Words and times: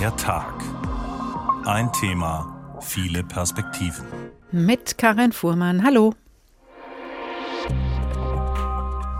Der 0.00 0.16
Tag. 0.16 0.54
Ein 1.66 1.92
Thema, 1.92 2.78
viele 2.80 3.22
Perspektiven. 3.22 4.06
Mit 4.50 4.96
Karin 4.96 5.30
Fuhrmann. 5.30 5.84
Hallo. 5.84 6.14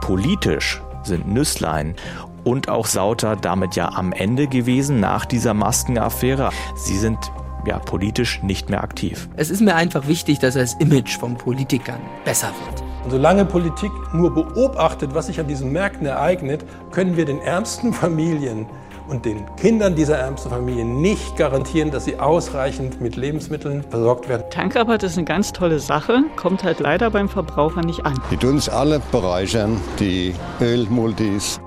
Politisch 0.00 0.80
sind 1.02 1.28
Nüsslein 1.28 1.96
und 2.44 2.70
auch 2.70 2.86
Sauter 2.86 3.36
damit 3.36 3.76
ja 3.76 3.90
am 3.90 4.12
Ende 4.12 4.46
gewesen 4.46 5.00
nach 5.00 5.26
dieser 5.26 5.52
Maskenaffäre. 5.52 6.48
Sie 6.76 6.96
sind 6.96 7.18
ja 7.66 7.78
politisch 7.78 8.42
nicht 8.42 8.70
mehr 8.70 8.82
aktiv. 8.82 9.28
Es 9.36 9.50
ist 9.50 9.60
mir 9.60 9.74
einfach 9.74 10.06
wichtig, 10.06 10.38
dass 10.38 10.54
das 10.54 10.72
Image 10.74 11.18
von 11.18 11.36
Politikern 11.36 12.00
besser 12.24 12.54
wird. 12.64 12.82
Und 13.04 13.10
solange 13.10 13.44
Politik 13.44 13.92
nur 14.14 14.32
beobachtet, 14.32 15.14
was 15.14 15.26
sich 15.26 15.40
an 15.40 15.46
diesen 15.46 15.72
Märkten 15.72 16.06
ereignet, 16.06 16.64
können 16.90 17.18
wir 17.18 17.26
den 17.26 17.42
ärmsten 17.42 17.92
Familien 17.92 18.64
und 19.10 19.24
den 19.24 19.44
Kindern 19.56 19.96
dieser 19.96 20.16
ärmsten 20.16 20.50
Familien 20.50 21.00
nicht 21.00 21.36
garantieren, 21.36 21.90
dass 21.90 22.04
sie 22.04 22.18
ausreichend 22.18 23.00
mit 23.00 23.16
Lebensmitteln 23.16 23.82
versorgt 23.90 24.28
werden. 24.28 24.44
Tankrabatt 24.50 25.02
ist 25.02 25.18
eine 25.18 25.24
ganz 25.24 25.52
tolle 25.52 25.80
Sache, 25.80 26.22
kommt 26.36 26.62
halt 26.62 26.80
leider 26.80 27.10
beim 27.10 27.28
Verbraucher 27.28 27.82
nicht 27.82 28.06
an. 28.06 28.20
Die 28.30 28.36
tun 28.36 28.60
uns 28.60 28.68
alle 28.68 29.00
bereichern, 29.10 29.80
die 29.98 30.34
Ölmultis. 30.60 31.60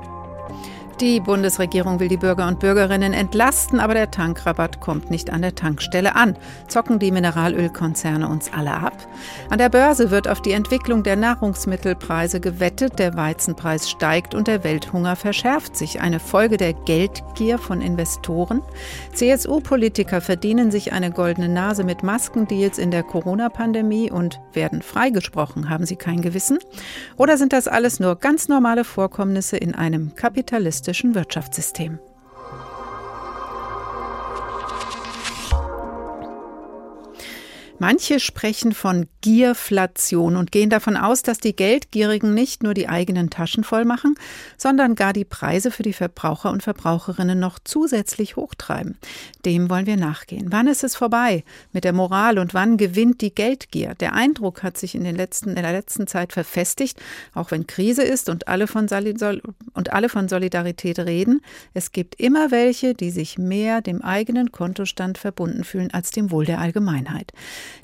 Die 1.03 1.19
Bundesregierung 1.19 1.99
will 1.99 2.07
die 2.07 2.15
Bürger 2.15 2.47
und 2.47 2.61
Bürgerinnen 2.61 3.11
entlasten, 3.11 3.81
aber 3.81 3.93
der 3.93 4.09
Tankrabatt 4.09 4.79
kommt 4.79 5.11
nicht 5.11 5.31
an 5.31 5.41
der 5.41 5.53
Tankstelle 5.53 6.15
an. 6.15 6.37
Zocken 6.69 6.97
die 6.97 7.11
Mineralölkonzerne 7.11 8.29
uns 8.29 8.53
alle 8.53 8.71
ab? 8.71 8.95
An 9.49 9.57
der 9.57 9.67
Börse 9.67 10.11
wird 10.11 10.29
auf 10.29 10.41
die 10.41 10.53
Entwicklung 10.53 11.03
der 11.03 11.17
Nahrungsmittelpreise 11.17 12.39
gewettet, 12.39 12.99
der 12.99 13.17
Weizenpreis 13.17 13.89
steigt 13.89 14.33
und 14.33 14.47
der 14.47 14.63
Welthunger 14.63 15.17
verschärft 15.17 15.75
sich. 15.75 15.99
Eine 15.99 16.21
Folge 16.21 16.55
der 16.55 16.71
Geldgier 16.71 17.57
von 17.57 17.81
Investoren? 17.81 18.61
CSU-Politiker 19.11 20.21
verdienen 20.21 20.71
sich 20.71 20.93
eine 20.93 21.11
goldene 21.11 21.49
Nase 21.49 21.83
mit 21.83 22.03
Maskendeals 22.03 22.77
in 22.77 22.91
der 22.91 23.03
Corona-Pandemie 23.03 24.09
und 24.09 24.39
werden 24.53 24.81
freigesprochen. 24.81 25.69
Haben 25.69 25.85
sie 25.85 25.97
kein 25.97 26.21
Gewissen? 26.21 26.59
Oder 27.17 27.37
sind 27.37 27.51
das 27.51 27.67
alles 27.67 27.99
nur 27.99 28.15
ganz 28.15 28.47
normale 28.47 28.85
Vorkommnisse 28.85 29.57
in 29.57 29.75
einem 29.75 30.15
kapitalistischen 30.15 30.92
kapitalistischen 30.93 31.15
Wirtschaftssystem. 31.15 31.99
Manche 37.83 38.21
sprechen 38.21 38.71
von 38.71 39.07
Gierflation 39.19 40.37
und 40.37 40.53
gehen 40.53 40.69
davon 40.69 40.95
aus, 40.95 41.21
dass 41.21 41.39
die 41.39 41.53
Geldgierigen 41.53 42.33
nicht 42.33 42.63
nur 42.63 42.73
die 42.73 42.87
eigenen 42.87 43.29
Taschen 43.29 43.65
voll 43.65 43.83
machen, 43.83 44.15
sondern 44.57 44.95
gar 44.95 45.11
die 45.11 45.25
Preise 45.25 45.69
für 45.69 45.83
die 45.83 45.91
Verbraucher 45.91 46.49
und 46.51 46.63
Verbraucherinnen 46.63 47.37
noch 47.37 47.59
zusätzlich 47.61 48.37
hochtreiben. 48.37 48.97
Dem 49.43 49.69
wollen 49.69 49.85
wir 49.85 49.97
nachgehen. 49.97 50.47
Wann 50.49 50.67
ist 50.67 50.85
es 50.85 50.95
vorbei 50.95 51.43
mit 51.73 51.83
der 51.83 51.91
Moral 51.91 52.39
und 52.39 52.53
wann 52.53 52.77
gewinnt 52.77 53.19
die 53.19 53.35
Geldgier? 53.35 53.95
Der 53.95 54.13
Eindruck 54.13 54.63
hat 54.63 54.77
sich 54.77 54.95
in, 54.95 55.03
den 55.03 55.17
letzten, 55.17 55.49
in 55.49 55.63
der 55.63 55.73
letzten 55.73 56.07
Zeit 56.07 56.31
verfestigt, 56.31 57.01
auch 57.33 57.51
wenn 57.51 57.67
Krise 57.67 58.03
ist 58.03 58.29
und 58.29 58.47
alle, 58.47 58.67
von 58.67 58.87
und 59.73 59.91
alle 59.91 60.07
von 60.07 60.29
Solidarität 60.29 60.99
reden. 60.99 61.41
Es 61.73 61.91
gibt 61.91 62.15
immer 62.15 62.49
welche, 62.49 62.93
die 62.93 63.11
sich 63.11 63.37
mehr 63.37 63.81
dem 63.81 64.01
eigenen 64.01 64.53
Kontostand 64.53 65.17
verbunden 65.17 65.65
fühlen 65.65 65.93
als 65.93 66.11
dem 66.11 66.31
Wohl 66.31 66.45
der 66.45 66.61
Allgemeinheit. 66.61 67.33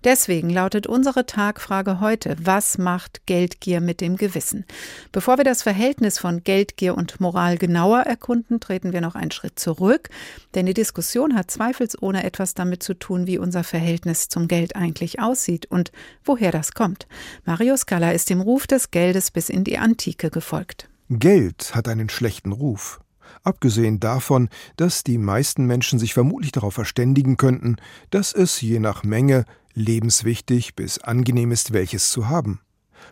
Deswegen 0.03 0.49
lautet 0.49 0.87
unsere 0.87 1.25
Tagfrage 1.25 1.99
heute, 1.99 2.35
was 2.41 2.77
macht 2.77 3.25
Geldgier 3.25 3.81
mit 3.81 4.01
dem 4.01 4.15
Gewissen? 4.15 4.65
Bevor 5.11 5.37
wir 5.37 5.43
das 5.43 5.63
Verhältnis 5.63 6.19
von 6.19 6.43
Geldgier 6.43 6.95
und 6.95 7.19
Moral 7.19 7.57
genauer 7.57 8.01
erkunden, 8.01 8.59
treten 8.59 8.93
wir 8.93 9.01
noch 9.01 9.15
einen 9.15 9.31
Schritt 9.31 9.59
zurück, 9.59 10.09
denn 10.55 10.65
die 10.65 10.73
Diskussion 10.73 11.35
hat 11.35 11.51
zweifelsohne 11.51 12.23
etwas 12.23 12.53
damit 12.53 12.83
zu 12.83 12.93
tun, 12.93 13.27
wie 13.27 13.37
unser 13.37 13.63
Verhältnis 13.63 14.29
zum 14.29 14.47
Geld 14.47 14.75
eigentlich 14.75 15.19
aussieht 15.19 15.65
und 15.67 15.91
woher 16.23 16.51
das 16.51 16.73
kommt. 16.73 17.07
Mario 17.45 17.75
Scala 17.77 18.11
ist 18.11 18.29
dem 18.29 18.41
Ruf 18.41 18.67
des 18.67 18.91
Geldes 18.91 19.31
bis 19.31 19.49
in 19.49 19.63
die 19.63 19.77
Antike 19.77 20.29
gefolgt. 20.29 20.89
Geld 21.09 21.73
hat 21.73 21.87
einen 21.87 22.09
schlechten 22.09 22.51
Ruf. 22.51 23.01
Abgesehen 23.43 23.99
davon, 23.99 24.49
dass 24.77 25.03
die 25.03 25.17
meisten 25.17 25.65
Menschen 25.65 25.99
sich 25.99 26.13
vermutlich 26.13 26.51
darauf 26.51 26.73
verständigen 26.73 27.37
könnten, 27.37 27.77
dass 28.09 28.33
es 28.33 28.61
je 28.61 28.79
nach 28.79 29.03
Menge 29.03 29.45
lebenswichtig 29.73 30.75
bis 30.75 30.99
angenehm 30.99 31.51
ist, 31.51 31.73
welches 31.73 32.09
zu 32.09 32.27
haben. 32.27 32.59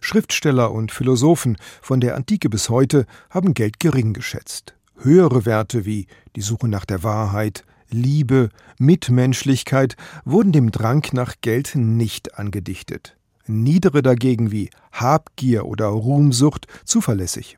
Schriftsteller 0.01 0.71
und 0.71 0.91
Philosophen 0.91 1.57
von 1.81 1.99
der 1.99 2.15
Antike 2.15 2.49
bis 2.49 2.69
heute 2.69 3.05
haben 3.29 3.53
Geld 3.53 3.79
gering 3.79 4.13
geschätzt. 4.13 4.75
Höhere 4.97 5.45
Werte 5.45 5.85
wie 5.85 6.07
die 6.35 6.41
Suche 6.41 6.67
nach 6.67 6.85
der 6.85 7.03
Wahrheit, 7.03 7.63
Liebe, 7.89 8.49
Mitmenschlichkeit 8.79 9.95
wurden 10.25 10.51
dem 10.51 10.71
Drang 10.71 11.07
nach 11.13 11.35
Geld 11.41 11.75
nicht 11.75 12.37
angedichtet. 12.37 13.15
Niedere 13.45 14.01
dagegen 14.01 14.51
wie 14.51 14.69
Habgier 14.91 15.65
oder 15.65 15.85
Ruhmsucht 15.85 16.67
zuverlässig. 16.83 17.57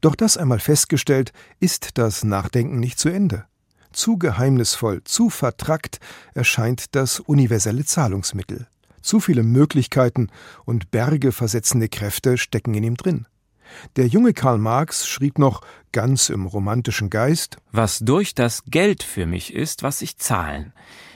Doch 0.00 0.14
das 0.14 0.36
einmal 0.36 0.60
festgestellt, 0.60 1.32
ist 1.60 1.98
das 1.98 2.24
Nachdenken 2.24 2.80
nicht 2.80 2.98
zu 2.98 3.08
Ende. 3.08 3.44
Zu 3.92 4.18
geheimnisvoll, 4.18 5.02
zu 5.04 5.30
vertrackt 5.30 6.00
erscheint 6.34 6.94
das 6.96 7.20
universelle 7.20 7.84
Zahlungsmittel. 7.84 8.66
Zu 9.02 9.20
viele 9.20 9.42
Möglichkeiten 9.42 10.30
und 10.64 10.90
Berge 10.90 11.30
versetzende 11.30 11.88
Kräfte 11.88 12.38
stecken 12.38 12.74
in 12.74 12.84
ihm 12.84 12.96
drin. 12.96 13.26
Der 13.96 14.06
junge 14.06 14.32
Karl 14.32 14.58
Marx 14.58 15.06
schrieb 15.06 15.38
noch 15.38 15.62
ganz 15.92 16.28
im 16.28 16.46
romantischen 16.46 17.10
Geist 17.10 17.58
Was 17.72 18.00
durch 18.00 18.34
das 18.34 18.62
Geld 18.66 19.02
für 19.02 19.26
mich 19.26 19.54
ist, 19.54 19.82
was 19.82 20.02
ich 20.02 20.18
zahlen. 20.18 20.72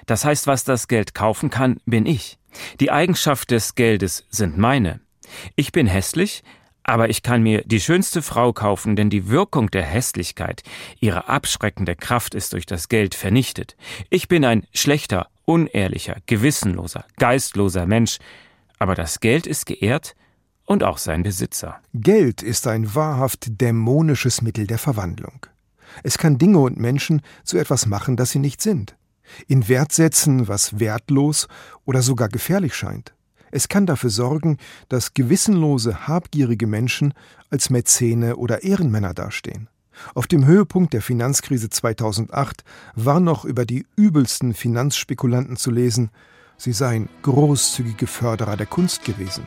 Das 0.06 0.24
heißt, 0.24 0.46
was 0.46 0.64
das 0.64 0.88
Geld 0.88 1.14
kaufen 1.14 1.50
kann, 1.50 1.80
bin 1.84 2.06
ich. 2.06 2.38
Die 2.80 2.90
Eigenschaft 2.90 3.50
des 3.50 3.74
Geldes 3.74 4.24
sind 4.30 4.56
meine. 4.56 5.00
Ich 5.56 5.72
bin 5.72 5.86
hässlich, 5.86 6.42
aber 6.88 7.10
ich 7.10 7.22
kann 7.22 7.42
mir 7.42 7.62
die 7.66 7.80
schönste 7.80 8.22
Frau 8.22 8.54
kaufen, 8.54 8.96
denn 8.96 9.10
die 9.10 9.28
Wirkung 9.28 9.70
der 9.70 9.82
Hässlichkeit, 9.82 10.62
ihre 11.00 11.28
abschreckende 11.28 11.94
Kraft 11.94 12.34
ist 12.34 12.54
durch 12.54 12.64
das 12.64 12.88
Geld 12.88 13.14
vernichtet. 13.14 13.76
Ich 14.08 14.26
bin 14.26 14.42
ein 14.42 14.66
schlechter, 14.72 15.28
unehrlicher, 15.44 16.16
gewissenloser, 16.24 17.04
geistloser 17.18 17.84
Mensch, 17.84 18.18
aber 18.78 18.94
das 18.94 19.20
Geld 19.20 19.46
ist 19.46 19.66
geehrt 19.66 20.16
und 20.64 20.82
auch 20.82 20.96
sein 20.96 21.22
Besitzer. 21.22 21.78
Geld 21.92 22.42
ist 22.42 22.66
ein 22.66 22.94
wahrhaft 22.94 23.60
dämonisches 23.60 24.40
Mittel 24.40 24.66
der 24.66 24.78
Verwandlung. 24.78 25.44
Es 26.02 26.16
kann 26.16 26.38
Dinge 26.38 26.58
und 26.58 26.78
Menschen 26.78 27.20
zu 27.44 27.58
etwas 27.58 27.84
machen, 27.84 28.16
das 28.16 28.30
sie 28.30 28.38
nicht 28.38 28.62
sind. 28.62 28.96
In 29.46 29.68
Wert 29.68 29.92
setzen, 29.92 30.48
was 30.48 30.80
wertlos 30.80 31.48
oder 31.84 32.00
sogar 32.00 32.30
gefährlich 32.30 32.74
scheint. 32.74 33.12
Es 33.50 33.68
kann 33.68 33.86
dafür 33.86 34.10
sorgen, 34.10 34.58
dass 34.88 35.14
gewissenlose, 35.14 36.06
habgierige 36.06 36.66
Menschen 36.66 37.14
als 37.50 37.70
Mäzene 37.70 38.36
oder 38.36 38.62
Ehrenmänner 38.62 39.14
dastehen. 39.14 39.68
Auf 40.14 40.26
dem 40.26 40.46
Höhepunkt 40.46 40.92
der 40.92 41.02
Finanzkrise 41.02 41.70
2008 41.70 42.62
war 42.94 43.20
noch 43.20 43.44
über 43.44 43.64
die 43.64 43.86
übelsten 43.96 44.54
Finanzspekulanten 44.54 45.56
zu 45.56 45.70
lesen, 45.70 46.10
sie 46.56 46.72
seien 46.72 47.08
großzügige 47.22 48.06
Förderer 48.06 48.56
der 48.56 48.66
Kunst 48.66 49.04
gewesen. 49.04 49.46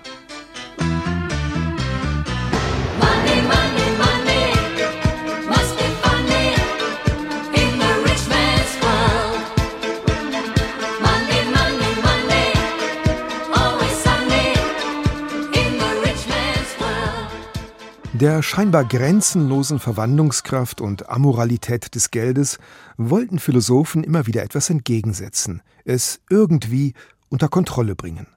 Der 18.21 18.43
scheinbar 18.43 18.85
grenzenlosen 18.85 19.79
Verwandlungskraft 19.79 20.79
und 20.79 21.09
Amoralität 21.09 21.95
des 21.95 22.11
Geldes 22.11 22.59
wollten 22.95 23.39
Philosophen 23.39 24.03
immer 24.03 24.27
wieder 24.27 24.43
etwas 24.43 24.69
entgegensetzen, 24.69 25.63
es 25.85 26.21
irgendwie 26.29 26.93
unter 27.29 27.47
Kontrolle 27.47 27.95
bringen. 27.95 28.27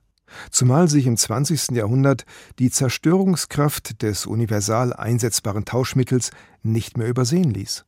Zumal 0.50 0.88
sich 0.88 1.04
im 1.04 1.18
20. 1.18 1.72
Jahrhundert 1.72 2.24
die 2.58 2.70
Zerstörungskraft 2.70 4.00
des 4.00 4.24
universal 4.24 4.94
einsetzbaren 4.94 5.66
Tauschmittels 5.66 6.30
nicht 6.62 6.96
mehr 6.96 7.08
übersehen 7.08 7.50
ließ. 7.50 7.84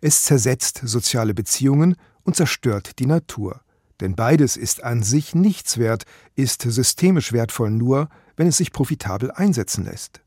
Es 0.00 0.22
zersetzt 0.22 0.80
soziale 0.82 1.34
Beziehungen 1.34 1.96
und 2.22 2.36
zerstört 2.36 2.98
die 3.00 3.06
Natur. 3.06 3.60
Denn 4.00 4.14
beides 4.14 4.56
ist 4.56 4.82
an 4.82 5.02
sich 5.02 5.34
nichts 5.34 5.76
wert, 5.76 6.04
ist 6.36 6.62
systemisch 6.62 7.34
wertvoll 7.34 7.70
nur, 7.70 8.08
wenn 8.34 8.46
es 8.46 8.56
sich 8.56 8.72
profitabel 8.72 9.30
einsetzen 9.30 9.84
lässt. 9.84 10.23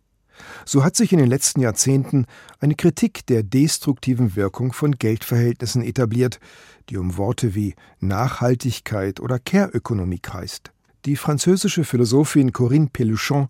So 0.66 0.84
hat 0.84 0.96
sich 0.96 1.14
in 1.14 1.20
den 1.20 1.30
letzten 1.30 1.62
Jahrzehnten 1.62 2.26
eine 2.60 2.76
Kritik 2.76 3.26
der 3.26 3.44
destruktiven 3.44 4.36
Wirkung 4.36 4.74
von 4.74 4.94
Geldverhältnissen 4.94 5.84
etabliert, 5.84 6.40
die 6.90 6.98
um 6.98 7.18
Worte 7.18 7.56
wie 7.56 7.76
Nachhaltigkeit 8.00 9.20
oder 9.20 9.40
Care-Ökonomie 9.40 10.20
kreist. 10.20 10.72
Die 11.06 11.16
französische 11.16 11.84
Philosophin 11.84 12.52
Corinne 12.52 12.90
Peluchon 12.92 13.48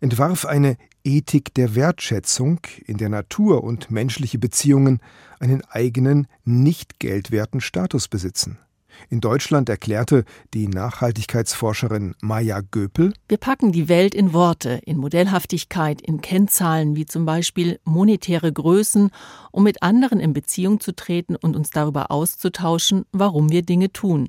entwarf 0.00 0.44
eine 0.44 0.76
Ethik 1.02 1.54
der 1.54 1.74
Wertschätzung, 1.74 2.60
in 2.86 2.98
der 2.98 3.08
Natur 3.08 3.64
und 3.64 3.90
menschliche 3.90 4.38
Beziehungen 4.38 5.00
einen 5.38 5.62
eigenen, 5.64 6.26
nicht 6.44 7.00
geldwerten 7.00 7.60
Status 7.60 8.06
besitzen. 8.06 8.58
In 9.08 9.20
Deutschland 9.20 9.68
erklärte 9.68 10.24
die 10.54 10.68
Nachhaltigkeitsforscherin 10.68 12.14
Maja 12.20 12.60
Göpel 12.60 13.12
Wir 13.28 13.38
packen 13.38 13.72
die 13.72 13.88
Welt 13.88 14.14
in 14.14 14.32
Worte, 14.32 14.80
in 14.84 14.98
Modellhaftigkeit, 14.98 16.00
in 16.00 16.20
Kennzahlen 16.20 16.96
wie 16.96 17.06
zum 17.06 17.24
Beispiel 17.24 17.80
monetäre 17.84 18.52
Größen, 18.52 19.10
um 19.52 19.62
mit 19.62 19.82
anderen 19.82 20.20
in 20.20 20.32
Beziehung 20.32 20.80
zu 20.80 20.94
treten 20.94 21.36
und 21.36 21.56
uns 21.56 21.70
darüber 21.70 22.10
auszutauschen, 22.10 23.04
warum 23.12 23.50
wir 23.50 23.62
Dinge 23.62 23.92
tun. 23.92 24.28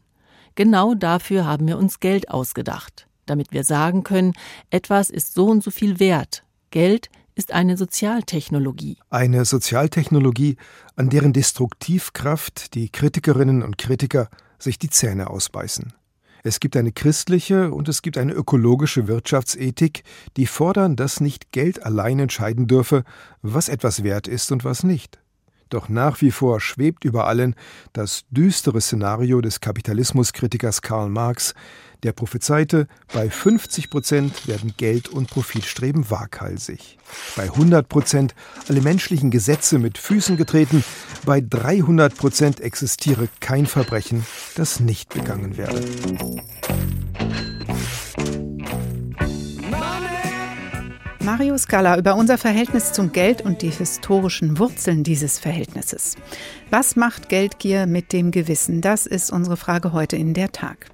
Genau 0.56 0.94
dafür 0.94 1.46
haben 1.46 1.68
wir 1.68 1.78
uns 1.78 2.00
Geld 2.00 2.30
ausgedacht, 2.30 3.08
damit 3.26 3.52
wir 3.52 3.64
sagen 3.64 4.04
können, 4.04 4.34
etwas 4.70 5.10
ist 5.10 5.34
so 5.34 5.48
und 5.48 5.64
so 5.64 5.72
viel 5.72 6.00
wert. 6.00 6.44
Geld 6.72 7.10
ist 7.36 7.54
eine 7.54 7.78
Sozialtechnologie. 7.78 8.98
Eine 9.10 9.46
Sozialtechnologie, 9.46 10.58
an 10.96 11.10
deren 11.10 11.34
Destruktivkraft 11.34 12.76
die 12.76 12.90
Kritikerinnen 12.90 13.64
und 13.64 13.78
Kritiker 13.78 14.30
sich 14.62 14.80
die 14.80 14.90
Zähne 14.90 15.30
ausbeißen. 15.30 15.94
Es 16.44 16.60
gibt 16.60 16.76
eine 16.76 16.92
christliche 16.92 17.72
und 17.72 17.88
es 17.88 18.02
gibt 18.02 18.18
eine 18.18 18.34
ökologische 18.34 19.08
Wirtschaftsethik, 19.08 20.04
die 20.38 20.48
fordern, 20.48 20.96
dass 20.96 21.22
nicht 21.22 21.52
Geld 21.52 21.84
allein 21.84 22.18
entscheiden 22.20 22.68
dürfe, 22.68 23.04
was 23.42 23.70
etwas 23.70 24.04
wert 24.04 24.28
ist 24.28 24.52
und 24.52 24.64
was 24.64 24.84
nicht. 24.84 25.21
Doch 25.72 25.88
nach 25.88 26.22
wie 26.22 26.32
vor 26.32 26.60
schwebt 26.60 27.06
über 27.06 27.28
allen 27.28 27.56
das 27.94 28.26
düstere 28.30 28.82
Szenario 28.82 29.40
des 29.42 29.62
Kapitalismuskritikers 29.62 30.82
Karl 30.82 31.10
Marx, 31.10 31.56
der 32.04 32.12
prophezeite, 32.12 32.88
bei 33.14 33.30
50 33.30 33.90
Prozent 33.90 34.48
werden 34.48 34.74
Geld 34.76 35.08
und 35.08 35.30
Profitstreben 35.30 36.10
waghalsig. 36.10 36.98
Bei 37.36 37.44
100 37.44 37.88
Prozent 37.88 38.36
alle 38.68 38.82
menschlichen 38.82 39.32
Gesetze 39.32 39.80
mit 39.80 39.98
Füßen 39.98 40.36
getreten. 40.36 40.84
Bei 41.26 41.42
300 41.42 42.18
Prozent 42.18 42.60
existiere 42.60 43.30
kein 43.40 43.66
Verbrechen, 43.66 44.26
das 44.56 44.80
nicht 44.80 45.14
begangen 45.14 45.58
werde. 45.58 45.82
Mario 51.24 51.56
Scala 51.56 51.98
über 52.00 52.16
unser 52.16 52.40
Verhältnis 52.40 52.94
zum 52.94 53.12
Geld 53.12 53.44
und 53.44 53.62
die 53.62 53.70
historischen 53.70 54.58
Wurzeln 54.58 55.04
dieses 55.04 55.38
Verhältnisses. 55.38 56.16
Was 56.72 56.96
macht 56.96 57.30
Geldgier 57.30 57.86
mit 57.86 58.12
dem 58.12 58.32
Gewissen? 58.32 58.82
Das 58.82 59.06
ist 59.06 59.32
unsere 59.32 59.56
Frage 59.56 59.94
heute 59.94 60.16
in 60.16 60.34
der 60.34 60.52
Tag. 60.52 60.88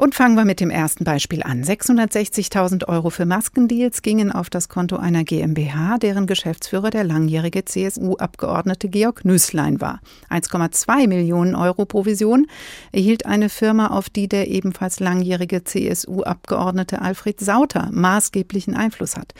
Und 0.00 0.14
fangen 0.14 0.34
wir 0.34 0.46
mit 0.46 0.60
dem 0.60 0.70
ersten 0.70 1.04
Beispiel 1.04 1.42
an. 1.42 1.62
660.000 1.62 2.88
Euro 2.88 3.10
für 3.10 3.26
Maskendeals 3.26 4.00
gingen 4.00 4.32
auf 4.32 4.48
das 4.48 4.70
Konto 4.70 4.96
einer 4.96 5.24
GmbH, 5.24 5.98
deren 5.98 6.26
Geschäftsführer 6.26 6.88
der 6.88 7.04
langjährige 7.04 7.66
CSU-Abgeordnete 7.66 8.88
Georg 8.88 9.26
Nüßlein 9.26 9.82
war. 9.82 10.00
1,2 10.30 11.06
Millionen 11.06 11.54
Euro 11.54 11.84
Provision 11.84 12.46
erhielt 12.92 13.26
eine 13.26 13.50
Firma, 13.50 13.88
auf 13.88 14.08
die 14.08 14.26
der 14.26 14.48
ebenfalls 14.48 15.00
langjährige 15.00 15.64
CSU-Abgeordnete 15.64 17.02
Alfred 17.02 17.38
Sauter 17.38 17.90
maßgeblichen 17.92 18.74
Einfluss 18.74 19.18
hat. 19.18 19.34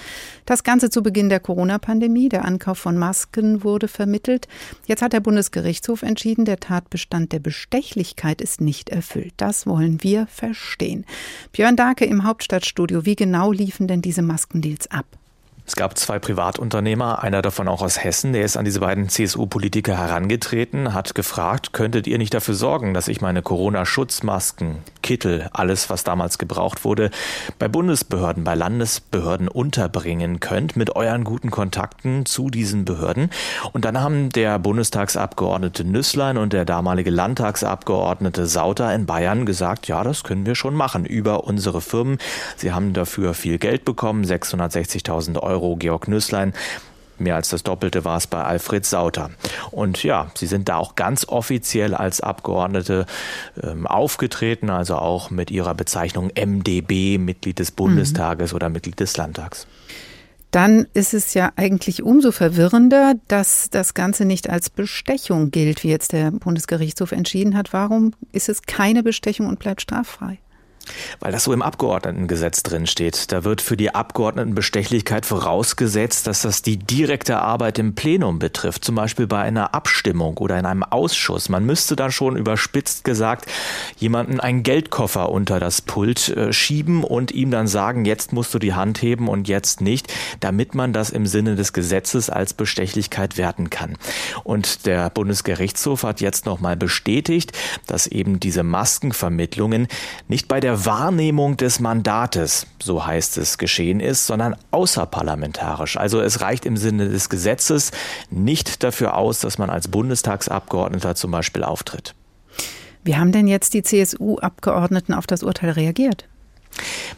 Das 0.45 0.63
Ganze 0.63 0.91
zu 0.91 1.03
Beginn 1.03 1.31
der 1.31 1.41
Corona-Pandemie. 1.41 2.29
Der 2.29 2.45
Ankauf 2.45 2.77
von 2.77 2.99
Masken 2.99 3.65
wurde 3.65 3.89
vermittelt. 3.89 4.47
Jetzt 4.85 5.01
hat 5.01 5.15
der 5.15 5.21
Bundesgerichtshof 5.21 6.03
entschieden, 6.03 6.45
der 6.45 6.61
Tatbestand 6.61 7.33
der 7.33 7.39
Bestechlichkeit 7.39 8.43
ist 8.43 8.61
nicht 8.61 8.91
erfüllt. 8.91 9.33
Das 9.39 9.67
wollen 9.67 10.03
wir 10.03 10.27
verstehen 10.27 10.50
verstehen. 10.55 11.05
Björn 11.53 11.77
Darke 11.77 12.05
im 12.05 12.25
Hauptstadtstudio, 12.25 13.05
wie 13.05 13.17
genau 13.17 13.53
liefen 13.53 13.89
denn 13.89 14.03
diese 14.03 14.23
Maskendeals 14.23 14.91
ab? 14.91 15.07
Es 15.67 15.77
gab 15.77 15.97
zwei 15.97 16.19
Privatunternehmer, 16.19 17.23
einer 17.23 17.43
davon 17.43 17.69
auch 17.69 17.83
aus 17.83 18.03
Hessen, 18.03 18.33
der 18.33 18.45
ist 18.45 18.57
an 18.57 18.65
diese 18.65 18.81
beiden 18.81 19.09
CSU-Politiker 19.09 19.97
herangetreten, 19.97 20.95
hat 20.95 21.15
gefragt, 21.15 21.73
könntet 21.73 22.07
ihr 22.07 22.19
nicht 22.19 22.35
dafür 22.35 22.55
sorgen, 22.55 22.95
dass 22.95 23.09
ich 23.09 23.21
meine 23.21 23.43
Corona-Schutzmasken, 23.43 24.79
Kittel, 25.03 25.49
alles, 25.53 25.91
was 25.91 26.03
damals 26.03 26.39
gebraucht 26.39 26.85
wurde, 26.85 27.11
bei 27.59 27.69
Bundesbehörden, 27.69 28.43
bei 28.45 28.55
Landesbehörden 28.55 29.49
unterbringen 29.49 30.41
könnt, 30.41 30.77
mit 30.77 30.97
euren 30.97 31.25
guten 31.25 31.51
Kontakten 31.51 32.27
zu 32.27 32.51
diesen 32.51 32.85
Behörden. 32.85 33.31
Und 33.73 33.85
dann 33.85 34.01
haben 34.01 34.31
der 34.31 34.59
Bundestagsabgeordnete 34.59 35.85
Nüsslein 35.85 36.39
und 36.39 36.53
der 36.53 36.65
damalige 36.65 37.11
Landtagsabgeordnete 37.11 38.47
Sauter 38.47 38.95
in 38.95 39.07
Bayern 39.07 39.47
gesagt, 39.47 39.89
ja, 39.89 40.03
das 40.05 40.25
können 40.25 40.47
wir 40.47 40.55
schon 40.55 40.75
machen 40.75 41.05
über 41.05 41.45
unsere 41.45 41.81
Firmen. 41.81 42.19
Sie 42.57 42.73
haben 42.73 42.93
dafür 42.93 43.35
viel 43.35 43.59
Geld 43.59 43.85
bekommen, 43.85 44.25
660.000 44.25 45.39
Euro 45.39 45.50
Euro 45.51 45.77
Georg 45.77 46.09
Nüßlein. 46.09 46.55
Mehr 47.19 47.37
als 47.37 47.51
das 47.51 47.63
Doppelte 47.63 48.05
war 48.05 48.17
es 48.17 48.27
bei 48.27 48.43
Alfred 48.43 48.87
Sauter. 48.87 49.31
Und 49.71 50.03
ja, 50.03 50.31
sie 50.35 50.47
sind 50.47 50.71
da 50.71 50.77
auch 50.77 50.95
ganz 50.95 51.29
offiziell 51.29 51.95
als 51.95 52.23
Abgeordnete 52.23 53.05
ähm, 53.63 53.87
aufgetreten, 53.87 54.71
also 54.71 54.97
auch 54.97 55.31
mit 55.31 55.51
ihrer 55.51 55.75
Bezeichnung 55.75 56.31
MdB, 56.35 57.19
Mitglied 57.19 57.59
des 57.59 57.73
Bundestages 57.73 58.53
mhm. 58.53 58.57
oder 58.57 58.69
Mitglied 58.71 58.99
des 59.01 59.17
Landtags. 59.19 59.67
Dann 60.51 60.87
ist 60.95 61.15
es 61.15 61.35
ja 61.35 61.53
eigentlich 61.57 62.03
umso 62.03 62.33
verwirrender, 62.33 63.15
dass 63.29 63.69
das 63.71 63.95
Ganze 63.95 64.25
nicht 64.25 64.49
als 64.49 64.71
Bestechung 64.71 65.51
gilt, 65.51 65.85
wie 65.85 65.91
jetzt 65.91 66.13
der 66.13 66.31
Bundesgerichtshof 66.33 67.13
entschieden 67.13 67.57
hat. 67.57 67.73
Warum 67.73 68.13
ist 68.33 68.49
es 68.49 68.63
keine 68.63 69.03
Bestechung 69.03 69.47
und 69.47 69.59
bleibt 69.59 69.83
straffrei? 69.83 70.39
Weil 71.21 71.33
das 71.33 71.45
so 71.45 71.53
im 71.53 71.63
Abgeordnetengesetz 71.63 72.63
drin 72.63 72.87
steht. 72.87 73.33
Da 73.33 73.45
wird 73.45 73.61
für 73.61 73.77
die 73.77 73.95
Abgeordnetenbestechlichkeit 73.95 75.27
vorausgesetzt, 75.27 76.27
dass 76.27 76.43
das 76.43 76.63
die 76.63 76.79
direkte 76.79 77.39
Arbeit 77.39 77.79
im 77.79 77.95
Plenum 77.95 78.39
betrifft, 78.39 78.85
zum 78.85 78.95
Beispiel 78.95 79.27
bei 79.27 79.41
einer 79.41 79.75
Abstimmung 79.75 80.39
oder 80.39 80.59
in 80.59 80.67
einem 80.67 80.83
Ausschuss. 80.83 81.49
Man 81.49 81.67
müsste 81.67 81.97
da 81.97 82.11
schon 82.11 82.37
überspitzt 82.37 83.05
gesagt 83.05 83.47
jemanden 83.97 84.41
einen 84.41 84.63
Geldkoffer 84.63 85.31
unter 85.31 85.61
das 85.61 85.83
Pult 85.83 86.29
äh, 86.29 86.53
schieben 86.53 87.05
und 87.05 87.33
ihm 87.33 87.51
dann 87.51 87.67
sagen, 87.67 88.05
jetzt 88.05 88.33
musst 88.33 88.55
du 88.55 88.59
die 88.59 88.75
Hand 88.75 89.03
heben 89.03 89.29
und 89.29 89.49
jetzt 89.49 89.81
nicht, 89.81 90.13
damit 90.41 90.75
man 90.75 90.93
das 90.93 91.11
im 91.11 91.27
Sinne 91.27 91.57
des 91.57 91.73
Gesetzes 91.73 92.31
als 92.31 92.55
Bestechlichkeit 92.55 93.37
werten 93.37 93.71
kann. 93.71 93.97
Und 94.45 94.87
der 94.87 95.11
Bundesgerichtshof 95.11 96.03
hat 96.03 96.21
jetzt 96.21 96.47
nochmal 96.47 96.77
bestätigt, 96.77 97.53
dass 97.87 98.07
eben 98.07 98.41
diese 98.41 98.63
Maskenvermittlungen 98.63 99.89
nicht 100.29 100.49
bei 100.49 100.61
der 100.61 100.70
Wahrnehmung 100.87 101.57
des 101.57 101.81
Mandates, 101.81 102.67
so 102.83 103.07
heißt 103.07 103.39
es, 103.39 103.59
geschehen 103.59 104.01
ist, 104.01 104.27
sondern 104.27 104.57
außerparlamentarisch. 104.71 105.97
Also 105.97 106.21
es 106.21 106.41
reicht 106.41 106.67
im 106.67 106.77
Sinne 106.77 107.09
des 107.09 107.29
Gesetzes 107.29 107.91
nicht 108.31 108.83
dafür 108.83 109.17
aus, 109.17 109.41
dass 109.41 109.59
man 109.59 109.71
als 109.71 109.89
Bundestagsabgeordneter 109.89 111.15
zum 111.15 111.31
Beispiel 111.31 111.65
auftritt. 111.65 112.15
Wie 113.03 113.17
haben 113.17 113.33
denn 113.33 113.49
jetzt 113.49 113.75
die 113.75 113.83
CSU-Abgeordneten 113.83 115.15
auf 115.15 115.27
das 115.27 115.43
Urteil 115.43 115.71
reagiert? 115.71 116.30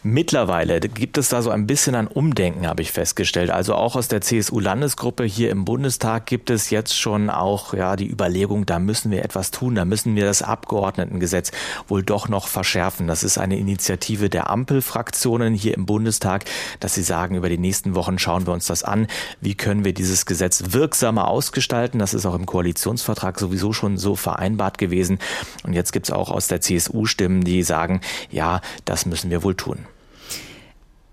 Mittlerweile 0.01 0.79
gibt 0.79 1.17
es 1.17 1.29
da 1.29 1.41
so 1.41 1.49
ein 1.51 1.67
bisschen 1.67 1.95
ein 1.95 2.07
Umdenken, 2.07 2.67
habe 2.67 2.81
ich 2.81 2.91
festgestellt. 2.91 3.51
Also 3.51 3.75
auch 3.75 3.95
aus 3.95 4.07
der 4.07 4.21
CSU-Landesgruppe 4.21 5.23
hier 5.23 5.51
im 5.51 5.65
Bundestag 5.65 6.25
gibt 6.25 6.49
es 6.49 6.69
jetzt 6.69 6.97
schon 6.97 7.29
auch 7.29 7.73
ja 7.73 7.95
die 7.95 8.09
Überlegung, 8.09 8.65
da 8.65 8.79
müssen 8.79 9.11
wir 9.11 9.23
etwas 9.23 9.51
tun, 9.51 9.75
da 9.75 9.85
müssen 9.85 10.15
wir 10.15 10.25
das 10.25 10.41
Abgeordnetengesetz 10.41 11.51
wohl 11.87 12.03
doch 12.03 12.27
noch 12.27 12.47
verschärfen. 12.47 13.07
Das 13.07 13.23
ist 13.23 13.37
eine 13.37 13.57
Initiative 13.57 14.29
der 14.29 14.49
Ampelfraktionen 14.49 15.53
hier 15.53 15.75
im 15.75 15.85
Bundestag, 15.85 16.45
dass 16.79 16.95
sie 16.95 17.03
sagen, 17.03 17.35
über 17.35 17.49
die 17.49 17.57
nächsten 17.57 17.95
Wochen 17.95 18.19
schauen 18.19 18.47
wir 18.47 18.53
uns 18.53 18.65
das 18.65 18.83
an. 18.83 19.07
Wie 19.41 19.55
können 19.55 19.85
wir 19.85 19.93
dieses 19.93 20.25
Gesetz 20.25 20.63
wirksamer 20.69 21.27
ausgestalten? 21.27 21.99
Das 21.99 22.13
ist 22.13 22.25
auch 22.25 22.35
im 22.35 22.45
Koalitionsvertrag 22.45 23.39
sowieso 23.39 23.73
schon 23.73 23.97
so 23.97 24.15
vereinbart 24.15 24.77
gewesen. 24.77 25.19
Und 25.63 25.73
jetzt 25.73 25.91
gibt 25.91 26.07
es 26.07 26.11
auch 26.11 26.31
aus 26.31 26.47
der 26.47 26.61
CSU 26.61 27.05
Stimmen, 27.05 27.43
die 27.43 27.63
sagen, 27.63 28.01
ja, 28.31 28.61
das 28.85 29.05
müssen 29.05 29.29
wir 29.29 29.43
wohl 29.43 29.55
tun. 29.55 29.82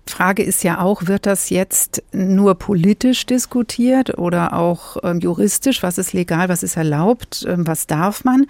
Frage 0.07 0.43
ist 0.43 0.63
ja 0.63 0.81
auch, 0.81 1.07
wird 1.07 1.25
das 1.25 1.49
jetzt 1.49 2.03
nur 2.11 2.55
politisch 2.55 3.25
diskutiert 3.25 4.17
oder 4.17 4.53
auch 4.53 4.97
ähm, 5.03 5.19
juristisch? 5.19 5.83
Was 5.83 5.97
ist 5.97 6.13
legal, 6.13 6.49
was 6.49 6.63
ist 6.63 6.75
erlaubt, 6.75 7.45
ähm, 7.47 7.67
was 7.67 7.87
darf 7.87 8.23
man? 8.23 8.47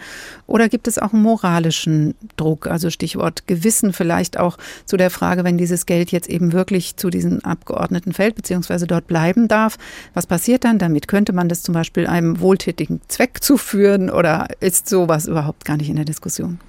Oder 0.48 0.70
gibt 0.70 0.88
es 0.88 0.98
auch 0.98 1.14
einen 1.14 1.22
moralischen 1.22 2.16
Druck? 2.38 2.68
Also 2.68 2.90
Stichwort 2.90 3.48
Gewissen 3.48 3.94
vielleicht 3.94 4.40
auch 4.40 4.58
zu 4.86 4.98
der 4.98 5.10
Frage, 5.10 5.44
wenn 5.44 5.58
dieses 5.58 5.86
Geld 5.86 6.12
jetzt 6.12 6.30
eben 6.30 6.54
wirklich 6.54 6.96
zu 6.96 7.10
diesen 7.10 7.44
Abgeordneten 7.44 8.14
fällt, 8.14 8.36
beziehungsweise 8.36 8.88
dort 8.88 9.08
bleiben 9.08 9.48
darf. 9.48 9.78
Was 10.14 10.28
passiert 10.28 10.64
dann 10.64 10.80
damit? 10.80 11.08
Könnte 11.08 11.34
man 11.34 11.50
das 11.50 11.64
zum 11.64 11.74
Beispiel 11.74 12.08
einem 12.08 12.40
wohltätigen 12.40 13.02
Zweck 13.08 13.44
zuführen 13.44 14.10
oder 14.10 14.48
ist 14.62 14.88
sowas 14.88 15.28
überhaupt 15.28 15.66
gar 15.66 15.78
nicht 15.78 15.90
in 15.90 15.98
der 15.98 16.06
Diskussion? 16.06 16.60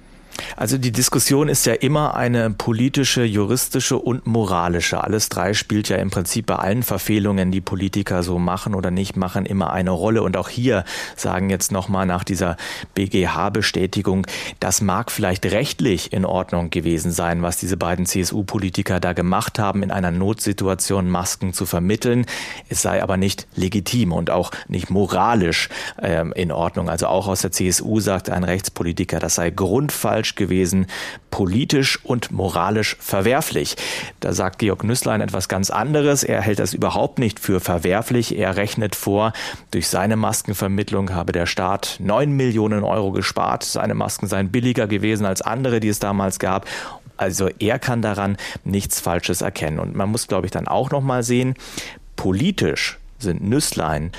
Also 0.55 0.77
die 0.77 0.91
Diskussion 0.91 1.49
ist 1.49 1.65
ja 1.65 1.73
immer 1.73 2.15
eine 2.15 2.49
politische, 2.51 3.23
juristische 3.23 3.97
und 3.97 4.27
moralische. 4.27 5.03
Alles 5.03 5.29
drei 5.29 5.53
spielt 5.53 5.89
ja 5.89 5.97
im 5.97 6.09
Prinzip 6.09 6.45
bei 6.45 6.55
allen 6.55 6.83
Verfehlungen, 6.83 7.51
die 7.51 7.61
Politiker 7.61 8.23
so 8.23 8.39
machen 8.39 8.75
oder 8.75 8.91
nicht 8.91 9.15
machen, 9.17 9.45
immer 9.45 9.73
eine 9.73 9.91
Rolle. 9.91 10.23
Und 10.23 10.37
auch 10.37 10.49
hier 10.49 10.83
sagen 11.15 11.49
jetzt 11.49 11.71
nochmal 11.71 12.05
nach 12.05 12.23
dieser 12.23 12.57
BGH-Bestätigung, 12.95 14.27
das 14.59 14.81
mag 14.81 15.11
vielleicht 15.11 15.45
rechtlich 15.45 16.13
in 16.13 16.25
Ordnung 16.25 16.69
gewesen 16.69 17.11
sein, 17.11 17.41
was 17.41 17.57
diese 17.57 17.77
beiden 17.77 18.05
CSU-Politiker 18.05 18.99
da 18.99 19.13
gemacht 19.13 19.59
haben, 19.59 19.83
in 19.83 19.91
einer 19.91 20.11
Notsituation 20.11 21.09
Masken 21.09 21.53
zu 21.53 21.65
vermitteln. 21.65 22.25
Es 22.69 22.81
sei 22.81 23.01
aber 23.01 23.17
nicht 23.17 23.47
legitim 23.55 24.11
und 24.11 24.29
auch 24.29 24.51
nicht 24.67 24.89
moralisch 24.89 25.69
äh, 26.01 26.23
in 26.35 26.51
Ordnung. 26.51 26.89
Also 26.89 27.07
auch 27.07 27.27
aus 27.27 27.41
der 27.41 27.51
CSU 27.51 27.99
sagt 27.99 28.29
ein 28.29 28.43
Rechtspolitiker, 28.43 29.19
das 29.19 29.35
sei 29.35 29.49
grundfalsch 29.49 30.22
falsch 30.23 30.35
gewesen, 30.35 30.87
politisch 31.31 31.99
und 32.03 32.31
moralisch 32.31 32.95
verwerflich. 32.99 33.75
Da 34.21 34.31
sagt 34.31 34.59
Georg 34.59 34.83
Nüsslein 34.83 35.19
etwas 35.19 35.49
ganz 35.49 35.69
anderes. 35.69 36.23
Er 36.23 36.41
hält 36.41 36.59
das 36.59 36.73
überhaupt 36.73 37.19
nicht 37.19 37.39
für 37.39 37.59
verwerflich. 37.59 38.37
Er 38.37 38.55
rechnet 38.55 38.95
vor, 38.95 39.33
durch 39.71 39.89
seine 39.89 40.15
Maskenvermittlung 40.15 41.13
habe 41.13 41.33
der 41.33 41.45
Staat 41.45 41.97
neun 41.99 42.31
Millionen 42.31 42.83
Euro 42.83 43.11
gespart. 43.11 43.63
Seine 43.63 43.95
Masken 43.95 44.27
seien 44.27 44.49
billiger 44.49 44.87
gewesen 44.87 45.25
als 45.25 45.41
andere, 45.41 45.81
die 45.81 45.89
es 45.89 45.99
damals 45.99 46.39
gab. 46.39 46.65
Also 47.17 47.49
er 47.59 47.79
kann 47.79 48.01
daran 48.01 48.37
nichts 48.63 49.01
Falsches 49.01 49.41
erkennen. 49.41 49.79
Und 49.79 49.95
man 49.95 50.09
muss, 50.09 50.27
glaube 50.27 50.47
ich, 50.47 50.51
dann 50.51 50.67
auch 50.67 50.91
noch 50.91 51.01
mal 51.01 51.23
sehen, 51.23 51.55
politisch 52.15 52.97
sind 53.19 53.43
Nüsslein 53.43 54.11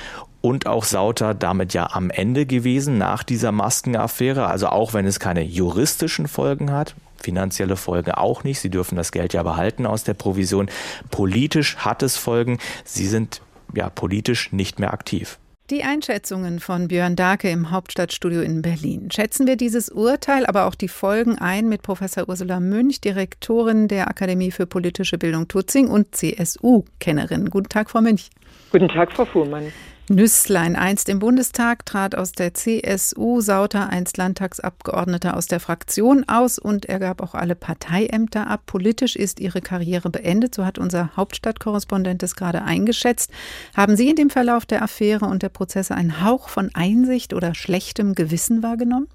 und 0.45 0.67
auch 0.67 0.83
Sauter 0.83 1.33
damit 1.33 1.73
ja 1.73 1.89
am 1.93 2.11
Ende 2.11 2.45
gewesen 2.45 2.99
nach 2.99 3.23
dieser 3.23 3.51
Maskenaffäre. 3.51 4.45
Also 4.45 4.67
auch 4.67 4.93
wenn 4.93 5.07
es 5.07 5.19
keine 5.19 5.41
juristischen 5.41 6.27
Folgen 6.27 6.71
hat, 6.71 6.93
finanzielle 7.17 7.75
Folgen 7.75 8.11
auch 8.11 8.43
nicht. 8.43 8.59
Sie 8.59 8.69
dürfen 8.69 8.95
das 8.95 9.11
Geld 9.11 9.33
ja 9.33 9.41
behalten 9.41 9.87
aus 9.87 10.03
der 10.03 10.13
Provision. 10.13 10.69
Politisch 11.09 11.77
hat 11.77 12.03
es 12.03 12.17
Folgen. 12.17 12.59
Sie 12.83 13.07
sind 13.07 13.41
ja 13.73 13.89
politisch 13.89 14.51
nicht 14.51 14.77
mehr 14.77 14.93
aktiv. 14.93 15.39
Die 15.71 15.81
Einschätzungen 15.81 16.59
von 16.59 16.89
Björn 16.89 17.15
Darke 17.15 17.49
im 17.49 17.71
Hauptstadtstudio 17.71 18.41
in 18.41 18.61
Berlin. 18.61 19.09
Schätzen 19.11 19.47
wir 19.47 19.55
dieses 19.55 19.89
Urteil, 19.89 20.45
aber 20.45 20.67
auch 20.67 20.75
die 20.75 20.89
Folgen 20.89 21.39
ein 21.39 21.67
mit 21.67 21.81
Professor 21.81 22.29
Ursula 22.29 22.59
Münch, 22.59 23.01
Direktorin 23.01 23.87
der 23.87 24.09
Akademie 24.09 24.51
für 24.51 24.67
politische 24.67 25.17
Bildung 25.17 25.47
Tutzing 25.47 25.87
und 25.87 26.15
CSU-Kennerin. 26.15 27.49
Guten 27.49 27.69
Tag, 27.69 27.89
Frau 27.89 28.01
Münch. 28.01 28.29
Guten 28.71 28.89
Tag, 28.89 29.11
Frau 29.11 29.25
Fuhrmann. 29.25 29.71
Nüsslein, 30.07 30.75
einst 30.75 31.09
im 31.09 31.17
Bundestag, 31.17 31.83
trat 31.83 32.13
aus 32.13 32.31
der 32.31 32.53
CSU, 32.53 33.41
Sauter, 33.41 33.89
einst 33.89 34.17
Landtagsabgeordneter 34.17 35.35
aus 35.35 35.47
der 35.47 35.59
Fraktion 35.59 36.25
aus 36.27 36.59
und 36.59 36.85
er 36.85 36.99
gab 36.99 37.23
auch 37.23 37.33
alle 37.33 37.55
Parteiämter 37.55 38.45
ab. 38.45 38.61
Politisch 38.67 39.15
ist 39.15 39.39
ihre 39.39 39.61
Karriere 39.61 40.11
beendet, 40.11 40.53
so 40.53 40.63
hat 40.63 40.77
unser 40.77 41.17
Hauptstadtkorrespondent 41.17 42.21
es 42.21 42.35
gerade 42.35 42.61
eingeschätzt. 42.61 43.31
Haben 43.75 43.95
Sie 43.95 44.07
in 44.07 44.15
dem 44.15 44.29
Verlauf 44.29 44.67
der 44.67 44.83
Affäre 44.83 45.25
und 45.25 45.41
der 45.41 45.49
Prozesse 45.49 45.95
einen 45.95 46.23
Hauch 46.23 46.49
von 46.49 46.69
Einsicht 46.75 47.33
oder 47.33 47.55
schlechtem 47.55 48.13
Gewissen 48.13 48.61
wahrgenommen? 48.61 49.07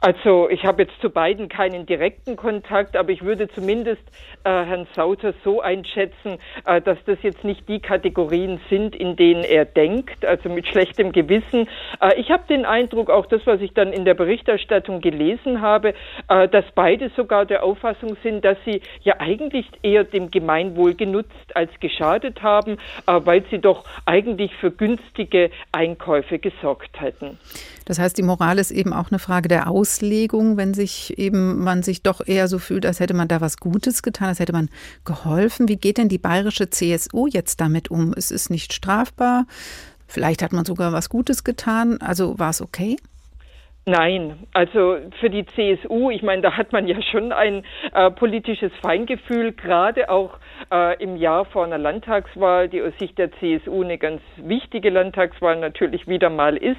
Also 0.00 0.48
ich 0.48 0.64
habe 0.64 0.82
jetzt 0.82 1.00
zu 1.00 1.10
beiden 1.10 1.48
keinen 1.48 1.84
direkten 1.84 2.36
Kontakt, 2.36 2.96
aber 2.96 3.10
ich 3.10 3.22
würde 3.22 3.48
zumindest 3.48 4.02
äh, 4.44 4.50
Herrn 4.50 4.86
Sauter 4.94 5.34
so 5.42 5.60
einschätzen, 5.60 6.38
äh, 6.64 6.80
dass 6.80 6.98
das 7.04 7.18
jetzt 7.22 7.42
nicht 7.42 7.68
die 7.68 7.80
Kategorien 7.80 8.60
sind, 8.70 8.94
in 8.94 9.16
denen 9.16 9.42
er 9.42 9.64
denkt, 9.64 10.24
also 10.24 10.50
mit 10.50 10.68
schlechtem 10.68 11.10
Gewissen. 11.10 11.68
Äh, 12.00 12.14
ich 12.20 12.30
habe 12.30 12.44
den 12.48 12.64
Eindruck, 12.64 13.10
auch 13.10 13.26
das, 13.26 13.44
was 13.44 13.60
ich 13.60 13.74
dann 13.74 13.92
in 13.92 14.04
der 14.04 14.14
Berichterstattung 14.14 15.00
gelesen 15.00 15.60
habe, 15.60 15.94
äh, 16.28 16.46
dass 16.46 16.64
beide 16.76 17.10
sogar 17.16 17.44
der 17.44 17.64
Auffassung 17.64 18.16
sind, 18.22 18.44
dass 18.44 18.56
sie 18.64 18.82
ja 19.02 19.16
eigentlich 19.18 19.66
eher 19.82 20.04
dem 20.04 20.30
Gemeinwohl 20.30 20.94
genutzt 20.94 21.56
als 21.56 21.72
geschadet 21.80 22.40
haben, 22.40 22.74
äh, 23.08 23.20
weil 23.24 23.42
sie 23.50 23.58
doch 23.58 23.84
eigentlich 24.06 24.54
für 24.54 24.70
günstige 24.70 25.50
Einkäufe 25.72 26.38
gesorgt 26.38 27.00
hätten. 27.00 27.36
Das 27.88 27.98
heißt, 27.98 28.18
die 28.18 28.22
Moral 28.22 28.58
ist 28.58 28.70
eben 28.70 28.92
auch 28.92 29.10
eine 29.10 29.18
Frage 29.18 29.48
der 29.48 29.66
Auslegung, 29.66 30.58
wenn 30.58 30.74
sich 30.74 31.18
eben 31.18 31.64
man 31.64 31.82
sich 31.82 32.02
doch 32.02 32.20
eher 32.20 32.46
so 32.46 32.58
fühlt, 32.58 32.84
als 32.84 33.00
hätte 33.00 33.14
man 33.14 33.28
da 33.28 33.40
was 33.40 33.56
Gutes 33.56 34.02
getan, 34.02 34.28
als 34.28 34.40
hätte 34.40 34.52
man 34.52 34.68
geholfen. 35.06 35.68
Wie 35.68 35.76
geht 35.76 35.96
denn 35.96 36.10
die 36.10 36.18
bayerische 36.18 36.68
CSU 36.68 37.28
jetzt 37.28 37.62
damit 37.62 37.90
um? 37.90 38.12
Es 38.14 38.30
ist 38.30 38.50
nicht 38.50 38.74
strafbar. 38.74 39.46
Vielleicht 40.06 40.42
hat 40.42 40.52
man 40.52 40.66
sogar 40.66 40.92
was 40.92 41.08
Gutes 41.08 41.44
getan. 41.44 41.98
Also 42.02 42.38
war 42.38 42.50
es 42.50 42.60
okay? 42.60 42.98
Nein, 43.88 44.46
also 44.52 44.98
für 45.18 45.30
die 45.30 45.46
CSU, 45.46 46.10
ich 46.10 46.22
meine, 46.22 46.42
da 46.42 46.58
hat 46.58 46.74
man 46.74 46.86
ja 46.86 47.00
schon 47.00 47.32
ein 47.32 47.64
äh, 47.94 48.10
politisches 48.10 48.70
Feingefühl, 48.82 49.52
gerade 49.52 50.10
auch 50.10 50.38
äh, 50.70 51.02
im 51.02 51.16
Jahr 51.16 51.46
vor 51.46 51.64
einer 51.64 51.78
Landtagswahl, 51.78 52.68
die 52.68 52.82
aus 52.82 52.92
Sicht 52.98 53.16
der 53.16 53.32
CSU 53.32 53.82
eine 53.82 53.96
ganz 53.96 54.20
wichtige 54.36 54.90
Landtagswahl 54.90 55.56
natürlich 55.56 56.06
wieder 56.06 56.28
mal 56.28 56.58
ist. 56.58 56.76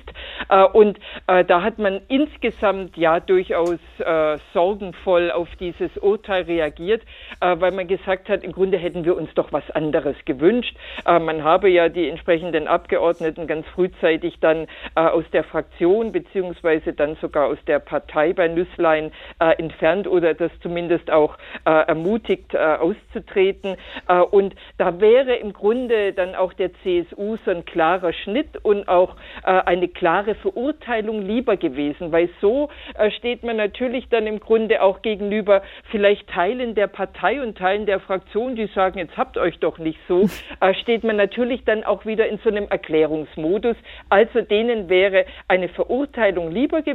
Äh, 0.49 0.65
und 0.65 0.99
äh, 1.25 1.43
da 1.45 1.63
hat 1.63 1.79
man 1.79 2.01
insgesamt 2.09 2.95
ja 2.95 3.19
durchaus 3.19 3.79
äh, 3.97 4.37
sorgenvoll 4.53 5.31
auf 5.31 5.47
dieses 5.59 5.97
Urteil 5.97 6.43
reagiert, 6.43 7.01
äh, 7.41 7.55
weil 7.59 7.71
man 7.71 7.87
gesagt 7.87 8.29
hat, 8.29 8.43
im 8.43 8.51
Grunde 8.51 8.77
hätten 8.77 9.03
wir 9.03 9.17
uns 9.17 9.33
doch 9.33 9.51
was 9.51 9.67
anderes 9.71 10.15
gewünscht. 10.25 10.75
man 11.05 11.43
habe 11.43 11.69
ja 11.69 11.89
die 11.89 12.07
entsprechenden 12.07 12.67
Abgeordneten 12.67 13.47
ganz 13.47 13.65
frühzeitig 13.69 14.39
dann 14.39 14.67
aus 14.93 15.23
der 15.31 15.43
Fraktion 15.43 16.11
beziehungsweise 16.11 16.93
dann 16.99 17.15
sogar 17.21 17.47
aus 17.47 17.57
der 17.67 17.79
Partei 17.79 18.33
bei 18.33 18.47
Nüsslein 18.47 19.11
äh, 19.39 19.57
entfernt 19.57 20.07
oder 20.07 20.33
das 20.33 20.51
zumindest 20.61 21.09
auch 21.11 21.37
äh, 21.65 21.71
ermutigt, 21.71 22.53
äh, 22.53 22.57
auszutreten. 22.57 23.77
Äh, 24.07 24.19
und 24.19 24.55
da 24.77 24.99
wäre 24.99 25.35
im 25.35 25.53
Grunde 25.53 26.13
dann 26.13 26.35
auch 26.35 26.53
der 26.53 26.71
CSU 26.83 27.37
so 27.45 27.51
ein 27.51 27.65
klarer 27.65 28.13
Schnitt 28.13 28.63
und 28.63 28.87
auch 28.87 29.15
äh, 29.43 29.51
eine 29.51 29.87
klare 29.87 30.35
Verurteilung 30.35 31.21
lieber 31.21 31.57
gewesen, 31.57 32.11
weil 32.11 32.29
so 32.41 32.69
äh, 32.95 33.11
steht 33.11 33.43
man 33.43 33.57
natürlich 33.57 34.09
dann 34.09 34.27
im 34.27 34.39
Grunde 34.39 34.81
auch 34.81 35.01
gegenüber 35.01 35.61
vielleicht 35.91 36.29
Teilen 36.29 36.75
der 36.75 36.87
Partei 36.87 37.41
und 37.41 37.57
Teilen 37.57 37.85
der 37.85 37.99
Fraktion, 37.99 38.55
die 38.55 38.67
sagen, 38.67 38.99
jetzt 38.99 39.17
habt 39.17 39.37
euch 39.37 39.59
doch 39.59 39.77
nicht 39.77 39.99
so, 40.07 40.27
steht 40.81 41.03
man 41.03 41.15
natürlich 41.15 41.63
dann 41.63 41.83
auch 41.83 42.05
wieder 42.05 42.27
in 42.27 42.37
so 42.43 42.49
einem 42.49 42.67
Erklärungsmodus. 42.69 43.75
Also 44.09 44.41
denen 44.41 44.89
wäre 44.89 45.25
eine 45.47 45.69
Verurteilung 45.69 46.51
lieber 46.51 46.81
gewesen 46.81 46.88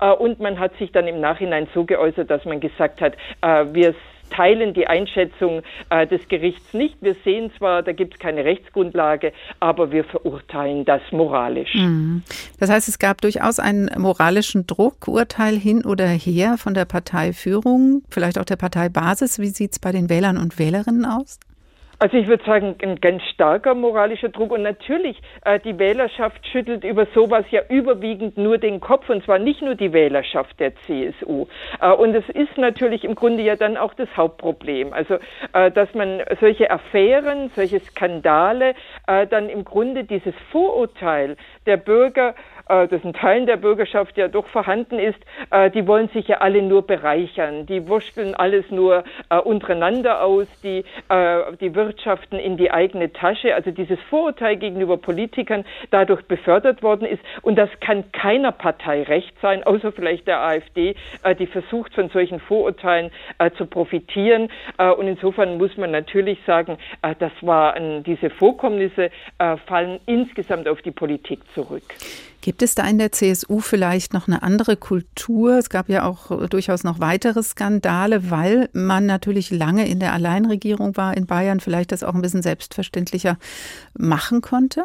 äh, 0.00 0.10
und 0.10 0.40
man 0.40 0.58
hat 0.58 0.76
sich 0.78 0.92
dann 0.92 1.06
im 1.06 1.20
Nachhinein 1.20 1.68
so 1.74 1.84
geäußert, 1.84 2.30
dass 2.30 2.44
man 2.44 2.60
gesagt 2.60 3.00
hat, 3.00 3.14
äh, 3.42 3.64
wir 3.72 3.94
teilen 4.32 4.74
die 4.74 4.86
Einschätzung 4.86 5.62
äh, 5.90 6.06
des 6.06 6.26
Gerichts 6.28 6.72
nicht. 6.74 6.96
Wir 7.00 7.14
sehen 7.24 7.50
zwar, 7.58 7.82
da 7.82 7.92
gibt 7.92 8.14
es 8.14 8.20
keine 8.20 8.44
Rechtsgrundlage, 8.44 9.32
aber 9.60 9.92
wir 9.92 10.04
verurteilen 10.04 10.84
das 10.84 11.02
moralisch. 11.10 11.74
Mhm. 11.74 12.22
Das 12.58 12.70
heißt, 12.70 12.88
es 12.88 12.98
gab 12.98 13.20
durchaus 13.20 13.58
einen 13.58 13.90
moralischen 13.98 14.66
Druck, 14.66 15.06
Urteil 15.06 15.56
hin 15.56 15.84
oder 15.84 16.06
her 16.06 16.56
von 16.58 16.74
der 16.74 16.84
Parteiführung, 16.84 18.02
vielleicht 18.10 18.38
auch 18.38 18.44
der 18.44 18.56
Parteibasis. 18.56 19.38
Wie 19.38 19.48
sieht 19.48 19.72
es 19.72 19.78
bei 19.78 19.92
den 19.92 20.08
Wählern 20.08 20.38
und 20.38 20.58
Wählerinnen 20.58 21.04
aus? 21.04 21.38
Also 22.02 22.16
ich 22.16 22.26
würde 22.26 22.44
sagen, 22.44 22.74
ein 22.82 23.00
ganz 23.00 23.22
starker 23.32 23.76
moralischer 23.76 24.28
Druck. 24.28 24.50
Und 24.50 24.62
natürlich, 24.62 25.22
äh, 25.44 25.60
die 25.60 25.78
Wählerschaft 25.78 26.44
schüttelt 26.48 26.82
über 26.82 27.06
sowas 27.14 27.44
ja 27.52 27.62
überwiegend 27.68 28.36
nur 28.36 28.58
den 28.58 28.80
Kopf, 28.80 29.08
und 29.08 29.24
zwar 29.24 29.38
nicht 29.38 29.62
nur 29.62 29.76
die 29.76 29.92
Wählerschaft 29.92 30.58
der 30.58 30.74
CSU. 30.74 31.46
Äh, 31.80 31.92
und 31.92 32.16
es 32.16 32.28
ist 32.30 32.58
natürlich 32.58 33.04
im 33.04 33.14
Grunde 33.14 33.44
ja 33.44 33.54
dann 33.54 33.76
auch 33.76 33.94
das 33.94 34.08
Hauptproblem. 34.16 34.92
Also, 34.92 35.18
äh, 35.52 35.70
dass 35.70 35.94
man 35.94 36.22
solche 36.40 36.72
Affären, 36.72 37.52
solche 37.54 37.78
Skandale, 37.78 38.74
dann 39.06 39.48
im 39.48 39.64
Grunde 39.64 40.04
dieses 40.04 40.34
Vorurteil 40.50 41.36
der 41.66 41.76
Bürger 41.76 42.34
das 42.68 43.02
in 43.02 43.12
Teilen 43.12 43.46
der 43.46 43.56
Bürgerschaft 43.56 44.16
ja 44.16 44.28
doch 44.28 44.46
vorhanden 44.46 44.98
ist, 44.98 45.18
die 45.74 45.86
wollen 45.86 46.08
sich 46.08 46.28
ja 46.28 46.38
alle 46.38 46.62
nur 46.62 46.86
bereichern. 46.86 47.66
Die 47.66 47.86
wursteln 47.88 48.34
alles 48.34 48.70
nur 48.70 49.04
untereinander 49.44 50.22
aus, 50.22 50.46
die, 50.62 50.84
die 51.60 51.74
wirtschaften 51.92 52.38
in 52.38 52.56
die 52.56 52.70
eigene 52.70 53.12
Tasche. 53.12 53.54
Also 53.54 53.70
dieses 53.70 53.98
Vorurteil 54.08 54.56
gegenüber 54.56 54.96
Politikern 54.96 55.64
dadurch 55.90 56.22
befördert 56.22 56.82
worden 56.82 57.06
ist. 57.06 57.22
Und 57.42 57.56
das 57.56 57.68
kann 57.80 58.10
keiner 58.12 58.52
Partei 58.52 59.02
recht 59.02 59.34
sein, 59.42 59.62
außer 59.62 59.92
vielleicht 59.92 60.26
der 60.26 60.40
AfD, 60.40 60.94
die 61.38 61.46
versucht, 61.46 61.94
von 61.94 62.08
solchen 62.08 62.40
Vorurteilen 62.40 63.10
zu 63.56 63.66
profitieren. 63.66 64.48
Und 64.78 65.06
insofern 65.06 65.58
muss 65.58 65.76
man 65.76 65.90
natürlich 65.90 66.38
sagen, 66.46 66.78
das 67.18 67.32
waren 67.42 68.02
diese 68.04 68.30
Vorkommnisse 68.30 69.10
fallen 69.66 70.00
insgesamt 70.06 70.68
auf 70.68 70.80
die 70.82 70.92
Politik 70.92 71.40
zurück. 71.54 71.84
Gibt 72.42 72.60
es 72.62 72.74
da 72.74 72.82
in 72.88 72.98
der 72.98 73.12
CSU 73.12 73.60
vielleicht 73.60 74.12
noch 74.12 74.26
eine 74.26 74.42
andere 74.42 74.76
Kultur? 74.76 75.58
Es 75.58 75.70
gab 75.70 75.88
ja 75.88 76.04
auch 76.04 76.48
durchaus 76.48 76.82
noch 76.82 76.98
weitere 76.98 77.40
Skandale, 77.40 78.32
weil 78.32 78.68
man 78.72 79.06
natürlich 79.06 79.52
lange 79.52 79.88
in 79.88 80.00
der 80.00 80.12
Alleinregierung 80.12 80.96
war 80.96 81.16
in 81.16 81.26
Bayern, 81.26 81.60
vielleicht 81.60 81.92
das 81.92 82.02
auch 82.02 82.14
ein 82.14 82.20
bisschen 82.20 82.42
selbstverständlicher 82.42 83.38
machen 83.96 84.40
konnte? 84.40 84.84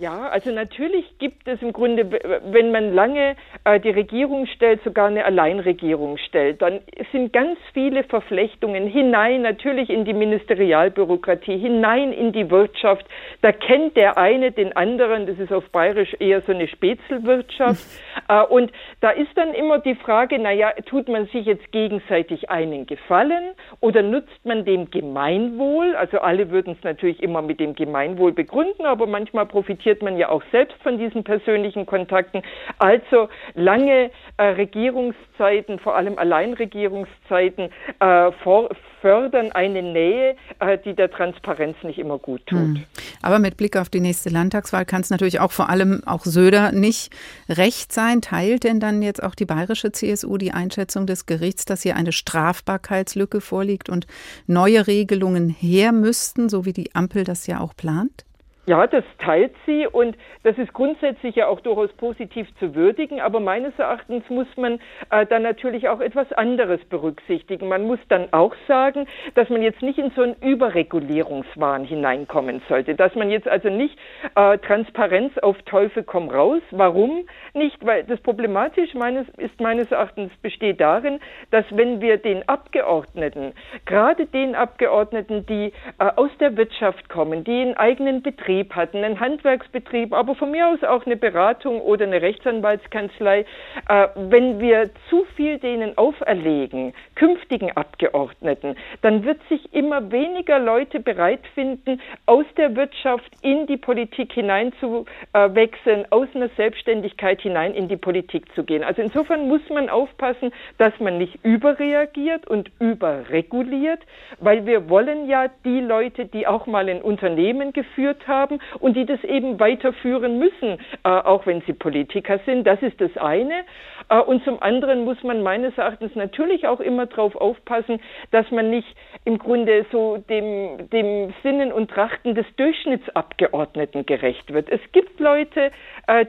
Ja, 0.00 0.28
also 0.28 0.52
natürlich 0.52 1.18
gibt 1.18 1.48
es 1.48 1.60
im 1.60 1.72
Grunde, 1.72 2.08
wenn 2.52 2.70
man 2.70 2.94
lange 2.94 3.34
äh, 3.64 3.80
die 3.80 3.90
Regierung 3.90 4.46
stellt, 4.46 4.80
sogar 4.84 5.08
eine 5.08 5.24
Alleinregierung 5.24 6.18
stellt, 6.18 6.62
dann 6.62 6.82
sind 7.10 7.32
ganz 7.32 7.58
viele 7.74 8.04
Verflechtungen 8.04 8.86
hinein, 8.86 9.42
natürlich 9.42 9.90
in 9.90 10.04
die 10.04 10.12
Ministerialbürokratie, 10.12 11.58
hinein 11.58 12.12
in 12.12 12.30
die 12.30 12.48
Wirtschaft. 12.48 13.06
Da 13.42 13.50
kennt 13.50 13.96
der 13.96 14.16
eine 14.16 14.52
den 14.52 14.76
anderen, 14.76 15.26
das 15.26 15.40
ist 15.40 15.52
auf 15.52 15.68
Bayerisch 15.70 16.14
eher 16.20 16.42
so 16.42 16.52
eine 16.52 16.68
Spätzelwirtschaft. 16.68 17.84
äh, 18.28 18.44
und 18.44 18.70
da 19.00 19.10
ist 19.10 19.36
dann 19.36 19.52
immer 19.52 19.80
die 19.80 19.96
Frage, 19.96 20.38
naja, 20.38 20.74
tut 20.86 21.08
man 21.08 21.26
sich 21.26 21.44
jetzt 21.44 21.72
gegenseitig 21.72 22.50
einen 22.50 22.86
Gefallen 22.86 23.50
oder 23.80 24.02
nutzt 24.02 24.44
man 24.44 24.64
dem 24.64 24.92
Gemeinwohl? 24.92 25.96
Also 25.96 26.20
alle 26.20 26.52
würden 26.52 26.76
es 26.78 26.84
natürlich 26.84 27.20
immer 27.20 27.42
mit 27.42 27.58
dem 27.58 27.74
Gemeinwohl 27.74 28.30
begründen, 28.30 28.86
aber 28.86 29.08
manchmal 29.08 29.46
profitiert 29.46 29.87
profitiert 29.88 30.02
man 30.02 30.18
ja 30.18 30.28
auch 30.28 30.42
selbst 30.52 30.76
von 30.82 30.98
diesen 30.98 31.24
persönlichen 31.24 31.86
Kontakten. 31.86 32.42
Also 32.78 33.28
lange 33.54 34.10
äh, 34.36 34.42
Regierungszeiten, 34.42 35.78
vor 35.78 35.96
allem 35.96 36.18
Alleinregierungszeiten, 36.18 37.70
äh, 38.00 38.32
vor, 38.42 38.68
fördern 39.00 39.52
eine 39.52 39.82
Nähe, 39.82 40.36
äh, 40.58 40.76
die 40.84 40.94
der 40.94 41.10
Transparenz 41.10 41.76
nicht 41.82 41.98
immer 41.98 42.18
gut 42.18 42.46
tut. 42.46 42.58
Hm. 42.58 42.84
Aber 43.22 43.38
mit 43.38 43.56
Blick 43.56 43.76
auf 43.76 43.88
die 43.88 44.00
nächste 44.00 44.28
Landtagswahl 44.28 44.84
kann 44.84 45.00
es 45.00 45.10
natürlich 45.10 45.40
auch 45.40 45.52
vor 45.52 45.70
allem 45.70 46.02
auch 46.04 46.24
Söder 46.24 46.72
nicht 46.72 47.14
recht 47.48 47.92
sein. 47.92 48.20
Teilt 48.20 48.64
denn 48.64 48.80
dann 48.80 49.00
jetzt 49.02 49.22
auch 49.22 49.34
die 49.34 49.46
bayerische 49.46 49.92
CSU 49.92 50.36
die 50.36 50.52
Einschätzung 50.52 51.06
des 51.06 51.26
Gerichts, 51.26 51.64
dass 51.64 51.82
hier 51.82 51.96
eine 51.96 52.12
Strafbarkeitslücke 52.12 53.40
vorliegt 53.40 53.88
und 53.88 54.06
neue 54.46 54.86
Regelungen 54.86 55.48
her 55.48 55.92
müssten, 55.92 56.48
so 56.48 56.64
wie 56.64 56.72
die 56.72 56.94
Ampel 56.94 57.24
das 57.24 57.46
ja 57.46 57.60
auch 57.60 57.74
plant? 57.74 58.27
Ja, 58.68 58.86
das 58.86 59.04
teilt 59.18 59.54
sie 59.64 59.86
und 59.86 60.14
das 60.42 60.58
ist 60.58 60.74
grundsätzlich 60.74 61.36
ja 61.36 61.46
auch 61.46 61.60
durchaus 61.60 61.90
positiv 61.94 62.46
zu 62.58 62.74
würdigen, 62.74 63.18
aber 63.18 63.40
meines 63.40 63.72
Erachtens 63.78 64.28
muss 64.28 64.46
man 64.58 64.78
äh, 65.08 65.24
dann 65.24 65.42
natürlich 65.42 65.88
auch 65.88 66.00
etwas 66.00 66.30
anderes 66.34 66.84
berücksichtigen. 66.84 67.66
Man 67.66 67.86
muss 67.86 67.98
dann 68.10 68.30
auch 68.34 68.54
sagen, 68.66 69.06
dass 69.36 69.48
man 69.48 69.62
jetzt 69.62 69.80
nicht 69.80 69.98
in 69.98 70.10
so 70.10 70.20
einen 70.20 70.36
Überregulierungswahn 70.42 71.84
hineinkommen 71.84 72.60
sollte, 72.68 72.94
dass 72.94 73.14
man 73.14 73.30
jetzt 73.30 73.48
also 73.48 73.70
nicht 73.70 73.98
äh, 74.34 74.58
Transparenz 74.58 75.38
auf 75.38 75.56
Teufel 75.62 76.02
komm 76.02 76.28
raus. 76.28 76.60
Warum 76.70 77.24
nicht? 77.54 77.82
Weil 77.86 78.04
das 78.04 78.20
problematisch 78.20 78.92
meines, 78.92 79.26
ist 79.38 79.58
meines 79.62 79.90
Erachtens 79.90 80.30
besteht 80.42 80.78
darin, 80.78 81.20
dass 81.50 81.64
wenn 81.70 82.02
wir 82.02 82.18
den 82.18 82.46
Abgeordneten, 82.46 83.54
gerade 83.86 84.26
den 84.26 84.54
Abgeordneten, 84.54 85.46
die 85.46 85.72
äh, 85.98 86.10
aus 86.16 86.30
der 86.38 86.54
Wirtschaft 86.58 87.08
kommen, 87.08 87.44
die 87.44 87.62
einen 87.62 87.74
eigenen 87.74 88.20
Betrieb 88.20 88.57
Betrieb 88.58 88.74
hatten, 88.74 89.04
einen 89.04 89.20
Handwerksbetrieb, 89.20 90.12
aber 90.12 90.34
von 90.34 90.50
mir 90.50 90.68
aus 90.68 90.82
auch 90.82 91.06
eine 91.06 91.16
Beratung 91.16 91.80
oder 91.80 92.06
eine 92.06 92.22
Rechtsanwaltskanzlei, 92.22 93.44
äh, 93.88 94.08
wenn 94.16 94.60
wir 94.60 94.90
zu 95.08 95.24
viel 95.36 95.58
denen 95.58 95.96
auferlegen, 95.96 96.94
künftigen 97.14 97.70
Abgeordneten, 97.76 98.76
dann 99.02 99.24
wird 99.24 99.40
sich 99.48 99.72
immer 99.72 100.10
weniger 100.10 100.58
Leute 100.58 101.00
bereit 101.00 101.46
finden, 101.54 102.00
aus 102.26 102.46
der 102.56 102.74
Wirtschaft 102.74 103.30
in 103.42 103.66
die 103.66 103.76
Politik 103.76 104.32
hineinzuwechseln, 104.32 106.06
aus 106.10 106.28
einer 106.34 106.48
Selbstständigkeit 106.56 107.40
hinein 107.40 107.74
in 107.74 107.88
die 107.88 107.96
Politik 107.96 108.52
zu 108.54 108.64
gehen. 108.64 108.82
Also 108.82 109.02
insofern 109.02 109.46
muss 109.46 109.62
man 109.70 109.88
aufpassen, 109.88 110.52
dass 110.78 110.98
man 110.98 111.18
nicht 111.18 111.38
überreagiert 111.44 112.46
und 112.46 112.70
überreguliert, 112.80 114.00
weil 114.40 114.66
wir 114.66 114.88
wollen 114.88 115.28
ja 115.28 115.46
die 115.64 115.80
Leute, 115.80 116.26
die 116.26 116.46
auch 116.46 116.66
mal 116.66 116.88
ein 116.88 117.02
Unternehmen 117.02 117.72
geführt 117.72 118.26
haben, 118.26 118.47
haben 118.48 118.60
und 118.78 118.96
die 118.96 119.04
das 119.04 119.22
eben 119.24 119.60
weiterführen 119.60 120.38
müssen, 120.38 120.78
äh, 121.04 121.08
auch 121.08 121.46
wenn 121.46 121.60
sie 121.62 121.72
Politiker 121.72 122.40
sind. 122.46 122.66
Das 122.66 122.80
ist 122.82 123.00
das 123.00 123.16
eine. 123.16 123.64
Äh, 124.08 124.20
und 124.20 124.44
zum 124.44 124.62
anderen 124.62 125.04
muss 125.04 125.22
man 125.22 125.42
meines 125.42 125.76
Erachtens 125.76 126.14
natürlich 126.14 126.66
auch 126.66 126.80
immer 126.80 127.06
darauf 127.06 127.36
aufpassen, 127.36 128.00
dass 128.30 128.50
man 128.50 128.70
nicht 128.70 128.88
im 129.24 129.38
Grunde 129.38 129.86
so 129.92 130.18
dem, 130.28 130.88
dem 130.90 131.34
Sinnen 131.42 131.72
und 131.72 131.90
Trachten 131.90 132.34
des 132.34 132.46
Durchschnittsabgeordneten 132.56 134.06
gerecht 134.06 134.52
wird. 134.52 134.68
Es 134.70 134.80
gibt 134.92 135.20
Leute, 135.20 135.70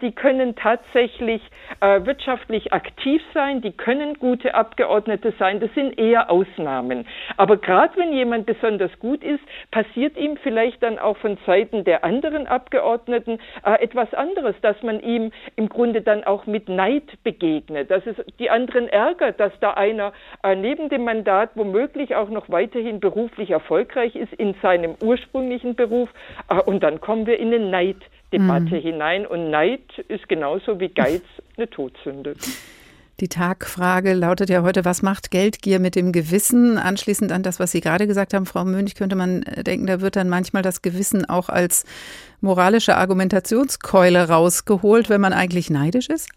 die 0.02 0.12
können 0.12 0.56
tatsächlich 0.56 1.42
äh, 1.80 2.06
wirtschaftlich 2.06 2.74
aktiv 2.74 3.22
sein, 3.34 3.62
die 3.62 3.72
können 3.72 4.16
gute 4.16 4.54
Abgeordnete 4.54 5.34
sein. 5.40 5.60
Das 5.60 5.74
sind 5.74 5.98
eher 5.98 6.30
Ausnahmen. 6.30 7.08
Aber 7.38 7.58
gerade 7.58 7.96
wenn 7.98 8.14
jemand 8.14 8.46
besonders 8.46 8.92
gut 9.00 9.24
ist, 9.24 9.42
passiert 9.72 10.18
ihm 10.18 10.38
vielleicht 10.38 10.84
dann 10.84 11.00
auch 11.00 11.18
von 11.18 11.38
Seiten 11.46 11.84
der 11.84 12.04
anderen 12.04 12.48
Abgeordneten 12.48 13.40
äh, 13.64 13.82
etwas 13.82 14.14
anderes, 14.14 14.56
dass 14.62 14.82
man 14.84 15.00
ihm 15.00 15.32
im 15.56 15.70
Grunde 15.70 16.02
dann 16.02 16.24
auch 16.24 16.46
mit 16.46 16.70
Neid 16.70 17.24
begegnet, 17.24 17.90
dass 17.92 18.06
es 18.06 18.16
die 18.40 18.50
anderen 18.50 18.88
ärgert, 18.88 19.40
dass 19.40 19.54
da 19.60 19.72
einer 19.72 20.14
äh, 20.44 20.56
neben 20.56 20.90
dem 20.90 21.04
Mandat 21.04 21.52
womöglich 21.56 22.16
auch 22.16 22.30
noch 22.30 22.50
weiterhin 22.50 23.00
beruflich 23.00 23.52
erfolgreich 23.52 24.16
ist 24.16 24.34
in 24.34 24.56
seinem 24.62 24.96
ursprünglichen 25.02 25.76
Beruf 25.76 26.10
äh, 26.50 26.62
und 26.62 26.84
dann 26.84 27.00
kommen 27.02 27.26
wir 27.26 27.40
in 27.40 27.54
eine 27.54 27.70
Neiddebatte 28.32 28.76
mhm. 28.76 28.82
hinein 28.82 29.26
und 29.26 29.50
Neid 29.50 29.98
ist 30.08 30.28
genauso 30.30 30.80
wie 30.80 30.90
Geiz 30.90 31.24
eine 31.58 31.70
Todsünde. 31.70 32.36
Die 33.20 33.28
Tagfrage 33.28 34.14
lautet 34.14 34.50
ja 34.50 34.64
heute, 34.64 34.86
was 34.86 35.02
macht 35.02 35.30
Geldgier 35.30 35.80
mit 35.80 35.96
dem 35.96 36.14
Gewissen? 36.14 36.78
Anschließend 36.78 37.34
an 37.34 37.44
das, 37.44 37.60
was 37.60 37.74
Sie 37.74 37.82
gerade 37.82 38.08
gesagt 38.08 38.34
haben, 38.34 38.46
Frau 38.46 38.64
Münch, 38.64 38.96
könnte 38.96 39.18
man 39.18 39.42
denken, 39.42 39.88
da 39.88 40.00
wird 40.00 40.16
dann 40.16 40.30
manchmal 40.30 40.62
das 40.62 40.82
Gewissen 40.82 41.26
auch 41.30 41.50
als 41.50 41.86
moralische 42.40 42.96
Argumentationskeule 42.96 44.30
rausgeholt, 44.30 45.10
wenn 45.10 45.20
man 45.20 45.34
eigentlich 45.34 45.70
neidisch 45.70 46.08
ist? 46.08 46.30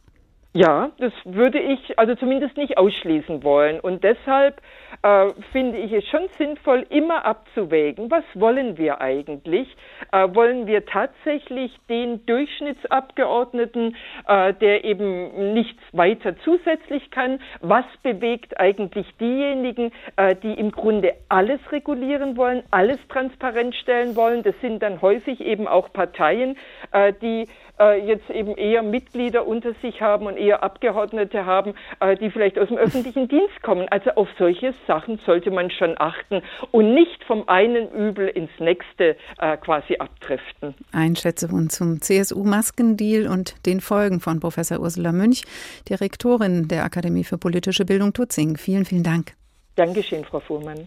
Ja, 0.54 0.90
das 0.98 1.12
würde 1.24 1.60
ich 1.60 1.98
also 1.98 2.16
zumindest 2.16 2.56
nicht 2.56 2.76
ausschließen 2.76 3.44
wollen. 3.44 3.78
Und 3.78 4.02
deshalb 4.02 4.60
äh, 5.02 5.30
finde 5.52 5.78
ich 5.78 5.92
es 5.92 6.06
schon 6.08 6.28
sinnvoll, 6.38 6.86
immer 6.90 7.24
abzuwägen, 7.24 8.10
was 8.10 8.24
wollen 8.34 8.78
wir 8.78 9.00
eigentlich? 9.00 9.68
Äh, 10.12 10.28
wollen 10.34 10.66
wir 10.66 10.86
tatsächlich 10.86 11.76
den 11.88 12.24
Durchschnittsabgeordneten, 12.26 13.96
äh, 14.26 14.54
der 14.54 14.84
eben 14.84 15.54
nichts 15.54 15.82
weiter 15.92 16.36
zusätzlich 16.44 17.10
kann? 17.10 17.40
Was 17.60 17.84
bewegt 18.02 18.58
eigentlich 18.60 19.06
diejenigen, 19.20 19.92
äh, 20.16 20.36
die 20.36 20.54
im 20.54 20.70
Grunde 20.70 21.14
alles 21.28 21.60
regulieren 21.72 22.36
wollen, 22.36 22.62
alles 22.70 22.98
transparent 23.08 23.74
stellen 23.74 24.16
wollen? 24.16 24.42
Das 24.42 24.54
sind 24.60 24.82
dann 24.82 25.02
häufig 25.02 25.40
eben 25.40 25.66
auch 25.66 25.92
Parteien, 25.92 26.56
äh, 26.92 27.12
die 27.20 27.48
jetzt 27.90 28.30
eben 28.30 28.56
eher 28.56 28.82
Mitglieder 28.82 29.46
unter 29.46 29.74
sich 29.82 30.00
haben 30.00 30.26
und 30.26 30.36
eher 30.36 30.62
Abgeordnete 30.62 31.46
haben, 31.46 31.74
äh, 32.00 32.16
die 32.16 32.30
vielleicht 32.30 32.58
aus 32.58 32.68
dem 32.68 32.78
öffentlichen 32.78 33.28
Dienst 33.28 33.62
kommen. 33.62 33.88
Also 33.90 34.10
auf 34.12 34.28
solche 34.38 34.74
Sachen 34.86 35.18
sollte 35.26 35.50
man 35.50 35.70
schon 35.70 35.94
achten 35.98 36.42
und 36.70 36.94
nicht 36.94 37.22
vom 37.24 37.48
einen 37.48 37.90
Übel 37.90 38.28
ins 38.28 38.50
nächste 38.58 39.16
äh, 39.38 39.56
quasi 39.56 39.96
abdriften. 39.96 40.74
Einschätzung 40.92 41.70
zum 41.70 42.00
CSU-Maskendeal 42.00 43.26
und 43.26 43.66
den 43.66 43.80
Folgen 43.80 44.20
von 44.20 44.40
Professor 44.40 44.80
Ursula 44.80 45.12
Münch, 45.12 45.42
Direktorin 45.88 46.68
der 46.68 46.84
Akademie 46.84 47.24
für 47.24 47.38
politische 47.38 47.84
Bildung 47.84 48.12
Tutzing. 48.12 48.56
Vielen, 48.56 48.84
vielen 48.84 49.02
Dank. 49.02 49.34
Dankeschön, 49.76 50.24
Frau 50.24 50.40
Fuhrmann. 50.40 50.86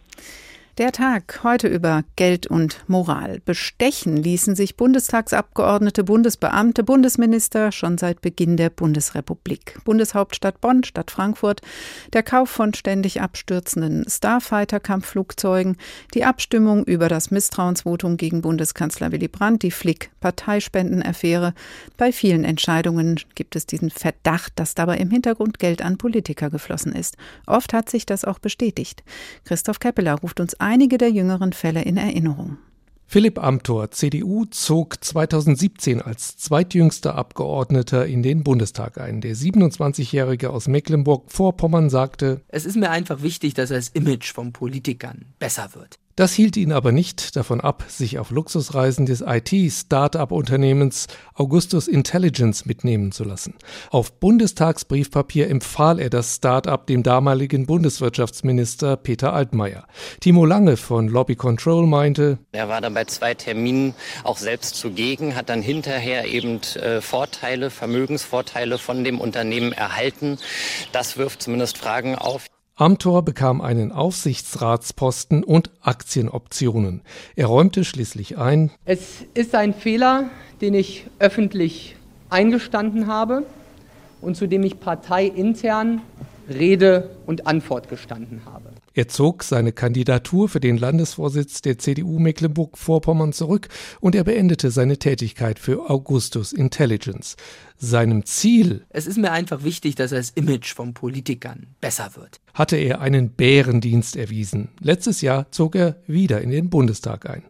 Der 0.78 0.92
Tag 0.92 1.40
heute 1.44 1.70
über 1.70 2.04
Geld 2.18 2.48
und 2.48 2.84
Moral. 2.90 3.40
Bestechen 3.46 4.18
ließen 4.18 4.58
sich 4.58 4.76
Bundestagsabgeordnete, 4.76 6.04
Bundesbeamte, 6.04 6.84
Bundesminister 6.84 7.72
schon 7.72 7.98
seit 7.98 8.20
Beginn 8.20 8.58
der 8.58 8.72
Bundesrepublik. 8.72 9.80
Bundeshauptstadt 9.86 10.60
Bonn, 10.60 10.84
Stadt 10.84 11.12
Frankfurt, 11.12 11.62
der 12.12 12.24
Kauf 12.24 12.50
von 12.50 12.74
ständig 12.74 13.22
abstürzenden 13.22 14.04
Starfighter-Kampfflugzeugen, 14.06 15.78
die 16.14 16.26
Abstimmung 16.26 16.84
über 16.84 17.08
das 17.08 17.32
Misstrauensvotum 17.32 18.18
gegen 18.18 18.42
Bundeskanzler 18.42 19.14
Willy 19.14 19.30
Brandt, 19.30 19.64
die 19.64 19.72
Flick-Parteispendenaffäre. 19.72 21.54
Bei 21.96 22.12
vielen 22.12 22.44
Entscheidungen 22.44 23.22
gibt 23.36 23.56
es 23.56 23.66
diesen 23.66 23.92
Verdacht, 23.92 24.52
dass 24.58 24.76
dabei 24.76 24.98
im 24.98 25.10
Hintergrund 25.10 25.58
Geld 25.58 25.82
an 25.82 25.98
Politiker 25.98 26.50
geflossen 26.50 26.92
ist. 26.92 27.16
Oft 27.48 27.72
hat 27.72 27.90
sich 27.90 28.06
das 28.06 28.26
auch 28.26 28.40
bestätigt. 28.40 29.06
Christoph 29.46 29.80
Keppeler 29.80 30.16
ruft 30.16 30.42
uns 30.42 30.60
einige 30.66 30.98
der 30.98 31.12
jüngeren 31.12 31.54
Fälle 31.54 31.84
in 31.84 31.96
Erinnerung. 31.96 32.58
Philipp 33.08 33.38
Amthor, 33.38 33.92
CDU, 33.92 34.46
zog 34.46 35.04
2017 35.04 36.02
als 36.02 36.38
zweitjüngster 36.38 37.16
Abgeordneter 37.16 38.08
in 38.08 38.24
den 38.24 38.44
Bundestag 38.44 39.00
ein. 39.00 39.22
Der 39.22 39.36
27-Jährige 39.36 40.50
aus 40.50 40.68
Mecklenburg-Vorpommern 40.68 41.92
sagte: 41.92 42.42
Es 42.48 42.66
ist 42.66 42.78
mir 42.78 42.90
einfach 42.90 43.22
wichtig, 43.22 43.54
dass 43.54 43.70
das 43.70 43.90
Image 43.90 44.34
von 44.34 44.54
Politikern 44.54 45.26
besser 45.38 45.70
wird. 45.76 46.00
Das 46.18 46.32
hielt 46.32 46.56
ihn 46.56 46.72
aber 46.72 46.94
nicht 46.94 47.36
davon 47.36 47.60
ab, 47.60 47.84
sich 47.90 48.20
auf 48.20 48.32
Luxusreisen 48.32 49.06
des 49.06 49.20
IT-Startup-Unternehmens 49.20 51.08
Augustus 51.34 51.90
Intelligence 51.90 52.66
mitnehmen 52.66 53.12
zu 53.12 53.26
lassen. 53.26 53.56
Auf 53.92 54.14
Bundestagsbriefpapier 54.14 55.50
empfahl 55.50 56.00
er 56.00 56.10
das 56.10 56.36
Startup 56.36 56.88
dem 56.88 57.04
damaligen 57.04 57.66
Bundeswirtschaftsminister 57.66 58.96
Peter 58.96 59.34
Altmaier. 59.34 59.88
Timo 60.22 60.46
Lange 60.46 60.78
von 60.78 61.10
Lobby 61.10 61.36
Control 61.36 61.86
meinte, 61.86 62.38
er 62.54 62.70
war 62.70 62.80
dann 62.80 62.94
bei 62.94 63.04
zwei 63.04 63.34
Terminen 63.34 63.94
auch 64.24 64.38
selbst 64.38 64.78
zugegen, 64.78 65.36
hat 65.36 65.50
dann 65.50 65.62
hinterher 65.62 66.26
eben 66.28 66.62
äh, 66.76 67.02
Vorteile, 67.02 67.70
Vermögensvorteile 67.70 68.78
von 68.78 69.04
dem 69.04 69.20
Unternehmen 69.20 69.74
erhalten. 69.74 70.38
Das 70.94 71.18
wirft 71.18 71.42
zumindest 71.42 71.78
Fragen 71.78 72.16
auf. 72.16 72.46
Amthor 72.78 73.24
bekam 73.24 73.62
einen 73.62 73.94
Aufsichtsratsposten 73.94 75.46
und 75.46 75.72
Aktienoptionen. 75.80 77.04
Er 77.38 77.46
räumte 77.46 77.86
schließlich 77.86 78.38
ein. 78.38 78.70
Es 78.84 79.24
ist 79.34 79.56
ein 79.56 79.74
Fehler, 79.74 80.30
den 80.60 80.74
ich 80.74 81.06
öffentlich 81.20 81.96
eingestanden 82.30 83.08
habe 83.08 83.46
und 84.20 84.36
zu 84.36 84.46
dem 84.48 84.64
ich 84.64 84.82
parteiintern 84.82 86.02
Rede 86.50 87.12
und 87.26 87.48
Antwort 87.48 87.90
gestanden 87.90 88.42
habe. 88.46 88.72
Er 88.94 89.08
zog 89.08 89.44
seine 89.44 89.72
Kandidatur 89.72 90.48
für 90.48 90.60
den 90.60 90.78
Landesvorsitz 90.78 91.62
der 91.62 91.78
CDU 91.78 92.20
Mecklenburg-Vorpommern 92.20 93.34
zurück 93.34 93.68
und 94.00 94.16
er 94.16 94.24
beendete 94.24 94.70
seine 94.70 94.98
Tätigkeit 94.98 95.60
für 95.60 95.90
Augustus 95.90 96.54
Intelligence. 96.54 97.36
Seinem 97.78 98.26
Ziel 98.26 98.86
Es 98.90 99.06
ist 99.06 99.18
mir 99.18 99.32
einfach 99.32 99.64
wichtig, 99.64 99.96
dass 99.96 100.12
das 100.12 100.30
Image 100.32 100.74
von 100.74 100.94
Politikern 100.94 101.68
besser 101.82 102.12
wird. 102.16 102.40
hatte 102.54 102.78
er 102.78 103.02
einen 103.02 103.30
Bärendienst 103.30 104.16
erwiesen. 104.16 104.70
Letztes 104.80 105.22
Jahr 105.22 105.52
zog 105.52 105.76
er 105.76 105.98
wieder 106.08 106.42
in 106.42 106.52
den 106.52 106.70
Bundestag 106.70 107.30
ein. 107.30 107.44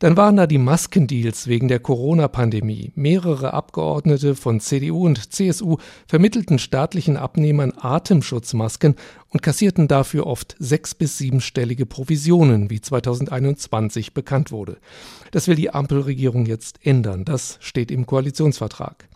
Dann 0.00 0.16
waren 0.16 0.36
da 0.36 0.46
die 0.46 0.58
Maskendeals 0.58 1.46
wegen 1.46 1.68
der 1.68 1.78
Corona-Pandemie. 1.78 2.92
Mehrere 2.96 3.54
Abgeordnete 3.54 4.34
von 4.34 4.60
CDU 4.60 5.06
und 5.06 5.32
CSU 5.32 5.76
vermittelten 6.06 6.58
staatlichen 6.58 7.16
Abnehmern 7.16 7.72
Atemschutzmasken 7.76 8.96
und 9.28 9.42
kassierten 9.42 9.88
dafür 9.88 10.26
oft 10.26 10.56
sechs- 10.58 10.94
bis 10.94 11.16
siebenstellige 11.16 11.86
Provisionen, 11.86 12.70
wie 12.70 12.80
2021 12.80 14.12
bekannt 14.14 14.50
wurde. 14.52 14.78
Das 15.32 15.48
will 15.48 15.56
die 15.56 15.70
Ampelregierung 15.70 16.46
jetzt 16.46 16.78
ändern. 16.86 17.24
Das 17.24 17.58
steht 17.60 17.90
im 17.90 18.06
Koalitionsvertrag. 18.06 19.08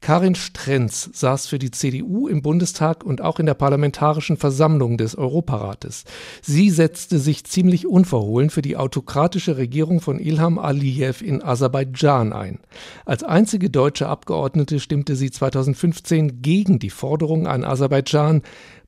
Karin 0.00 0.34
Strenz 0.34 1.10
saß 1.12 1.46
für 1.46 1.58
die 1.58 1.70
CDU 1.70 2.26
im 2.26 2.40
Bundestag 2.40 3.04
und 3.04 3.20
auch 3.20 3.38
in 3.38 3.44
der 3.44 3.54
Parlamentarischen 3.54 4.38
Versammlung 4.38 4.96
des 4.96 5.14
Europarates. 5.14 6.04
Sie 6.40 6.70
setzte 6.70 7.18
sich 7.18 7.44
ziemlich 7.44 7.86
unverhohlen 7.86 8.48
für 8.48 8.62
die 8.62 8.78
autokratische 8.78 9.58
Regierung 9.58 10.00
von 10.00 10.18
Ilham 10.18 10.58
Aliyev 10.58 11.22
in 11.22 11.42
Aserbaidschan 11.42 12.32
ein. 12.32 12.60
Als 13.04 13.22
einzige 13.22 13.68
deutsche 13.68 14.08
Abgeordnete 14.08 14.80
stimmte 14.80 15.16
sie 15.16 15.30
2015 15.30 16.40
gegen 16.40 16.78
die 16.78 16.90
Forderung 16.90 17.46
an 17.46 17.62
Aserbaidschan, 17.62 18.40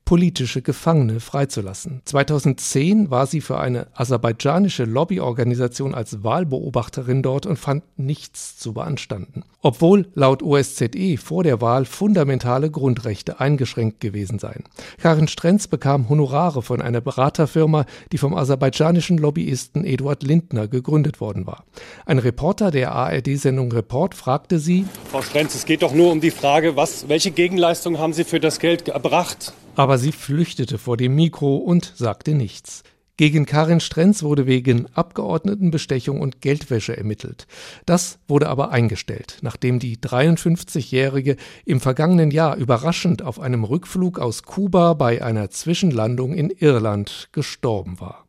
politische 0.05 0.61
Gefangene 0.61 1.19
freizulassen. 1.19 2.01
2010 2.05 3.09
war 3.09 3.25
sie 3.25 3.41
für 3.41 3.59
eine 3.59 3.87
aserbaidschanische 3.93 4.83
Lobbyorganisation 4.83 5.95
als 5.95 6.23
Wahlbeobachterin 6.23 7.23
dort 7.23 7.45
und 7.45 7.57
fand 7.57 7.83
nichts 7.97 8.57
zu 8.57 8.73
beanstanden. 8.73 9.43
Obwohl 9.61 10.07
laut 10.13 10.43
OSZE 10.43 11.17
vor 11.17 11.43
der 11.43 11.61
Wahl 11.61 11.85
fundamentale 11.85 12.69
Grundrechte 12.69 13.39
eingeschränkt 13.39 14.01
gewesen 14.01 14.39
seien. 14.39 14.65
Karin 15.01 15.27
Strenz 15.27 15.67
bekam 15.67 16.09
Honorare 16.09 16.61
von 16.61 16.81
einer 16.81 17.01
Beraterfirma, 17.01 17.85
die 18.11 18.17
vom 18.17 18.33
aserbaidschanischen 18.33 19.17
Lobbyisten 19.17 19.85
Eduard 19.85 20.23
Lindner 20.23 20.67
gegründet 20.67 21.21
worden 21.21 21.47
war. 21.47 21.63
Ein 22.05 22.19
Reporter 22.19 22.71
der 22.71 22.91
ARD-Sendung 22.91 23.71
Report 23.71 24.15
fragte 24.15 24.59
sie, 24.59 24.85
Frau 25.11 25.21
Strenz, 25.21 25.55
es 25.55 25.65
geht 25.65 25.81
doch 25.81 25.93
nur 25.93 26.11
um 26.11 26.19
die 26.19 26.31
Frage, 26.31 26.75
was, 26.75 27.07
welche 27.07 27.31
Gegenleistung 27.31 27.99
haben 27.99 28.13
Sie 28.13 28.25
für 28.25 28.39
das 28.39 28.59
Geld 28.59 28.89
erbracht? 28.89 29.53
Aber 29.75 29.97
sie 29.97 30.11
flüchtete 30.11 30.77
vor 30.77 30.97
dem 30.97 31.15
Mikro 31.15 31.57
und 31.57 31.93
sagte 31.95 32.33
nichts. 32.33 32.83
Gegen 33.15 33.45
Karin 33.45 33.79
Strenz 33.79 34.23
wurde 34.23 34.47
wegen 34.47 34.87
Abgeordnetenbestechung 34.95 36.19
und 36.19 36.41
Geldwäsche 36.41 36.97
ermittelt. 36.97 37.45
Das 37.85 38.17
wurde 38.27 38.49
aber 38.49 38.71
eingestellt, 38.71 39.37
nachdem 39.41 39.77
die 39.77 39.97
53-Jährige 39.97 41.37
im 41.63 41.79
vergangenen 41.79 42.31
Jahr 42.31 42.55
überraschend 42.55 43.21
auf 43.21 43.39
einem 43.39 43.65
Rückflug 43.65 44.17
aus 44.17 44.43
Kuba 44.43 44.93
bei 44.93 45.23
einer 45.23 45.51
Zwischenlandung 45.51 46.33
in 46.33 46.49
Irland 46.49 47.29
gestorben 47.31 47.99
war. 47.99 48.22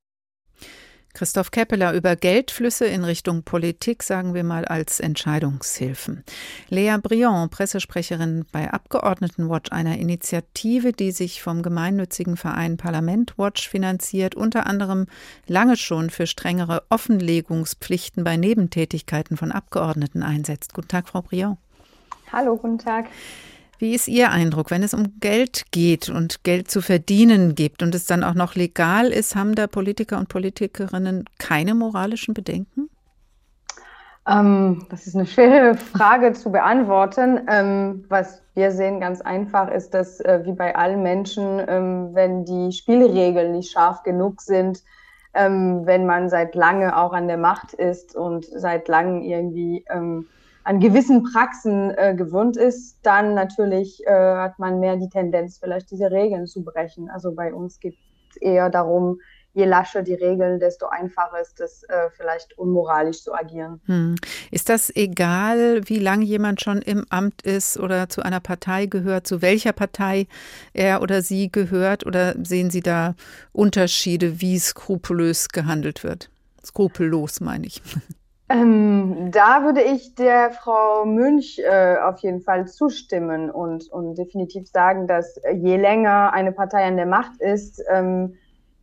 Christoph 1.15 1.53
Keppeler 1.53 1.95
über 1.95 2.17
Geldflüsse 2.17 2.87
in 2.87 3.05
Richtung 3.05 3.45
Politik, 3.45 4.03
sagen 4.03 4.35
wir 4.35 4.43
mal 4.43 4.65
als 4.65 4.99
Entscheidungshilfen. 4.99 6.25
Lea 6.69 6.97
Briand, 7.01 7.53
Pressesprecherin 7.53 8.45
bei 8.51 8.73
Abgeordnetenwatch, 8.73 9.71
einer 9.71 9.97
Initiative, 9.97 10.93
die 10.93 11.13
sich 11.13 11.41
vom 11.41 11.63
gemeinnützigen 11.63 12.37
Verein 12.37 12.77
Parlament 12.79 13.39
Watch 13.39 13.69
finanziert, 13.69 14.35
unter 14.35 14.67
anderem 14.67 15.07
lange 15.47 15.77
schon 15.77 16.11
für 16.11 16.27
strengere 16.27 16.83
Offenlegungspflichten 16.89 18.25
bei 18.25 18.37
Nebentätigkeiten 18.37 19.37
von 19.37 19.53
Abgeordneten 19.53 20.25
einsetzt. 20.25 20.75
Guten 20.75 20.89
Tag, 20.89 21.09
Frau 21.09 21.23
Briand. 21.23 21.59
Hallo, 22.33 22.57
guten 22.57 22.79
Tag. 22.79 23.07
Wie 23.79 23.95
ist 23.95 24.09
Ihr 24.09 24.31
Eindruck, 24.31 24.71
wenn 24.71 24.83
es 24.83 24.95
um 24.95 25.19
Geld 25.21 25.65
geht 25.71 26.09
und 26.09 26.45
Geld 26.45 26.71
zu 26.71 26.81
verdienen 26.81 27.55
gibt 27.55 27.83
und 27.83 27.95
es 27.95 28.07
dann 28.07 28.23
auch 28.23 28.35
noch 28.35 28.55
legal 28.55 29.09
ist, 29.09 29.35
haben 29.35 29.55
da 29.55 29.67
Politiker 29.67 30.19
und 30.19 30.29
Politikerinnen 30.29 31.25
keine 31.39 31.75
moralischen 31.75 32.35
Bedenken? 32.35 32.89
Ähm, 34.27 34.87
das 34.91 35.07
ist 35.07 35.17
eine 35.17 35.27
schwere 35.27 35.75
Frage 35.75 36.33
zu 36.33 36.51
beantworten. 36.51 37.41
Ähm, 37.49 38.05
was 38.09 38.43
wir 38.55 38.71
sehen 38.71 39.01
ganz 39.01 39.21
einfach 39.21 39.69
ist, 39.69 39.93
dass 39.93 40.21
äh, 40.21 40.41
wie 40.45 40.53
bei 40.53 40.75
allen 40.75 41.03
Menschen, 41.03 41.61
ähm, 41.67 42.11
wenn 42.15 42.45
die 42.45 42.73
Spielregeln 42.73 43.53
nicht 43.53 43.73
scharf 43.73 44.03
genug 44.03 44.41
sind, 44.41 44.83
ähm, 45.35 45.83
wenn 45.85 46.07
man 46.07 46.31
seit 46.31 46.55
lange 46.55 46.97
auch 46.97 47.13
an 47.13 47.27
der 47.27 47.37
Macht 47.37 47.75
ist 47.75 48.15
und 48.15 48.47
seit 48.47 48.89
langem 48.89 49.23
irgendwie 49.23 49.85
ähm, 49.91 50.27
an 50.65 50.81
gewissen 50.81 51.23
Praxen 51.23 51.91
äh, 51.97 52.15
gewöhnt 52.17 52.57
ist, 52.57 52.99
dann 53.03 53.35
natürlich 53.35 54.05
äh, 54.07 54.11
hat 54.11 54.59
man 54.59 54.81
mehr 54.81 54.97
die 54.97 55.09
Tendenz, 55.09 55.59
vielleicht 55.59 55.91
diese 55.91 56.11
Regeln 56.11 56.47
zu 56.47 56.65
brechen. 56.65 57.11
Also 57.11 57.35
bei 57.35 57.53
uns 57.53 57.81
geht 57.81 57.97
es 58.31 58.37
eher 58.39 58.71
darum, 58.71 59.19
je 59.53 59.67
lascher 59.67 60.03
die 60.03 60.15
Regeln, 60.15 60.59
desto 60.59 60.87
einfacher 60.87 61.41
ist 61.41 61.61
es, 61.61 61.85
äh, 61.85 62.11
vielleicht 62.17 62.59
unmoralisch 62.59 63.23
zu 63.23 63.35
agieren. 63.35 63.81
Hm. 63.87 64.17
Ist 64.51 64.69
das 64.69 64.91
egal, 64.95 65.83
wie 65.89 65.99
lange 65.99 66.25
jemand 66.25 66.61
schon 66.61 66.83
im 66.83 67.05
Amt 67.09 67.43
ist 67.43 67.79
oder 67.79 68.09
zu 68.09 68.23
einer 68.23 68.41
Partei 68.41 68.87
gehört, 68.87 69.27
zu 69.27 69.43
welcher 69.43 69.73
Partei 69.73 70.27
er 70.73 71.03
oder 71.03 71.23
sie 71.23 71.53
gehört? 71.53 72.05
Oder 72.05 72.35
sehen 72.43 72.71
Sie 72.71 72.81
da 72.81 73.15
Unterschiede, 73.53 74.41
wie 74.41 74.59
skrupulös 74.59 75.51
gehandelt 75.51 76.03
wird? 76.03 76.31
Skrupellos, 76.65 77.41
meine 77.41 77.67
ich. 77.67 77.81
Ähm, 78.51 79.31
da 79.31 79.65
würde 79.65 79.83
ich 79.83 80.15
der 80.15 80.51
Frau 80.51 81.07
Münch 81.07 81.59
äh, 81.59 81.97
auf 81.97 82.19
jeden 82.19 82.43
Fall 82.43 82.67
zustimmen 82.67 83.51
und, 83.51 83.89
und 83.91 84.17
definitiv 84.17 84.69
sagen, 84.69 85.07
dass 85.07 85.41
je 85.55 85.77
länger 85.77 86.33
eine 86.33 86.53
Partei 86.53 86.85
an 86.85 86.97
der 86.97 87.07
Macht 87.07 87.41
ist, 87.41 87.83
ähm, 87.91 88.35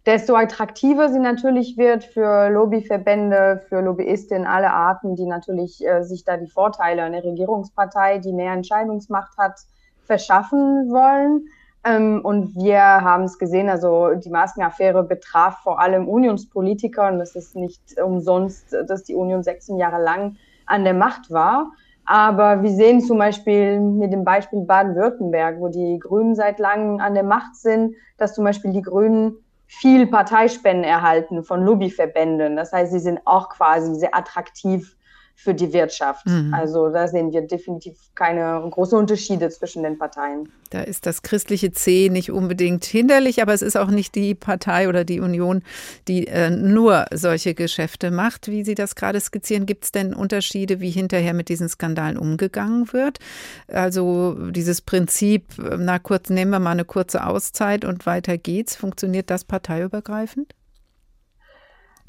desto 0.08 0.36
attraktiver 0.36 1.10
sie 1.10 1.19
natürlich 1.19 1.78
wird 1.78 2.04
für 2.04 2.50
Lobbyverbände, 2.50 3.63
für 3.69 3.82
Lobbyistinnen 3.82 4.47
aller 4.47 4.74
Arten, 4.74 5.15
die 5.15 5.28
natürlich 5.28 5.86
äh, 5.86 6.04
sich 6.04 6.24
da 6.26 6.38
die 6.38 6.50
Vorteile 6.50 7.04
einer 7.04 7.24
Regierungspartei, 7.24 8.17
die 8.17 8.34
mehr 8.34 8.54
Entscheidungsmacht 8.54 9.38
hat, 9.38 9.60
verschaffen 10.06 10.89
wollen. 10.89 11.45
Ähm, 11.84 12.22
und 12.24 12.56
wir 12.56 12.80
haben 12.80 13.24
es 13.24 13.39
gesehen, 13.39 13.70
also 13.70 14.13
die 14.13 14.30
Maskenaffäre 14.30 15.04
betraf 15.04 15.60
vor 15.63 15.80
allem 15.80 16.08
Unionspolitiker 16.08 17.08
und 17.08 17.20
es 17.22 17.36
ist 17.36 17.56
nicht 17.56 18.00
umsonst, 18.00 18.76
dass 18.88 19.04
die 19.04 19.15
Union 19.15 19.44
16 19.44 19.78
Jahre 19.78 20.02
lang 20.02 20.38
an 20.65 20.84
der 20.84 20.94
Macht 20.94 21.32
war. 21.32 21.72
Aber 22.06 22.62
wir 22.62 22.72
sehen 22.72 23.02
zum 23.02 23.17
Beispiel 23.17 23.80
mit 23.80 24.12
dem 24.12 24.24
Beispiel 24.24 24.62
Baden-Württemberg, 24.62 25.60
wo 25.60 25.70
die 25.70 25.98
Grünen 26.00 26.36
seit 26.36 26.60
langem 26.60 27.00
an 27.00 27.13
der 27.13 27.24
Macht 27.24 27.56
sind, 27.56 27.96
dass 28.17 28.34
zum 28.34 28.44
Beispiel 28.44 28.74
die 28.74 28.82
Grünen 28.82 29.36
viel 29.65 30.06
Parteispenden 30.08 30.84
erhalten 30.84 31.44
von 31.44 31.63
Lobbyverbänden. 31.63 32.58
Das 32.58 32.74
heißt, 32.74 32.91
sie 32.91 33.00
sind 33.00 33.22
auch 33.26 33.50
quasi 33.50 33.96
sehr 33.96 34.15
attraktiv 34.15 34.98
für 35.43 35.56
die 35.56 35.73
Wirtschaft. 35.73 36.27
Mhm. 36.27 36.54
Also 36.54 36.89
da 36.89 37.08
sehen 37.08 37.32
wir 37.32 37.41
definitiv 37.41 37.97
keine 38.13 38.62
großen 38.69 38.97
Unterschiede 38.97 39.49
zwischen 39.49 39.82
den 39.82 39.97
Parteien. 39.97 40.49
Da 40.69 40.82
ist 40.82 41.06
das 41.06 41.23
christliche 41.23 41.71
C 41.71 42.10
nicht 42.10 42.32
unbedingt 42.32 42.86
hinderlich, 42.86 43.41
aber 43.41 43.54
es 43.54 43.62
ist 43.62 43.75
auch 43.75 43.89
nicht 43.89 44.13
die 44.15 44.36
Partei 44.36 44.88
oder 44.88 45.04
die 45.04 45.19
Union, 45.19 45.63
die 46.08 46.27
äh, 46.27 46.51
nur 46.51 47.08
solche 47.12 47.56
Geschäfte 47.56 48.12
macht, 48.12 48.47
wie 48.47 48.63
Sie 48.63 48.75
das 48.75 48.95
gerade 48.95 49.19
skizzieren. 49.19 49.65
Gibt 49.65 49.86
es 49.86 49.91
denn 49.91 50.13
Unterschiede, 50.13 50.80
wie 50.80 50.91
hinterher 50.91 51.34
mit 51.34 51.49
diesen 51.49 51.67
Skandalen 51.67 52.17
umgegangen 52.17 52.93
wird? 52.93 53.17
Also 53.67 54.51
dieses 54.51 54.82
Prinzip, 54.82 55.45
na 55.58 55.97
kurz, 55.97 56.30
nehmen 56.30 56.51
wir 56.51 56.60
mal 56.60 56.71
eine 56.71 56.86
kurze 56.86 57.25
Auszeit 57.25 57.84
und 57.84 58.06
weiter 58.06 58.38
geht's. 58.38 58.75
Funktioniert 58.75 59.30
das 59.32 59.43
parteiübergreifend? 59.43 60.54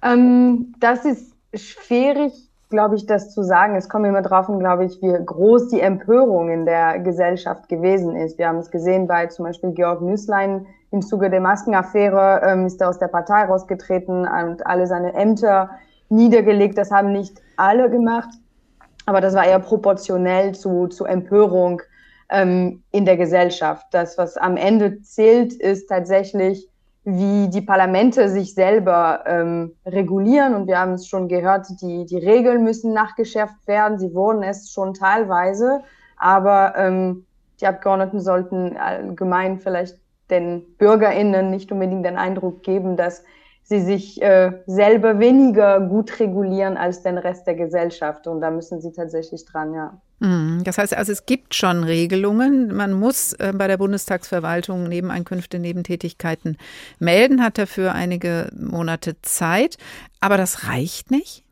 Ähm, 0.02 0.74
das 0.78 1.04
ist 1.04 1.32
schwierig, 1.54 2.32
glaube 2.72 2.96
ich, 2.96 3.06
das 3.06 3.30
zu 3.32 3.44
sagen. 3.44 3.76
Es 3.76 3.88
kommt 3.88 4.06
immer 4.06 4.22
drauf 4.22 4.48
an, 4.48 4.58
glaube 4.58 4.84
ich, 4.86 5.00
wie 5.00 5.12
groß 5.24 5.68
die 5.68 5.80
Empörung 5.80 6.50
in 6.50 6.66
der 6.66 6.98
Gesellschaft 6.98 7.68
gewesen 7.68 8.16
ist. 8.16 8.38
Wir 8.38 8.48
haben 8.48 8.58
es 8.58 8.72
gesehen 8.72 9.06
bei 9.06 9.26
zum 9.26 9.44
Beispiel 9.44 9.70
Georg 9.72 10.00
Nüßlein 10.00 10.66
im 10.90 11.02
Zuge 11.02 11.30
der 11.30 11.40
Maskenaffäre, 11.40 12.42
ähm, 12.44 12.66
ist 12.66 12.80
er 12.80 12.88
aus 12.88 12.98
der 12.98 13.08
Partei 13.08 13.44
rausgetreten 13.44 14.26
und 14.26 14.66
alle 14.66 14.86
seine 14.88 15.14
Ämter 15.14 15.70
niedergelegt. 16.08 16.76
Das 16.76 16.90
haben 16.90 17.12
nicht 17.12 17.40
alle 17.56 17.88
gemacht, 17.90 18.30
aber 19.06 19.20
das 19.20 19.34
war 19.34 19.46
eher 19.46 19.60
proportionell 19.60 20.54
zu, 20.54 20.88
zu 20.88 21.04
Empörung 21.04 21.82
ähm, 22.30 22.82
in 22.90 23.04
der 23.04 23.16
Gesellschaft. 23.16 23.86
Das, 23.92 24.18
was 24.18 24.36
am 24.36 24.56
Ende 24.56 25.02
zählt, 25.02 25.52
ist 25.52 25.88
tatsächlich, 25.88 26.68
wie 27.04 27.48
die 27.48 27.62
Parlamente 27.62 28.28
sich 28.28 28.54
selber 28.54 29.24
ähm, 29.26 29.72
regulieren. 29.84 30.54
Und 30.54 30.68
wir 30.68 30.78
haben 30.78 30.92
es 30.92 31.08
schon 31.08 31.28
gehört, 31.28 31.66
die, 31.80 32.06
die 32.06 32.18
Regeln 32.18 32.62
müssen 32.62 32.92
nachgeschärft 32.92 33.66
werden. 33.66 33.98
Sie 33.98 34.14
wurden 34.14 34.42
es 34.42 34.70
schon 34.70 34.94
teilweise, 34.94 35.82
aber 36.16 36.74
ähm, 36.76 37.26
die 37.60 37.66
Abgeordneten 37.66 38.20
sollten 38.20 38.76
allgemein 38.76 39.58
vielleicht 39.58 39.98
den 40.30 40.76
BürgerInnen 40.78 41.50
nicht 41.50 41.72
unbedingt 41.72 42.06
den 42.06 42.16
Eindruck 42.16 42.62
geben, 42.62 42.96
dass 42.96 43.24
sie 43.64 43.80
sich 43.80 44.20
äh, 44.22 44.52
selber 44.66 45.18
weniger 45.18 45.80
gut 45.80 46.18
regulieren 46.20 46.76
als 46.76 47.02
den 47.02 47.18
Rest 47.18 47.46
der 47.46 47.54
Gesellschaft. 47.54 48.26
Und 48.26 48.40
da 48.40 48.50
müssen 48.50 48.80
sie 48.80 48.92
tatsächlich 48.92 49.44
dran, 49.44 49.74
ja. 49.74 50.00
Mhm. 50.22 50.62
Das 50.62 50.78
heißt 50.78 50.96
also, 50.96 51.10
es 51.10 51.26
gibt 51.26 51.52
schon 51.54 51.82
Regelungen. 51.82 52.74
Man 52.74 52.92
muss 52.92 53.32
äh, 53.34 53.52
bei 53.54 53.66
der 53.66 53.76
Bundestagsverwaltung 53.76 54.84
Nebeneinkünfte, 54.84 55.58
Nebentätigkeiten 55.58 56.58
melden, 57.00 57.42
hat 57.42 57.58
dafür 57.58 57.92
einige 57.92 58.48
Monate 58.56 59.20
Zeit. 59.22 59.78
Aber 60.20 60.36
das 60.36 60.68
reicht 60.68 61.10
nicht? 61.10 61.44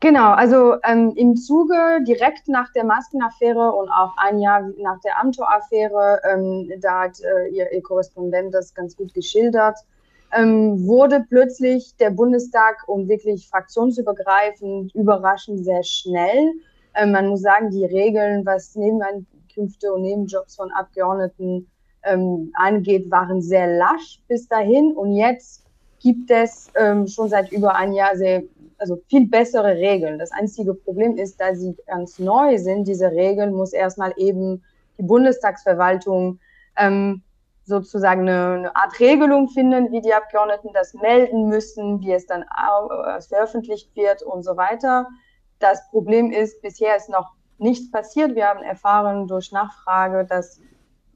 Genau, 0.00 0.30
also 0.32 0.74
ähm, 0.84 1.14
im 1.16 1.36
Zuge 1.36 2.04
direkt 2.06 2.48
nach 2.48 2.70
der 2.74 2.84
Maskenaffäre 2.84 3.72
und 3.72 3.88
auch 3.88 4.12
ein 4.18 4.38
Jahr 4.38 4.60
nach 4.78 5.00
der 5.00 5.18
Amtor-Affäre, 5.18 6.20
ähm, 6.30 6.70
da 6.80 7.04
hat 7.04 7.18
äh, 7.20 7.48
ihr, 7.48 7.72
ihr 7.72 7.82
Korrespondent 7.82 8.54
das 8.54 8.74
ganz 8.74 8.94
gut 8.94 9.12
geschildert, 9.14 9.78
ähm, 10.32 10.86
wurde 10.86 11.24
plötzlich 11.28 11.96
der 11.96 12.10
Bundestag 12.10 12.86
und 12.86 13.08
wirklich 13.08 13.48
fraktionsübergreifend 13.48 14.94
überraschend 14.94 15.64
sehr 15.64 15.82
schnell. 15.82 16.52
Ähm, 16.98 17.12
man 17.12 17.28
muss 17.28 17.42
sagen, 17.42 17.70
die 17.70 17.84
Regeln, 17.84 18.44
was 18.44 18.74
Nebeneinkünfte 18.74 19.92
und 19.92 20.02
Nebenjobs 20.02 20.56
von 20.56 20.70
Abgeordneten 20.72 21.70
ähm, 22.02 22.50
angeht, 22.54 23.10
waren 23.10 23.40
sehr 23.40 23.78
lasch 23.78 24.20
bis 24.26 24.48
dahin. 24.48 24.92
Und 24.92 25.12
jetzt 25.12 25.64
gibt 26.00 26.30
es 26.30 26.70
ähm, 26.74 27.06
schon 27.06 27.28
seit 27.28 27.52
über 27.52 27.76
ein 27.76 27.92
Jahr 27.92 28.16
sehr, 28.16 28.42
also 28.78 29.00
viel 29.08 29.28
bessere 29.28 29.76
Regeln. 29.76 30.18
Das 30.18 30.32
einzige 30.32 30.74
Problem 30.74 31.16
ist, 31.16 31.40
dass 31.40 31.60
sie 31.60 31.76
ganz 31.86 32.18
neu 32.18 32.58
sind. 32.58 32.88
Diese 32.88 33.10
Regeln 33.10 33.54
muss 33.54 33.72
erstmal 33.72 34.12
eben 34.16 34.62
die 34.98 35.04
Bundestagsverwaltung 35.04 36.40
ähm, 36.76 37.22
sozusagen 37.64 38.22
eine, 38.22 38.54
eine, 38.54 38.76
Art 38.76 38.98
Regelung 38.98 39.48
finden, 39.48 39.92
wie 39.92 40.00
die 40.00 40.14
Abgeordneten 40.14 40.70
das 40.72 40.94
melden 40.94 41.48
müssen, 41.48 42.00
wie 42.00 42.12
es 42.12 42.26
dann 42.26 42.42
äh, 42.42 43.20
veröffentlicht 43.20 43.94
wird 43.94 44.22
und 44.22 44.42
so 44.42 44.56
weiter. 44.56 45.06
Das 45.58 45.88
Problem 45.90 46.30
ist, 46.30 46.62
bisher 46.62 46.96
ist 46.96 47.08
noch 47.08 47.34
nichts 47.58 47.90
passiert. 47.90 48.34
Wir 48.34 48.46
haben 48.46 48.62
erfahren 48.62 49.26
durch 49.26 49.52
Nachfrage, 49.52 50.24
dass 50.24 50.60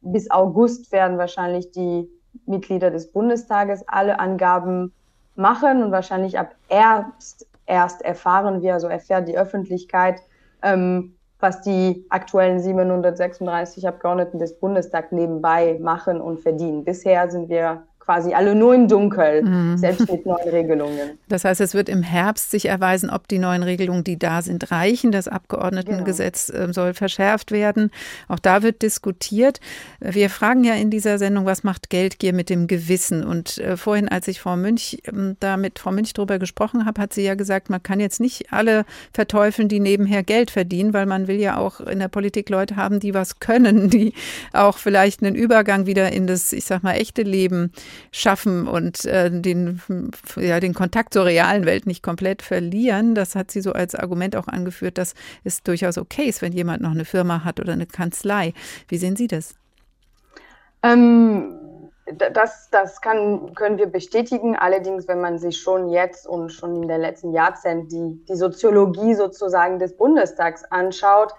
bis 0.01 0.31
August 0.31 0.91
werden 0.91 1.19
wahrscheinlich 1.19 1.71
die 1.71 2.09
Mitglieder 2.47 2.91
des 2.91 3.13
Bundestages 3.13 3.87
alle 3.87 4.19
Angaben 4.19 4.93
machen 5.37 5.83
und 5.83 5.93
wahrscheinlich 5.93 6.39
ab 6.39 6.55
Herbst 6.69 7.47
erst 7.67 8.03
erfahren 8.03 8.63
wir, 8.63 8.75
also 8.75 8.89
erfährt 8.89 9.29
die 9.29 9.39
Öffentlichkeit, 9.39 10.21
ähm, 10.63 11.17
was 11.39 11.63
die 11.63 12.05
aktuellen 12.11 12.61
736 12.61 13.87
Abgeordneten 13.87 14.39
des 14.39 14.59
Bundestags 14.59 15.13
nebenbei 15.13 15.79
machen 15.81 16.21
und 16.21 16.41
verdienen. 16.41 16.85
Bisher 16.85 17.31
sind 17.31 17.49
wir 17.49 17.85
quasi 18.13 18.35
alle 18.35 18.55
nur 18.55 18.75
im 18.75 18.89
Dunkel, 18.89 19.43
mhm. 19.43 19.79
selbst 19.79 20.11
mit 20.11 20.27
neuen 20.27 20.49
Regelungen. 20.49 21.19
Das 21.29 21.45
heißt, 21.45 21.61
es 21.61 21.75
wird 21.75 21.89
im 21.89 22.03
Herbst 22.03 22.51
sich 22.51 22.67
erweisen, 22.67 23.09
ob 23.09 23.27
die 23.27 23.39
neuen 23.39 23.63
Regelungen, 23.63 24.05
die 24.05 24.19
da 24.19 24.43
sind, 24.43 24.71
reichen. 24.71 25.13
Das 25.13 25.29
Abgeordnetengesetz 25.29 26.49
genau. 26.49 26.65
Ähm, 26.65 26.73
soll 26.73 26.95
verschärft 26.95 27.53
werden. 27.53 27.91
Auch 28.29 28.39
da 28.39 28.63
wird 28.63 28.83
diskutiert. 28.83 29.61
Wir 30.01 30.29
fragen 30.29 30.63
ja 30.65 30.75
in 30.75 30.91
dieser 30.91 31.19
Sendung, 31.19 31.47
was 31.47 31.65
macht 31.65 31.89
Geldgier 31.89 32.35
mit 32.35 32.51
dem 32.51 32.67
Gewissen? 32.67 33.25
Und 33.25 33.59
äh, 33.59 33.77
vorhin, 33.77 34.09
als 34.09 34.29
ich 34.29 34.41
Frau 34.41 34.57
Münch 34.57 34.99
ähm, 35.07 35.37
da 35.41 35.57
mit 35.57 35.79
Frau 35.79 35.91
Münch 35.91 36.13
drüber 36.13 36.39
gesprochen 36.39 36.85
habe, 36.85 37.01
hat 37.01 37.15
sie 37.15 37.23
ja 37.23 37.35
gesagt, 37.35 37.71
man 37.71 37.83
kann 37.83 37.99
jetzt 37.99 38.21
nicht 38.21 38.53
alle 38.53 38.85
verteufeln, 39.15 39.69
die 39.69 39.81
nebenher 39.81 40.23
Geld 40.23 40.51
verdienen, 40.51 40.93
weil 40.93 41.07
man 41.07 41.29
will 41.29 41.41
ja 41.41 41.57
auch 41.57 41.81
in 41.81 41.99
der 41.99 42.09
Politik 42.09 42.51
Leute 42.51 42.77
haben, 42.77 43.01
die 43.01 43.15
was 43.15 43.41
können, 43.41 43.89
die 43.89 44.13
auch 44.53 44.77
vielleicht 44.77 45.23
einen 45.23 45.35
Übergang 45.35 45.87
wieder 45.87 46.13
in 46.13 46.27
das, 46.27 46.53
ich 46.53 46.67
sag 46.67 46.83
mal, 46.83 46.95
echte 46.95 47.23
Leben 47.23 47.73
schaffen 48.11 48.67
und 48.67 49.05
äh, 49.05 49.31
den, 49.31 49.81
ja, 50.37 50.61
den 50.61 50.75
Kontakt 50.75 51.15
zur 51.15 51.25
realen 51.25 51.65
Welt 51.65 51.87
nicht 51.87 52.03
komplett 52.03 52.43
verlieren. 52.43 53.15
Das 53.15 53.35
hat 53.35 53.51
sie 53.51 53.61
so 53.61 53.73
als 53.73 53.95
Argument 53.95 54.37
auch 54.37 54.49
angeführt, 54.49 54.99
dass 54.99 55.15
es 55.45 55.63
durchaus 55.63 55.99
okay 55.99 56.25
ist, 56.25 56.43
wenn 56.43 56.53
jemand 56.53 56.83
noch 56.83 56.91
eine 56.91 57.05
Firma 57.05 57.45
hat 57.45 57.61
oder 57.61 57.73
eine 57.73 57.87
Kanzlei. 57.87 58.53
Wie 58.89 58.97
sehen 58.97 59.17
Sie 59.17 59.29
das? 59.29 59.55
Ähm, 60.83 61.59
das, 62.33 62.69
das 62.71 63.01
kann, 63.01 63.55
können 63.55 63.79
wir 63.79 63.87
bestätigen. 63.87 64.57
Allerdings, 64.57 65.07
wenn 65.09 65.21
man 65.21 65.39
sich 65.39 65.61
schon 65.61 65.89
jetzt 65.89 66.27
und 66.27 66.51
schon 66.51 66.83
in 66.83 66.89
den 66.89 67.01
letzten 67.01 67.33
Jahrzehnten 67.33 67.89
die, 67.89 68.25
die 68.27 68.37
Soziologie 68.37 69.15
sozusagen 69.15 69.79
des 69.79 69.97
Bundestags 69.97 70.65
anschaut, 70.65 71.33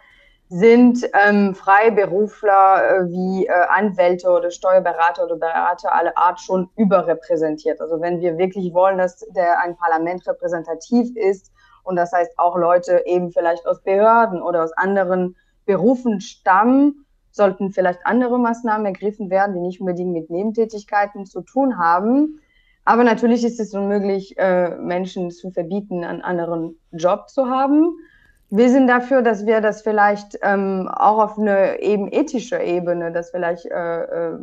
sind 0.50 1.10
ähm, 1.14 1.56
Freiberufler 1.56 2.84
äh, 2.84 3.10
wie 3.10 3.48
äh, 3.48 3.52
Anwälte 3.70 4.30
oder 4.30 4.52
Steuerberater 4.52 5.26
oder 5.26 5.38
Berater 5.38 5.94
aller 5.94 6.18
Art 6.18 6.40
schon 6.40 6.70
überrepräsentiert. 6.76 7.82
Also 7.82 8.02
wenn 8.02 8.20
wir 8.20 8.38
wirklich 8.38 8.74
wollen, 8.74 8.98
dass 8.98 9.20
der 9.36 9.60
ein 9.62 9.76
Parlament 9.76 10.28
repräsentativ 10.28 11.16
ist 11.16 11.52
und 11.84 11.96
das 11.96 12.12
heißt 12.12 12.38
auch 12.38 12.56
Leute 12.58 13.04
eben 13.06 13.32
vielleicht 13.32 13.66
aus 13.66 13.82
Behörden 13.82 14.42
oder 14.42 14.64
aus 14.64 14.74
anderen 14.74 15.36
Berufen 15.66 16.22
stammen, 16.22 17.06
sollten 17.32 17.72
vielleicht 17.72 18.06
andere 18.06 18.38
Maßnahmen 18.38 18.86
ergriffen 18.86 19.30
werden, 19.30 19.56
die 19.56 19.62
nicht 19.62 19.82
unbedingt 19.82 20.14
mit 20.14 20.30
Nebentätigkeiten 20.30 21.26
zu 21.26 21.42
tun 21.42 21.80
haben. 21.80 22.40
Aber 22.86 23.04
natürlich 23.04 23.44
ist 23.44 23.60
es 23.60 23.74
unmöglich, 23.74 24.38
äh, 24.38 24.76
Menschen 24.76 25.32
zu 25.32 25.52
verbieten, 25.52 26.04
einen 26.04 26.22
anderen 26.22 26.80
Job 26.92 27.30
zu 27.30 27.50
haben. 27.50 27.98
Wir 28.56 28.70
sind 28.70 28.86
dafür, 28.86 29.24
dass 29.24 29.48
wir 29.48 29.62
das 29.62 29.82
vielleicht 29.82 30.38
ähm, 30.44 30.88
auch 30.88 31.18
auf 31.18 31.40
eine 31.40 31.82
eben 31.82 32.08
ethische 32.12 32.60
Ebene, 32.60 33.12
das 33.12 33.32
vielleicht 33.32 33.66
äh, 33.66 34.04
äh, 34.04 34.38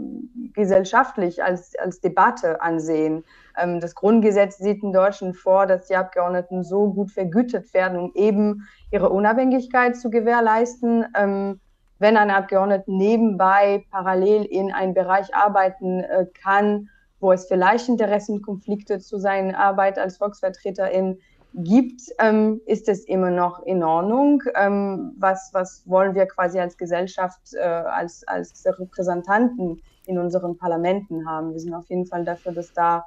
gesellschaftlich 0.52 1.44
als, 1.44 1.76
als 1.78 2.00
Debatte 2.00 2.60
ansehen. 2.60 3.22
Ähm, 3.56 3.78
das 3.78 3.94
Grundgesetz 3.94 4.58
sieht 4.58 4.82
in 4.82 4.92
Deutschland 4.92 5.36
vor, 5.36 5.66
dass 5.66 5.86
die 5.86 5.94
Abgeordneten 5.94 6.64
so 6.64 6.92
gut 6.92 7.12
vergütet 7.12 7.72
werden, 7.72 8.00
um 8.00 8.12
eben 8.16 8.66
ihre 8.90 9.10
Unabhängigkeit 9.10 9.96
zu 9.96 10.10
gewährleisten. 10.10 11.06
Ähm, 11.16 11.60
wenn 12.00 12.16
ein 12.16 12.32
Abgeordneter 12.32 12.86
nebenbei 12.88 13.84
parallel 13.92 14.44
in 14.44 14.72
einem 14.72 14.92
Bereich 14.92 15.32
arbeiten 15.36 16.00
äh, 16.00 16.26
kann, 16.42 16.88
wo 17.20 17.30
es 17.30 17.46
vielleicht 17.46 17.88
Interessenkonflikte 17.88 18.98
zu 18.98 19.18
seiner 19.18 19.56
Arbeit 19.56 20.00
als 20.00 20.16
Volksvertreterin 20.16 21.20
gibt, 21.54 22.02
ähm, 22.18 22.60
ist 22.66 22.88
es 22.88 23.04
immer 23.04 23.30
noch 23.30 23.64
in 23.64 23.82
Ordnung. 23.82 24.42
Ähm, 24.54 25.12
was, 25.18 25.50
was 25.52 25.82
wollen 25.86 26.14
wir 26.14 26.26
quasi 26.26 26.58
als 26.58 26.76
Gesellschaft, 26.76 27.54
äh, 27.54 27.60
als, 27.60 28.26
als 28.26 28.64
Repräsentanten 28.66 29.82
in 30.06 30.18
unseren 30.18 30.56
Parlamenten 30.56 31.28
haben? 31.28 31.52
Wir 31.52 31.60
sind 31.60 31.74
auf 31.74 31.88
jeden 31.88 32.06
Fall 32.06 32.24
dafür, 32.24 32.52
dass 32.52 32.72
da 32.72 33.04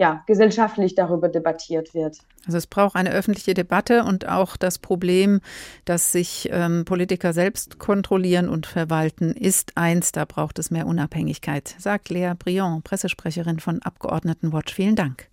ja, 0.00 0.24
gesellschaftlich 0.26 0.94
darüber 0.94 1.28
debattiert 1.28 1.92
wird. 1.92 2.20
Also 2.46 2.56
es 2.56 2.66
braucht 2.66 2.96
eine 2.96 3.10
öffentliche 3.10 3.52
Debatte 3.52 4.04
und 4.04 4.26
auch 4.26 4.56
das 4.56 4.78
Problem, 4.78 5.42
dass 5.84 6.10
sich 6.10 6.48
ähm, 6.50 6.86
Politiker 6.86 7.34
selbst 7.34 7.78
kontrollieren 7.78 8.48
und 8.48 8.64
verwalten, 8.64 9.32
ist 9.32 9.76
eins. 9.76 10.12
Da 10.12 10.24
braucht 10.24 10.58
es 10.58 10.70
mehr 10.70 10.86
Unabhängigkeit, 10.86 11.74
sagt 11.76 12.08
Lea 12.08 12.32
Briand, 12.38 12.82
Pressesprecherin 12.82 13.60
von 13.60 13.82
Abgeordnetenwatch. 13.82 14.72
Vielen 14.72 14.96
Dank. 14.96 15.28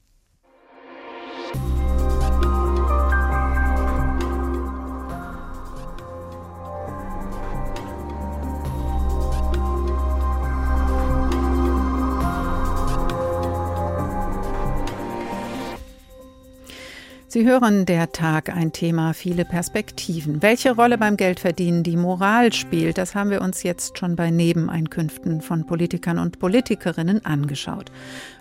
Sie 17.30 17.46
hören 17.46 17.86
der 17.86 18.14
Tag 18.14 18.56
ein 18.56 18.72
Thema, 18.72 19.14
viele 19.14 19.44
Perspektiven. 19.44 20.42
Welche 20.42 20.74
Rolle 20.74 20.98
beim 20.98 21.18
Geldverdienen 21.18 21.84
die 21.84 21.98
Moral 21.98 22.54
spielt, 22.54 22.98
das 22.98 23.16
haben 23.16 23.32
wir 23.32 23.42
uns 23.42 23.64
jetzt 23.64 23.98
schon 23.98 24.16
bei 24.16 24.32
Nebeneinkünften 24.32 25.42
von 25.42 25.66
Politikern 25.66 26.20
und 26.20 26.40
Politikerinnen 26.40 27.26
angeschaut. 27.26 27.92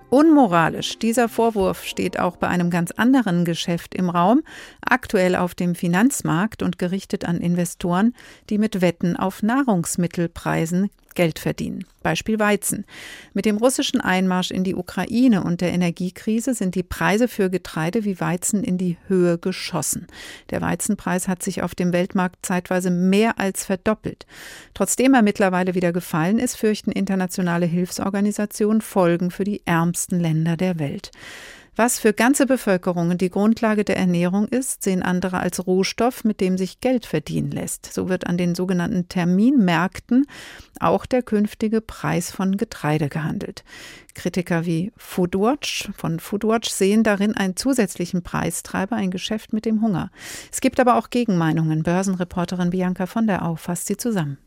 Unmoralisch. 0.09 1.01
Dieser 1.01 1.29
Vorwurf 1.29 1.83
steht 1.83 2.21
auch 2.21 2.37
bei 2.37 2.47
einem 2.47 2.71
ganz 2.71 2.93
anderen 2.93 3.45
Geschäft 3.45 3.93
im 3.93 4.09
Raum, 4.09 4.43
aktuell 4.81 5.35
auf 5.35 5.57
dem 5.57 5.75
Finanzmarkt 5.75 6.63
und 6.63 6.79
gerichtet 6.79 7.25
an 7.25 7.41
Investoren, 7.41 8.15
die 8.51 8.59
mit 8.59 8.83
Wetten 8.83 9.17
auf 9.17 9.43
Nahrungsmittelpreisen 9.43 10.91
Geld 11.17 11.41
verdienen. 11.41 11.85
Beispiel 12.05 12.39
Weizen. 12.39 12.85
Mit 13.35 13.47
dem 13.47 13.57
russischen 13.57 14.01
Einmarsch 14.01 14.53
in 14.53 14.63
die 14.63 14.77
Ukraine 14.77 15.43
und 15.43 15.61
der 15.61 15.73
Energiekrise 15.73 16.55
sind 16.55 16.77
die 16.77 16.85
Preise 16.85 17.27
für 17.27 17.51
Getreide 17.51 18.05
wie 18.05 18.21
Weizen 18.21 18.63
in 18.63 18.79
die 18.79 18.97
Höhe 19.09 19.39
geschossen. 19.39 20.07
Der 20.51 20.61
Weizenpreis 20.61 21.27
hat 21.27 21.43
sich 21.43 21.63
auf 21.63 21.75
dem 21.75 21.93
Weltmarkt 21.93 22.47
zeitweise 22.47 22.91
mehr 22.91 23.41
als 23.41 23.65
verdoppelt. 23.65 24.27
Trotzdem 24.75 25.15
er 25.15 25.23
mittlerweile 25.23 25.75
wieder 25.75 25.93
gefallen 25.93 26.39
ist, 26.39 26.57
fürchten 26.57 26.93
internationale 26.93 27.67
Hilfsorganisationen 27.67 28.81
Folgen 28.81 29.33
für 29.33 29.45
die 29.45 29.63
ärmsten 29.65 30.21
Länder 30.21 30.57
der 30.57 30.79
Welt. 30.79 31.11
Was 31.79 31.99
für 31.99 32.15
ganze 32.15 32.47
Bevölkerungen 32.47 33.19
die 33.19 33.29
Grundlage 33.29 33.85
der 33.85 33.99
Ernährung 33.99 34.49
ist, 34.49 34.83
sehen 34.83 35.03
andere 35.03 35.41
als 35.41 35.67
Rohstoff, 35.67 36.25
mit 36.25 36.41
dem 36.41 36.57
sich 36.57 36.81
Geld 36.81 37.05
verdienen 37.05 37.51
lässt. 37.51 37.93
So 37.93 38.09
wird 38.09 38.27
an 38.27 38.39
den 38.39 38.55
sogenannten 38.55 39.09
Terminmärkten 39.11 40.27
auch 40.81 41.05
der 41.05 41.23
künftige 41.23 41.83
Preis 41.83 42.31
von 42.31 42.57
Getreide 42.57 43.11
gehandelt. 43.11 43.63
Kritiker 44.15 44.65
wie 44.65 44.91
Foodwatch 44.97 45.91
von 45.95 46.19
Foodwatch 46.19 46.71
sehen 46.71 47.03
darin 47.03 47.37
einen 47.37 47.57
zusätzlichen 47.57 48.23
Preistreiber, 48.23 48.97
ein 48.97 49.11
Geschäft 49.11 49.53
mit 49.53 49.67
dem 49.67 49.83
Hunger. 49.83 50.11
Es 50.51 50.63
gibt 50.63 50.81
aber 50.81 50.97
auch 50.97 51.11
Gegenmeinungen. 51.11 51.83
Börsenreporterin 51.83 52.71
Bianca 52.71 53.05
von 53.05 53.27
der 53.27 53.45
Au 53.45 53.57
fasst 53.57 53.87
sie 53.87 53.99
zusammen. 53.99 54.39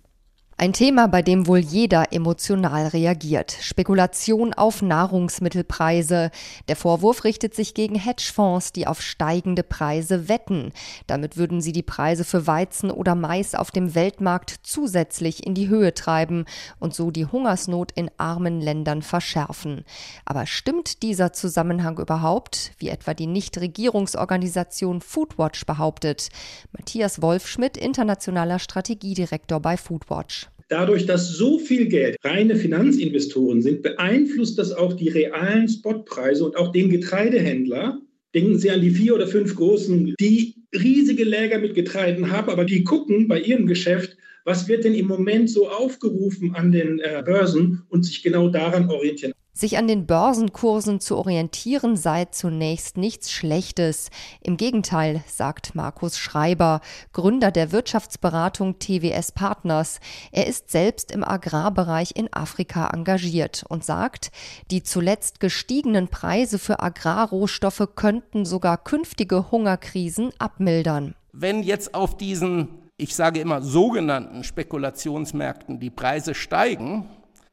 Ein 0.61 0.73
Thema, 0.73 1.07
bei 1.07 1.21
dem 1.21 1.47
wohl 1.47 1.59
jeder 1.59 2.11
emotional 2.11 2.87
reagiert. 2.87 3.55
Spekulation 3.61 4.53
auf 4.53 4.81
Nahrungsmittelpreise. 4.81 6.31
Der 6.67 6.75
Vorwurf 6.75 7.23
richtet 7.23 7.55
sich 7.55 7.73
gegen 7.73 7.95
Hedgefonds, 7.95 8.73
die 8.73 8.85
auf 8.85 9.01
steigende 9.01 9.63
Preise 9.63 10.27
wetten. 10.27 10.73
Damit 11.07 11.37
würden 11.37 11.61
sie 11.61 11.71
die 11.71 11.81
Preise 11.81 12.25
für 12.25 12.45
Weizen 12.45 12.91
oder 12.91 13.15
Mais 13.15 13.55
auf 13.55 13.71
dem 13.71 13.95
Weltmarkt 13.95 14.53
zusätzlich 14.63 15.47
in 15.47 15.53
die 15.53 15.69
Höhe 15.69 15.93
treiben 15.93 16.43
und 16.77 16.93
so 16.93 17.09
die 17.09 17.25
Hungersnot 17.25 17.93
in 17.93 18.11
armen 18.17 18.59
Ländern 18.59 19.01
verschärfen. 19.01 19.85
Aber 20.25 20.45
stimmt 20.45 21.03
dieser 21.03 21.31
Zusammenhang 21.31 21.99
überhaupt, 21.99 22.73
wie 22.79 22.89
etwa 22.89 23.13
die 23.13 23.27
Nichtregierungsorganisation 23.27 24.99
Foodwatch 24.99 25.65
behauptet? 25.65 26.27
Matthias 26.73 27.21
Wolfschmidt, 27.21 27.77
internationaler 27.77 28.59
Strategiedirektor 28.59 29.61
bei 29.61 29.77
Foodwatch. 29.77 30.48
Dadurch, 30.69 31.07
dass 31.07 31.29
so 31.29 31.57
viel 31.57 31.87
Geld 31.87 32.15
reine 32.23 32.55
Finanzinvestoren 32.55 33.63
sind, 33.63 33.81
beeinflusst 33.81 34.59
das 34.59 34.71
auch 34.71 34.93
die 34.93 35.09
realen 35.09 35.67
Spotpreise 35.67 36.45
und 36.45 36.55
auch 36.55 36.71
den 36.71 36.89
Getreidehändler. 36.91 37.99
Denken 38.35 38.59
Sie 38.59 38.69
an 38.69 38.81
die 38.81 38.91
vier 38.91 39.15
oder 39.15 39.25
fünf 39.25 39.55
großen, 39.55 40.13
die 40.19 40.53
riesige 40.71 41.23
Läger 41.23 41.57
mit 41.57 41.73
Getreiden 41.73 42.31
haben, 42.31 42.51
aber 42.51 42.65
die 42.65 42.83
gucken 42.83 43.27
bei 43.27 43.41
ihrem 43.41 43.65
Geschäft, 43.65 44.15
was 44.45 44.67
wird 44.67 44.83
denn 44.83 44.93
im 44.93 45.07
Moment 45.07 45.49
so 45.49 45.67
aufgerufen 45.67 46.53
an 46.53 46.71
den 46.71 46.99
äh, 46.99 47.23
Börsen 47.25 47.81
und 47.89 48.03
sich 48.03 48.21
genau 48.21 48.49
daran 48.49 48.89
orientieren. 48.91 49.33
Sich 49.59 49.77
an 49.77 49.89
den 49.89 50.05
Börsenkursen 50.05 51.01
zu 51.01 51.17
orientieren 51.17 51.97
sei 51.97 52.23
zunächst 52.23 52.95
nichts 52.95 53.29
Schlechtes. 53.29 54.09
Im 54.39 54.55
Gegenteil, 54.55 55.21
sagt 55.27 55.75
Markus 55.75 56.17
Schreiber, 56.17 56.79
Gründer 57.11 57.51
der 57.51 57.73
Wirtschaftsberatung 57.73 58.79
TWS 58.79 59.33
Partners. 59.33 59.99
Er 60.31 60.47
ist 60.47 60.71
selbst 60.71 61.11
im 61.11 61.25
Agrarbereich 61.25 62.13
in 62.15 62.31
Afrika 62.31 62.87
engagiert 62.93 63.65
und 63.67 63.83
sagt, 63.83 64.31
die 64.71 64.81
zuletzt 64.81 65.41
gestiegenen 65.41 66.07
Preise 66.07 66.57
für 66.57 66.79
Agrarrohstoffe 66.79 67.89
könnten 67.95 68.45
sogar 68.45 68.77
künftige 68.77 69.51
Hungerkrisen 69.51 70.29
abmildern. 70.39 71.15
Wenn 71.33 71.63
jetzt 71.63 71.95
auf 71.95 72.15
diesen, 72.15 72.69
ich 72.95 73.13
sage 73.13 73.41
immer, 73.41 73.61
sogenannten 73.61 74.45
Spekulationsmärkten 74.45 75.81
die 75.81 75.89
Preise 75.89 76.33
steigen, 76.33 77.09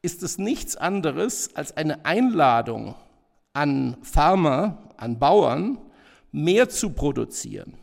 ist 0.06 0.22
es 0.22 0.38
nichts 0.38 0.76
anderes 0.76 1.50
als 1.56 1.76
eine 1.76 2.04
Einladung 2.04 2.94
an 3.54 3.96
Farmer, 4.02 4.78
an 4.96 5.18
Bauern, 5.18 5.78
mehr 6.30 6.68
zu 6.68 6.90
produzieren. 6.90 7.74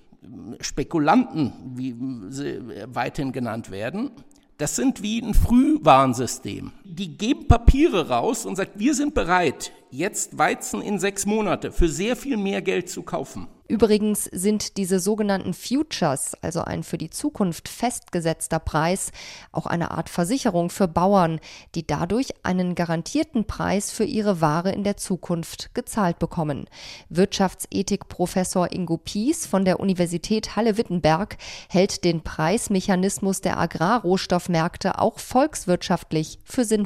Spekulanten, 0.61 1.51
wie 1.75 1.93
sie 2.29 2.61
weiterhin 2.85 3.33
genannt 3.33 3.71
werden, 3.71 4.11
das 4.57 4.77
sind 4.77 5.03
wie 5.03 5.21
ein 5.21 5.33
Frühwarnsystem. 5.33 6.71
Die 6.95 7.17
geben 7.17 7.47
Papiere 7.47 8.09
raus 8.09 8.45
und 8.45 8.55
sagen, 8.55 8.73
wir 8.75 8.93
sind 8.93 9.15
bereit, 9.15 9.71
jetzt 9.89 10.37
Weizen 10.37 10.79
in 10.79 10.99
sechs 10.99 11.25
Monate 11.25 11.71
für 11.71 11.89
sehr 11.89 12.15
viel 12.15 12.37
mehr 12.37 12.61
Geld 12.61 12.87
zu 12.87 13.01
kaufen. 13.01 13.47
Übrigens 13.67 14.25
sind 14.25 14.77
diese 14.77 14.99
sogenannten 14.99 15.55
Futures, 15.55 16.35
also 16.41 16.61
ein 16.61 16.83
für 16.83 16.99
die 16.99 17.09
Zukunft 17.09 17.69
festgesetzter 17.69 18.59
Preis, 18.59 19.11
auch 19.51 19.65
eine 19.65 19.89
Art 19.89 20.09
Versicherung 20.09 20.69
für 20.69 20.87
Bauern, 20.87 21.39
die 21.73 21.87
dadurch 21.87 22.33
einen 22.43 22.75
garantierten 22.75 23.45
Preis 23.45 23.89
für 23.89 24.03
ihre 24.03 24.41
Ware 24.41 24.71
in 24.71 24.83
der 24.83 24.97
Zukunft 24.97 25.73
gezahlt 25.73 26.19
bekommen. 26.19 26.65
Wirtschaftsethikprofessor 27.09 28.71
Ingo 28.71 28.97
Pies 28.97 29.47
von 29.47 29.65
der 29.65 29.79
Universität 29.79 30.55
Halle-Wittenberg 30.55 31.37
hält 31.69 32.03
den 32.03 32.21
Preismechanismus 32.21 33.41
der 33.41 33.57
Agrarrohstoffmärkte 33.57 34.99
auch 34.99 35.17
volkswirtschaftlich 35.17 36.37
für 36.43 36.65
sinnvoll. 36.65 36.82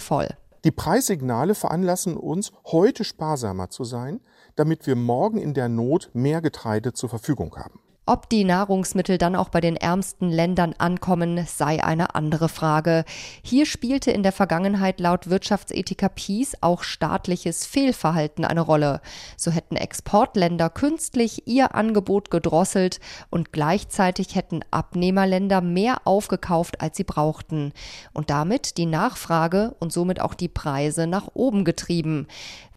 Die 0.64 0.72
Preissignale 0.72 1.56
veranlassen 1.56 2.18
uns, 2.18 2.52
heute 2.66 3.04
sparsamer 3.04 3.70
zu 3.70 3.84
sein, 3.84 4.20
damit 4.56 4.88
wir 4.88 4.96
morgen 4.96 5.38
in 5.38 5.54
der 5.54 5.70
Not 5.70 6.10
mehr 6.14 6.42
Getreide 6.42 6.94
zur 6.94 7.10
Verfügung 7.10 7.56
haben. 7.56 7.80
Ob 8.10 8.30
die 8.30 8.46
Nahrungsmittel 8.46 9.18
dann 9.18 9.36
auch 9.36 9.50
bei 9.50 9.60
den 9.60 9.76
ärmsten 9.76 10.30
Ländern 10.30 10.74
ankommen, 10.78 11.46
sei 11.46 11.84
eine 11.84 12.16
andere 12.16 12.48
Frage. 12.48 13.04
Hier 13.44 13.66
spielte 13.66 14.12
in 14.12 14.24
der 14.24 14.32
Vergangenheit 14.32 15.02
laut 15.02 15.30
Wirtschaftsethiker 15.30 16.08
Peace 16.08 16.56
auch 16.62 16.84
staatliches 16.84 17.66
Fehlverhalten 17.66 18.46
eine 18.46 18.62
Rolle. 18.62 19.02
So 19.36 19.52
hätten 19.52 19.76
Exportländer 19.76 20.70
künstlich 20.70 21.50
ihr 21.50 21.76
Angebot 21.76 22.32
gedrosselt 22.32 23.02
und 23.30 23.52
gleichzeitig 23.52 24.36
hätten 24.36 24.62
Abnehmerländer 24.72 25.60
mehr 25.60 25.98
aufgekauft, 26.06 26.80
als 26.80 26.96
sie 26.96 27.04
brauchten 27.04 27.74
und 28.14 28.30
damit 28.30 28.78
die 28.78 28.86
Nachfrage 28.86 29.76
und 29.80 29.92
somit 29.92 30.22
auch 30.22 30.34
die 30.34 30.48
Preise 30.48 31.08
nach 31.08 31.28
oben 31.34 31.66
getrieben. 31.66 32.28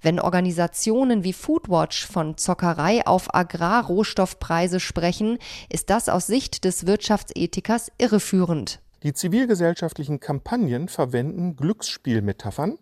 Wenn 0.03 0.19
Organisationen 0.19 1.25
wie 1.25 1.35
Foodwatch 1.35 2.07
von 2.07 2.39
Zockerei 2.39 3.07
auf 3.07 3.35
Agrarrohstoffpreise 3.35 4.81
sprechen, 4.81 5.39
ist 5.69 5.91
das 5.91 6.09
aus 6.09 6.27
Sicht 6.27 6.65
des 6.65 6.87
Wirtschaftsethikers 6.87 7.93
irreführend. 7.99 8.81
Die 9.03 9.13
zivilgesellschaftlichen 9.13 10.21
Kampagnen 10.21 10.89
verwenden 10.89 11.57
Glücksspielmetaphern 11.57 12.79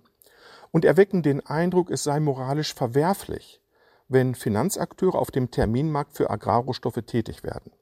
und 0.71 0.85
erwecken 0.85 1.23
den 1.23 1.45
Eindruck, 1.45 1.91
es 1.91 2.05
sei 2.05 2.21
moralisch 2.21 2.75
verwerflich, 2.75 3.61
wenn 4.09 4.35
Finanzakteure 4.35 5.17
auf 5.17 5.31
dem 5.31 5.51
Terminmarkt 5.51 6.17
für 6.17 6.31
Agrarrohstoffe 6.31 7.03
tätig 7.07 7.43
werden. 7.43 7.73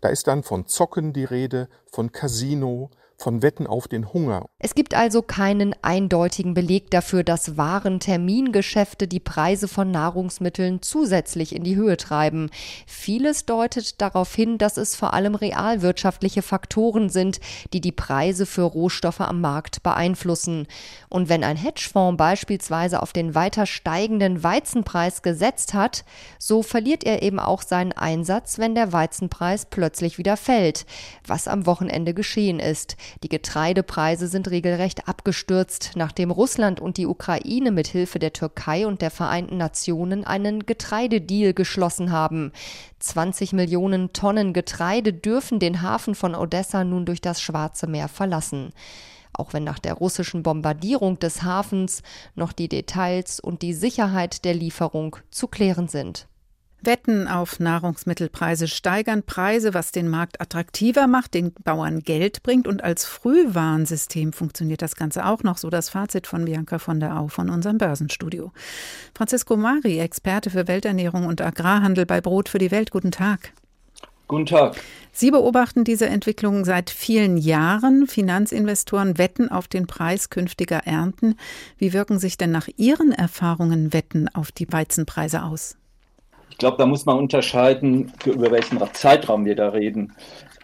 Da 0.00 0.08
ist 0.08 0.28
dann 0.28 0.44
von 0.44 0.66
Zocken 0.66 1.12
die 1.12 1.24
Rede, 1.24 1.68
von 1.90 2.12
Casino, 2.12 2.90
von 3.16 3.42
Wetten 3.42 3.66
auf 3.66 3.88
den 3.88 4.12
Hunger. 4.12 4.46
Es 4.58 4.74
gibt 4.74 4.94
also 4.94 5.22
keinen 5.22 5.74
eindeutigen 5.82 6.54
Beleg 6.54 6.90
dafür, 6.90 7.24
dass 7.24 7.56
Waren 7.56 8.00
Termingeschäfte 8.00 9.08
die 9.08 9.20
Preise 9.20 9.68
von 9.68 9.90
Nahrungsmitteln 9.90 10.82
zusätzlich 10.82 11.54
in 11.54 11.64
die 11.64 11.76
Höhe 11.76 11.96
treiben. 11.96 12.50
Vieles 12.86 13.46
deutet 13.46 14.00
darauf 14.00 14.34
hin, 14.34 14.58
dass 14.58 14.76
es 14.76 14.96
vor 14.96 15.14
allem 15.14 15.34
realwirtschaftliche 15.34 16.42
Faktoren 16.42 17.08
sind, 17.08 17.40
die 17.72 17.80
die 17.80 17.92
Preise 17.92 18.46
für 18.46 18.62
Rohstoffe 18.62 19.20
am 19.20 19.40
Markt 19.40 19.82
beeinflussen. 19.82 20.66
Und 21.08 21.28
wenn 21.28 21.44
ein 21.44 21.56
Hedgefonds 21.56 22.18
beispielsweise 22.18 23.02
auf 23.02 23.12
den 23.12 23.34
weiter 23.34 23.66
steigenden 23.66 24.42
Weizenpreis 24.42 25.22
gesetzt 25.22 25.74
hat, 25.74 26.04
so 26.38 26.62
verliert 26.62 27.04
er 27.04 27.22
eben 27.22 27.38
auch 27.38 27.62
seinen 27.62 27.92
Einsatz, 27.92 28.58
wenn 28.58 28.74
der 28.74 28.92
Weizenpreis 28.92 29.66
plötzlich 29.66 30.18
wieder 30.18 30.36
fällt, 30.36 30.86
was 31.26 31.48
am 31.48 31.66
Wochenende 31.66 32.14
geschehen 32.14 32.60
ist. 32.60 32.96
Die 33.22 33.28
Getreidepreise 33.28 34.28
sind 34.28 34.50
regelrecht 34.50 35.08
abgestürzt, 35.08 35.92
nachdem 35.94 36.30
Russland 36.30 36.80
und 36.80 36.96
die 36.96 37.06
Ukraine 37.06 37.70
mit 37.70 37.88
Hilfe 37.88 38.18
der 38.18 38.32
Türkei 38.32 38.86
und 38.86 39.02
der 39.02 39.10
Vereinten 39.10 39.56
Nationen 39.56 40.24
einen 40.24 40.66
Getreidedeal 40.66 41.54
geschlossen 41.54 42.12
haben. 42.12 42.52
20 42.98 43.52
Millionen 43.52 44.12
Tonnen 44.12 44.52
Getreide 44.52 45.12
dürfen 45.12 45.58
den 45.58 45.82
Hafen 45.82 46.14
von 46.14 46.34
Odessa 46.34 46.84
nun 46.84 47.06
durch 47.06 47.20
das 47.20 47.40
Schwarze 47.40 47.86
Meer 47.86 48.08
verlassen 48.08 48.72
auch 49.36 49.52
wenn 49.52 49.64
nach 49.64 49.78
der 49.78 49.94
russischen 49.94 50.42
Bombardierung 50.42 51.18
des 51.18 51.42
Hafens 51.42 52.02
noch 52.34 52.52
die 52.52 52.68
Details 52.68 53.40
und 53.40 53.62
die 53.62 53.74
Sicherheit 53.74 54.44
der 54.44 54.54
Lieferung 54.54 55.16
zu 55.30 55.48
klären 55.48 55.88
sind. 55.88 56.28
Wetten 56.86 57.28
auf 57.28 57.60
Nahrungsmittelpreise 57.60 58.68
steigern 58.68 59.22
Preise, 59.22 59.74
was 59.74 59.92
den 59.92 60.08
Markt 60.08 60.40
attraktiver 60.40 61.06
macht, 61.06 61.34
den 61.34 61.52
Bauern 61.52 62.00
Geld 62.00 62.42
bringt 62.42 62.68
und 62.68 62.84
als 62.84 63.04
Frühwarnsystem 63.04 64.32
funktioniert 64.32 64.82
das 64.82 64.96
Ganze 64.96 65.26
auch 65.26 65.42
noch 65.42 65.58
so. 65.58 65.70
Das 65.70 65.90
Fazit 65.90 66.26
von 66.26 66.44
Bianca 66.44 66.78
von 66.78 67.00
der 67.00 67.16
Au 67.16 67.28
von 67.28 67.50
unserem 67.50 67.78
Börsenstudio. 67.78 68.52
Francisco 69.14 69.56
Mari, 69.56 69.98
Experte 69.98 70.50
für 70.50 70.68
Welternährung 70.68 71.26
und 71.26 71.40
Agrarhandel 71.40 72.06
bei 72.06 72.20
Brot 72.20 72.48
für 72.48 72.58
die 72.58 72.70
Welt. 72.70 72.90
Guten 72.90 73.10
Tag. 73.10 73.52
Guten 74.26 74.46
Tag. 74.46 74.76
Sie 75.12 75.30
beobachten 75.30 75.84
diese 75.84 76.06
Entwicklung 76.06 76.64
seit 76.64 76.90
vielen 76.90 77.36
Jahren. 77.36 78.06
Finanzinvestoren 78.06 79.18
wetten 79.18 79.48
auf 79.50 79.68
den 79.68 79.86
Preis 79.86 80.30
künftiger 80.30 80.86
Ernten. 80.86 81.36
Wie 81.78 81.92
wirken 81.92 82.18
sich 82.18 82.36
denn 82.36 82.50
nach 82.50 82.68
Ihren 82.76 83.12
Erfahrungen 83.12 83.92
Wetten 83.92 84.28
auf 84.28 84.50
die 84.50 84.72
Weizenpreise 84.72 85.42
aus? 85.42 85.76
Ich 86.54 86.58
glaube, 86.58 86.76
da 86.78 86.86
muss 86.86 87.04
man 87.04 87.18
unterscheiden, 87.18 88.12
über 88.24 88.52
welchen 88.52 88.80
Zeitraum 88.92 89.44
wir 89.44 89.56
da 89.56 89.70
reden. 89.70 90.12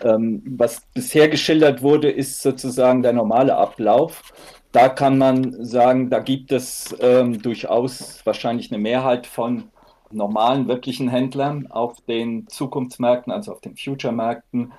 Ähm, 0.05 0.41
was 0.47 0.82
bisher 0.95 1.28
geschildert 1.28 1.82
wurde, 1.82 2.09
ist 2.09 2.41
sozusagen 2.43 3.03
der 3.03 3.12
normale 3.12 3.57
Ablauf. 3.57 4.32
Da 4.70 4.88
kann 4.88 5.18
man 5.18 5.64
sagen, 5.64 6.09
da 6.09 6.20
gibt 6.20 6.53
es 6.53 6.95
ähm, 7.01 7.43
durchaus 7.43 8.24
wahrscheinlich 8.24 8.70
eine 8.70 8.80
Mehrheit 8.80 9.26
von 9.26 9.64
normalen, 10.12 10.68
wirklichen 10.68 11.09
Händlern 11.09 11.66
auf 11.66 12.01
den 12.03 12.47
Zukunftsmärkten, 12.47 13.32
also 13.32 13.51
auf 13.51 13.61
den 13.61 13.76
Future-Märkten. 13.76 14.72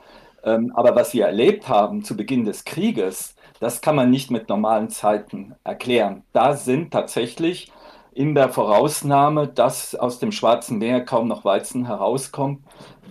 Ähm, 0.46 0.72
aber 0.74 0.96
was 0.96 1.14
wir 1.14 1.26
erlebt 1.26 1.68
haben 1.68 2.06
zu 2.06 2.16
Beginn 2.16 2.46
des 2.46 2.64
Krieges, 2.64 3.36
das 3.60 3.82
kann 3.82 3.98
man 3.98 4.10
nicht 4.10 4.32
mit 4.32 4.48
normalen 4.48 4.88
Zeiten 4.90 5.56
erklären. 5.66 6.24
Da 6.32 6.56
sind 6.56 6.92
tatsächlich 6.92 7.70
in 8.14 8.36
der 8.36 8.50
Vorausnahme, 8.50 9.48
dass 9.48 9.96
aus 9.96 10.20
dem 10.20 10.32
Schwarzen 10.32 10.78
Meer 10.78 11.06
kaum 11.06 11.28
noch 11.28 11.46
Weizen 11.46 11.86
herauskommt, 11.86 12.60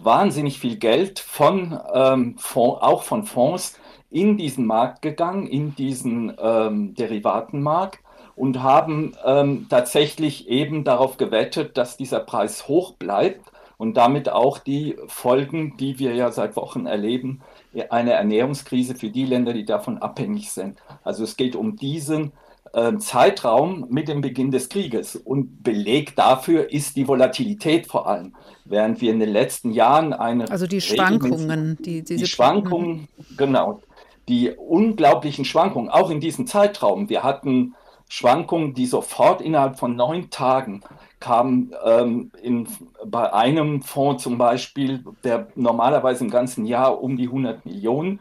wahnsinnig 0.03 0.59
viel 0.59 0.76
Geld 0.76 1.18
von 1.18 1.78
ähm, 1.92 2.36
Fonds, 2.38 2.82
auch 2.82 3.03
von 3.03 3.24
Fonds 3.24 3.78
in 4.11 4.36
diesen 4.36 4.66
Markt 4.66 5.03
gegangen, 5.03 5.46
in 5.46 5.74
diesen 5.74 6.36
ähm, 6.40 6.94
Derivatenmarkt 6.94 8.01
und 8.36 8.62
haben 8.62 9.12
ähm, 9.24 9.66
tatsächlich 9.68 10.48
eben 10.48 10.84
darauf 10.84 11.16
gewettet, 11.16 11.76
dass 11.76 11.96
dieser 11.96 12.20
Preis 12.20 12.68
hoch 12.68 12.94
bleibt 12.94 13.53
und 13.76 13.96
damit 13.96 14.28
auch 14.28 14.59
die 14.59 14.96
Folgen, 15.07 15.76
die 15.78 15.98
wir 15.98 16.14
ja 16.14 16.32
seit 16.32 16.57
Wochen 16.57 16.86
erleben, 16.86 17.40
eine 17.88 18.12
Ernährungskrise 18.12 18.94
für 18.94 19.11
die 19.11 19.24
Länder, 19.24 19.53
die 19.53 19.64
davon 19.64 19.98
abhängig 19.98 20.51
sind. 20.51 20.78
Also 21.05 21.24
es 21.24 21.36
geht 21.36 21.55
um 21.55 21.76
diesen 21.76 22.32
Zeitraum 22.99 23.87
mit 23.91 24.09
dem 24.09 24.21
Beginn 24.21 24.51
des 24.51 24.68
Krieges. 24.68 25.16
Und 25.16 25.62
Beleg 25.62 26.14
dafür 26.16 26.73
ist 26.73 26.97
die 26.97 27.09
Volatilität 27.09 27.87
vor 27.87 28.07
allem. 28.07 28.35
Während 28.64 29.01
wir 29.01 29.12
in 29.12 29.21
den 29.21 29.31
letzten 29.31 29.73
Jahren 29.73 30.12
eine. 30.12 30.51
Also 30.51 30.66
die 30.66 30.81
Schwankungen, 30.81 31.77
die, 31.81 32.03
diese 32.03 32.25
die 32.25 32.27
Schwankungen, 32.27 33.09
genau. 33.37 33.81
Die 34.29 34.51
unglaublichen 34.51 35.45
Schwankungen, 35.45 35.91
auch 35.91 36.11
in 36.11 36.21
diesem 36.21 36.47
Zeitraum. 36.47 37.09
Wir 37.09 37.25
hatten 37.25 37.75
Schwankungen, 38.09 38.75
die 38.75 38.87
sofort 38.87 39.41
innerhalb 39.41 39.79
von 39.79 39.97
neun 39.97 40.31
Tagen 40.31 40.83
kamen. 41.18 41.75
Ähm, 41.85 42.31
in, 42.43 42.68
bei 43.05 43.33
einem 43.33 43.83
Fonds 43.83 44.23
zum 44.23 44.39
Beispiel, 44.39 45.05
der 45.25 45.49
normalerweise 45.57 46.25
im 46.25 46.31
ganzen 46.31 46.66
Jahr 46.66 47.03
um 47.03 47.16
die 47.16 47.27
100 47.27 47.64
Millionen 47.66 48.21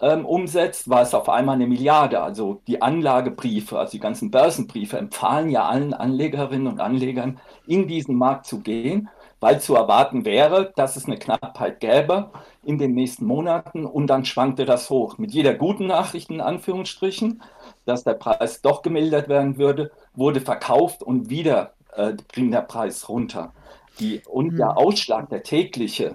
ähm, 0.00 0.24
umsetzt, 0.24 0.88
war 0.88 1.02
es 1.02 1.14
auf 1.14 1.28
einmal 1.28 1.56
eine 1.56 1.66
Milliarde. 1.66 2.20
Also 2.20 2.60
die 2.66 2.82
Anlagebriefe, 2.82 3.78
also 3.78 3.92
die 3.92 4.00
ganzen 4.00 4.30
Börsenbriefe 4.30 4.98
empfahlen 4.98 5.50
ja 5.50 5.66
allen 5.66 5.94
Anlegerinnen 5.94 6.66
und 6.66 6.80
Anlegern, 6.80 7.40
in 7.66 7.88
diesen 7.88 8.14
Markt 8.14 8.46
zu 8.46 8.60
gehen, 8.60 9.08
weil 9.40 9.60
zu 9.60 9.74
erwarten 9.74 10.24
wäre, 10.24 10.72
dass 10.76 10.96
es 10.96 11.06
eine 11.06 11.18
Knappheit 11.18 11.80
gäbe 11.80 12.30
in 12.64 12.78
den 12.78 12.94
nächsten 12.94 13.24
Monaten 13.24 13.86
und 13.86 14.08
dann 14.08 14.24
schwankte 14.24 14.64
das 14.64 14.90
hoch. 14.90 15.18
Mit 15.18 15.32
jeder 15.32 15.54
guten 15.54 15.86
Nachricht 15.86 16.30
in 16.30 16.40
Anführungsstrichen, 16.40 17.42
dass 17.84 18.04
der 18.04 18.14
Preis 18.14 18.62
doch 18.62 18.82
gemildert 18.82 19.28
werden 19.28 19.58
würde, 19.58 19.90
wurde 20.14 20.40
verkauft 20.40 21.02
und 21.02 21.30
wieder 21.30 21.72
äh, 21.94 22.14
ging 22.32 22.50
der 22.50 22.62
Preis 22.62 23.08
runter. 23.08 23.52
Die, 24.00 24.22
und 24.28 24.56
der 24.56 24.70
hm. 24.70 24.76
Ausschlag, 24.76 25.28
der 25.28 25.42
tägliche, 25.42 26.14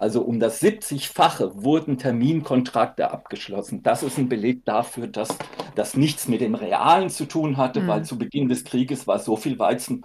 also 0.00 0.22
um 0.22 0.40
das 0.40 0.62
70-fache 0.62 1.62
wurden 1.62 1.98
Terminkontrakte 1.98 3.10
abgeschlossen. 3.10 3.82
Das 3.82 4.02
ist 4.02 4.16
ein 4.16 4.30
Beleg 4.30 4.64
dafür, 4.64 5.08
dass 5.08 5.36
das 5.74 5.94
nichts 5.94 6.26
mit 6.26 6.40
dem 6.40 6.54
Realen 6.54 7.10
zu 7.10 7.26
tun 7.26 7.58
hatte, 7.58 7.82
mhm. 7.82 7.86
weil 7.86 8.04
zu 8.06 8.16
Beginn 8.16 8.48
des 8.48 8.64
Krieges 8.64 9.06
war 9.06 9.18
so 9.18 9.36
viel 9.36 9.58
Weizen 9.58 10.02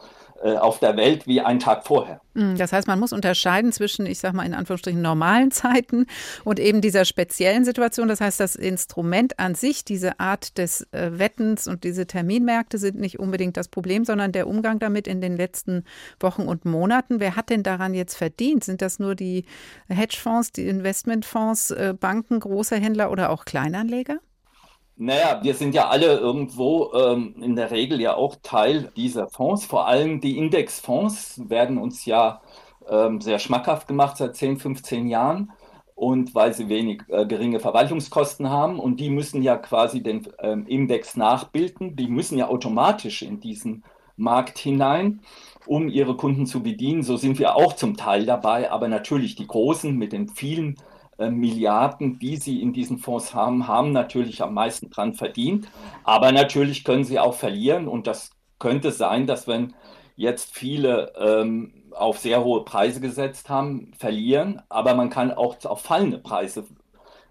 auf 0.53 0.79
der 0.79 0.95
Welt 0.97 1.27
wie 1.27 1.41
einen 1.41 1.59
Tag 1.59 1.85
vorher. 1.85 2.21
Hm, 2.35 2.57
das 2.57 2.73
heißt, 2.73 2.87
man 2.87 2.99
muss 2.99 3.13
unterscheiden 3.13 3.71
zwischen, 3.71 4.05
ich 4.05 4.19
sage 4.19 4.35
mal 4.35 4.45
in 4.45 4.53
Anführungsstrichen, 4.53 5.01
normalen 5.01 5.51
Zeiten 5.51 6.05
und 6.43 6.59
eben 6.59 6.81
dieser 6.81 7.05
speziellen 7.05 7.65
Situation. 7.65 8.07
Das 8.07 8.21
heißt, 8.21 8.39
das 8.39 8.55
Instrument 8.55 9.39
an 9.39 9.55
sich, 9.55 9.85
diese 9.85 10.19
Art 10.19 10.57
des 10.57 10.81
äh, 10.91 11.17
Wettens 11.17 11.67
und 11.67 11.83
diese 11.83 12.05
Terminmärkte 12.05 12.77
sind 12.77 12.99
nicht 12.99 13.19
unbedingt 13.19 13.57
das 13.57 13.67
Problem, 13.67 14.05
sondern 14.05 14.31
der 14.31 14.47
Umgang 14.47 14.79
damit 14.79 15.07
in 15.07 15.21
den 15.21 15.37
letzten 15.37 15.83
Wochen 16.19 16.43
und 16.43 16.65
Monaten. 16.65 17.19
Wer 17.19 17.35
hat 17.35 17.49
denn 17.49 17.63
daran 17.63 17.93
jetzt 17.93 18.15
verdient? 18.15 18.63
Sind 18.63 18.81
das 18.81 18.99
nur 18.99 19.15
die 19.15 19.45
Hedgefonds, 19.87 20.51
die 20.51 20.67
Investmentfonds, 20.67 21.71
äh, 21.71 21.93
Banken, 21.99 22.39
große 22.39 22.75
Händler 22.75 23.11
oder 23.11 23.29
auch 23.29 23.45
Kleinanleger? 23.45 24.19
Naja, 24.97 25.41
wir 25.43 25.53
sind 25.55 25.75
ja 25.75 25.89
alle 25.89 26.17
irgendwo 26.17 26.93
ähm, 26.93 27.35
in 27.41 27.55
der 27.55 27.69
Regel 27.71 27.99
ja 27.99 28.15
auch 28.15 28.37
Teil 28.41 28.91
dieser 28.95 29.27
Fonds. 29.27 29.65
Vor 29.65 29.87
allem 29.87 30.21
die 30.21 30.37
Indexfonds 30.37 31.41
werden 31.49 31.77
uns 31.77 32.05
ja 32.05 32.41
ähm, 32.89 33.19
sehr 33.19 33.39
schmackhaft 33.39 33.87
gemacht 33.87 34.15
seit 34.17 34.35
10, 34.37 34.57
15 34.57 35.07
Jahren. 35.07 35.51
Und 35.95 36.33
weil 36.35 36.53
sie 36.53 36.69
wenig 36.69 37.03
äh, 37.09 37.25
geringe 37.25 37.59
Verwaltungskosten 37.59 38.49
haben 38.49 38.79
und 38.79 38.99
die 38.99 39.09
müssen 39.09 39.41
ja 39.43 39.57
quasi 39.57 40.03
den 40.03 40.27
ähm, 40.39 40.65
Index 40.67 41.15
nachbilden, 41.15 41.95
die 41.95 42.07
müssen 42.07 42.37
ja 42.37 42.49
automatisch 42.49 43.21
in 43.21 43.39
diesen 43.39 43.83
Markt 44.17 44.57
hinein, 44.57 45.21
um 45.65 45.87
ihre 45.87 46.17
Kunden 46.17 46.45
zu 46.47 46.63
bedienen. 46.63 47.03
So 47.03 47.15
sind 47.17 47.39
wir 47.39 47.55
auch 47.55 47.73
zum 47.73 47.95
Teil 47.97 48.25
dabei, 48.25 48.71
aber 48.71 48.87
natürlich 48.89 49.35
die 49.35 49.47
Großen 49.47 49.95
mit 49.95 50.11
den 50.13 50.27
vielen 50.29 50.75
Milliarden, 51.17 52.19
die 52.19 52.37
sie 52.37 52.61
in 52.61 52.73
diesen 52.73 52.97
Fonds 52.97 53.33
haben, 53.33 53.67
haben 53.67 53.91
natürlich 53.91 54.41
am 54.41 54.53
meisten 54.53 54.89
dran 54.89 55.13
verdient. 55.13 55.67
Aber 56.03 56.31
natürlich 56.31 56.83
können 56.83 57.03
sie 57.03 57.19
auch 57.19 57.35
verlieren. 57.35 57.87
Und 57.87 58.07
das 58.07 58.31
könnte 58.59 58.91
sein, 58.91 59.27
dass 59.27 59.47
wenn 59.47 59.73
jetzt 60.15 60.53
viele 60.53 61.13
ähm, 61.17 61.73
auf 61.91 62.19
sehr 62.19 62.43
hohe 62.43 62.63
Preise 62.63 62.99
gesetzt 63.01 63.49
haben, 63.49 63.91
verlieren. 63.97 64.61
Aber 64.69 64.93
man 64.95 65.09
kann 65.09 65.31
auch 65.31 65.63
auf 65.65 65.81
fallende 65.81 66.17
Preise 66.17 66.65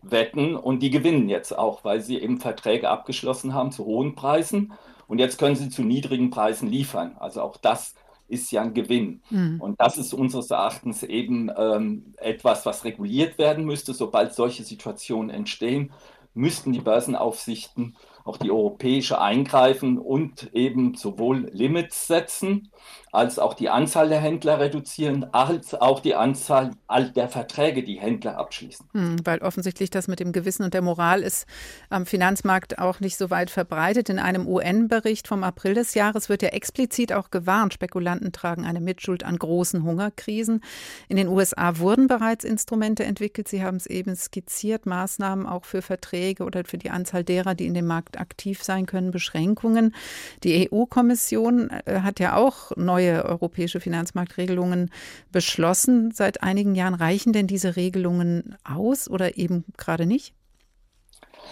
wetten 0.02 0.54
und 0.54 0.80
die 0.80 0.90
gewinnen 0.90 1.28
jetzt 1.28 1.56
auch, 1.56 1.84
weil 1.84 2.00
sie 2.00 2.18
eben 2.18 2.38
Verträge 2.38 2.90
abgeschlossen 2.90 3.54
haben 3.54 3.72
zu 3.72 3.84
hohen 3.84 4.14
Preisen. 4.14 4.72
Und 5.06 5.18
jetzt 5.18 5.38
können 5.38 5.56
sie 5.56 5.68
zu 5.68 5.82
niedrigen 5.82 6.30
Preisen 6.30 6.68
liefern. 6.68 7.16
Also 7.18 7.42
auch 7.42 7.56
das 7.56 7.94
ist 8.34 8.50
ja 8.50 8.62
ein 8.62 8.74
Gewinn. 8.74 9.22
Mhm. 9.30 9.60
Und 9.60 9.80
das 9.80 9.96
ist 9.96 10.12
unseres 10.12 10.50
Erachtens 10.50 11.02
eben 11.02 11.50
ähm, 11.56 12.14
etwas, 12.18 12.66
was 12.66 12.84
reguliert 12.84 13.38
werden 13.38 13.64
müsste. 13.64 13.94
Sobald 13.94 14.34
solche 14.34 14.64
Situationen 14.64 15.30
entstehen, 15.30 15.92
müssten 16.34 16.72
die 16.72 16.80
Börsenaufsichten 16.80 17.96
auch 18.24 18.38
die 18.38 18.50
europäische 18.50 19.20
eingreifen 19.20 19.98
und 19.98 20.50
eben 20.54 20.94
sowohl 20.94 21.50
Limits 21.52 22.06
setzen, 22.06 22.70
als 23.12 23.38
auch 23.38 23.54
die 23.54 23.68
Anzahl 23.68 24.08
der 24.08 24.18
Händler 24.18 24.58
reduzieren, 24.58 25.26
als 25.32 25.74
auch 25.74 26.00
die 26.00 26.16
Anzahl 26.16 26.72
der 27.14 27.28
Verträge, 27.28 27.84
die 27.84 28.00
Händler 28.00 28.38
abschließen. 28.38 28.88
Hm, 28.92 29.16
weil 29.24 29.38
offensichtlich 29.38 29.90
das 29.90 30.08
mit 30.08 30.20
dem 30.20 30.32
Gewissen 30.32 30.64
und 30.64 30.74
der 30.74 30.82
Moral 30.82 31.22
ist 31.22 31.46
am 31.90 32.06
Finanzmarkt 32.06 32.78
auch 32.78 32.98
nicht 32.98 33.16
so 33.16 33.30
weit 33.30 33.50
verbreitet. 33.50 34.08
In 34.08 34.18
einem 34.18 34.48
UN-Bericht 34.48 35.28
vom 35.28 35.44
April 35.44 35.74
des 35.74 35.94
Jahres 35.94 36.28
wird 36.28 36.42
ja 36.42 36.48
explizit 36.48 37.12
auch 37.12 37.30
gewarnt, 37.30 37.74
Spekulanten 37.74 38.32
tragen 38.32 38.64
eine 38.64 38.80
Mitschuld 38.80 39.22
an 39.22 39.38
großen 39.38 39.84
Hungerkrisen. 39.84 40.62
In 41.08 41.16
den 41.16 41.28
USA 41.28 41.78
wurden 41.78 42.08
bereits 42.08 42.44
Instrumente 42.44 43.04
entwickelt. 43.04 43.48
Sie 43.48 43.62
haben 43.62 43.76
es 43.76 43.86
eben 43.86 44.16
skizziert, 44.16 44.86
Maßnahmen 44.86 45.46
auch 45.46 45.64
für 45.64 45.82
Verträge 45.82 46.44
oder 46.44 46.64
für 46.64 46.78
die 46.78 46.90
Anzahl 46.90 47.22
derer, 47.22 47.54
die 47.54 47.66
in 47.66 47.74
dem 47.74 47.86
Markt 47.86 48.13
aktiv 48.18 48.62
sein 48.62 48.86
können, 48.86 49.10
Beschränkungen. 49.10 49.94
Die 50.42 50.68
EU-Kommission 50.70 51.70
äh, 51.70 52.00
hat 52.00 52.20
ja 52.20 52.36
auch 52.36 52.72
neue 52.76 53.24
europäische 53.24 53.80
Finanzmarktregelungen 53.80 54.90
beschlossen. 55.32 56.10
Seit 56.12 56.42
einigen 56.42 56.74
Jahren 56.74 56.94
reichen 56.94 57.32
denn 57.32 57.46
diese 57.46 57.76
Regelungen 57.76 58.56
aus 58.64 59.08
oder 59.08 59.36
eben 59.36 59.64
gerade 59.76 60.06
nicht? 60.06 60.34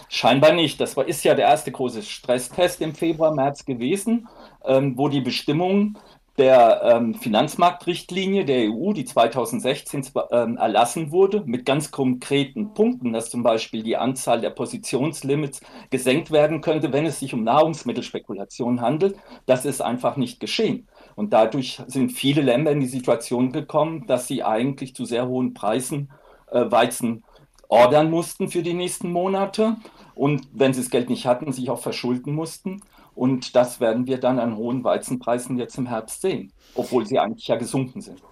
Scheinbar 0.09 0.53
nicht. 0.53 0.81
Das 0.81 0.97
war, 0.97 1.07
ist 1.07 1.25
ja 1.25 1.35
der 1.35 1.47
erste 1.47 1.73
große 1.73 2.03
Stresstest 2.03 2.81
im 2.81 2.95
Februar, 2.95 3.35
März 3.35 3.65
gewesen, 3.65 4.29
ähm, 4.65 4.97
wo 4.97 5.09
die 5.09 5.21
Bestimmungen 5.21 5.99
der 6.39 6.83
ähm, 6.83 7.15
Finanzmarktrichtlinie 7.15 8.45
der 8.45 8.71
EU, 8.71 8.93
die 8.93 9.05
2016 9.05 10.09
ähm, 10.31 10.57
erlassen 10.57 11.11
wurde, 11.11 11.43
mit 11.45 11.67
ganz 11.67 11.91
konkreten 11.91 12.73
Punkten, 12.73 13.13
dass 13.13 13.29
zum 13.29 13.43
Beispiel 13.43 13.83
die 13.83 13.99
Anzahl 13.99 14.41
der 14.41 14.51
Positionslimits 14.51 15.61
gesenkt 15.91 16.31
werden 16.31 16.63
könnte, 16.63 16.93
wenn 16.93 17.05
es 17.05 17.21
sich 17.21 17.35
um 17.35 17.45
Nahrungsmittelspekulation 17.45 18.81
handelt. 18.81 19.17
Das 19.45 19.67
ist 19.67 19.83
einfach 19.83 20.17
nicht 20.17 20.41
geschehen. 20.41 20.89
Und 21.17 21.35
dadurch 21.35 21.83
sind 21.87 22.13
viele 22.13 22.41
Länder 22.41 22.73
in 22.73 22.81
die 22.81 22.87
Situation 22.87 23.53
gekommen, 23.53 24.07
dass 24.07 24.27
sie 24.27 24.43
eigentlich 24.43 24.95
zu 24.95 25.05
sehr 25.05 25.29
hohen 25.29 25.53
Preisen 25.53 26.11
äh, 26.51 26.71
Weizen 26.71 27.25
ordern 27.69 28.11
mussten 28.11 28.49
für 28.49 28.63
die 28.63 28.75
nächsten 28.75 29.11
Monate 29.11 29.77
und 30.15 30.47
wenn 30.53 30.75
sie 30.75 30.81
das 30.81 30.91
Geld 30.91 31.09
nicht 31.09 31.27
hatten, 31.27 31.53
sich 31.53 31.71
auch 31.71 31.81
verschulden 31.81 32.35
mussten. 32.35 32.83
Und 33.15 33.57
das 33.57 33.81
werden 33.81 34.07
wir 34.07 34.19
dann 34.19 34.39
an 34.39 34.57
hohen 34.57 34.85
Weizenpreisen 34.85 35.59
jetzt 35.59 35.77
im 35.79 35.87
Herbst 35.87 36.23
sehen, 36.23 36.53
obwohl 36.75 37.07
sie 37.07 37.19
eigentlich 37.19 37.49
ja 37.49 37.57
gesunken 37.57 38.01
sind. 38.01 38.23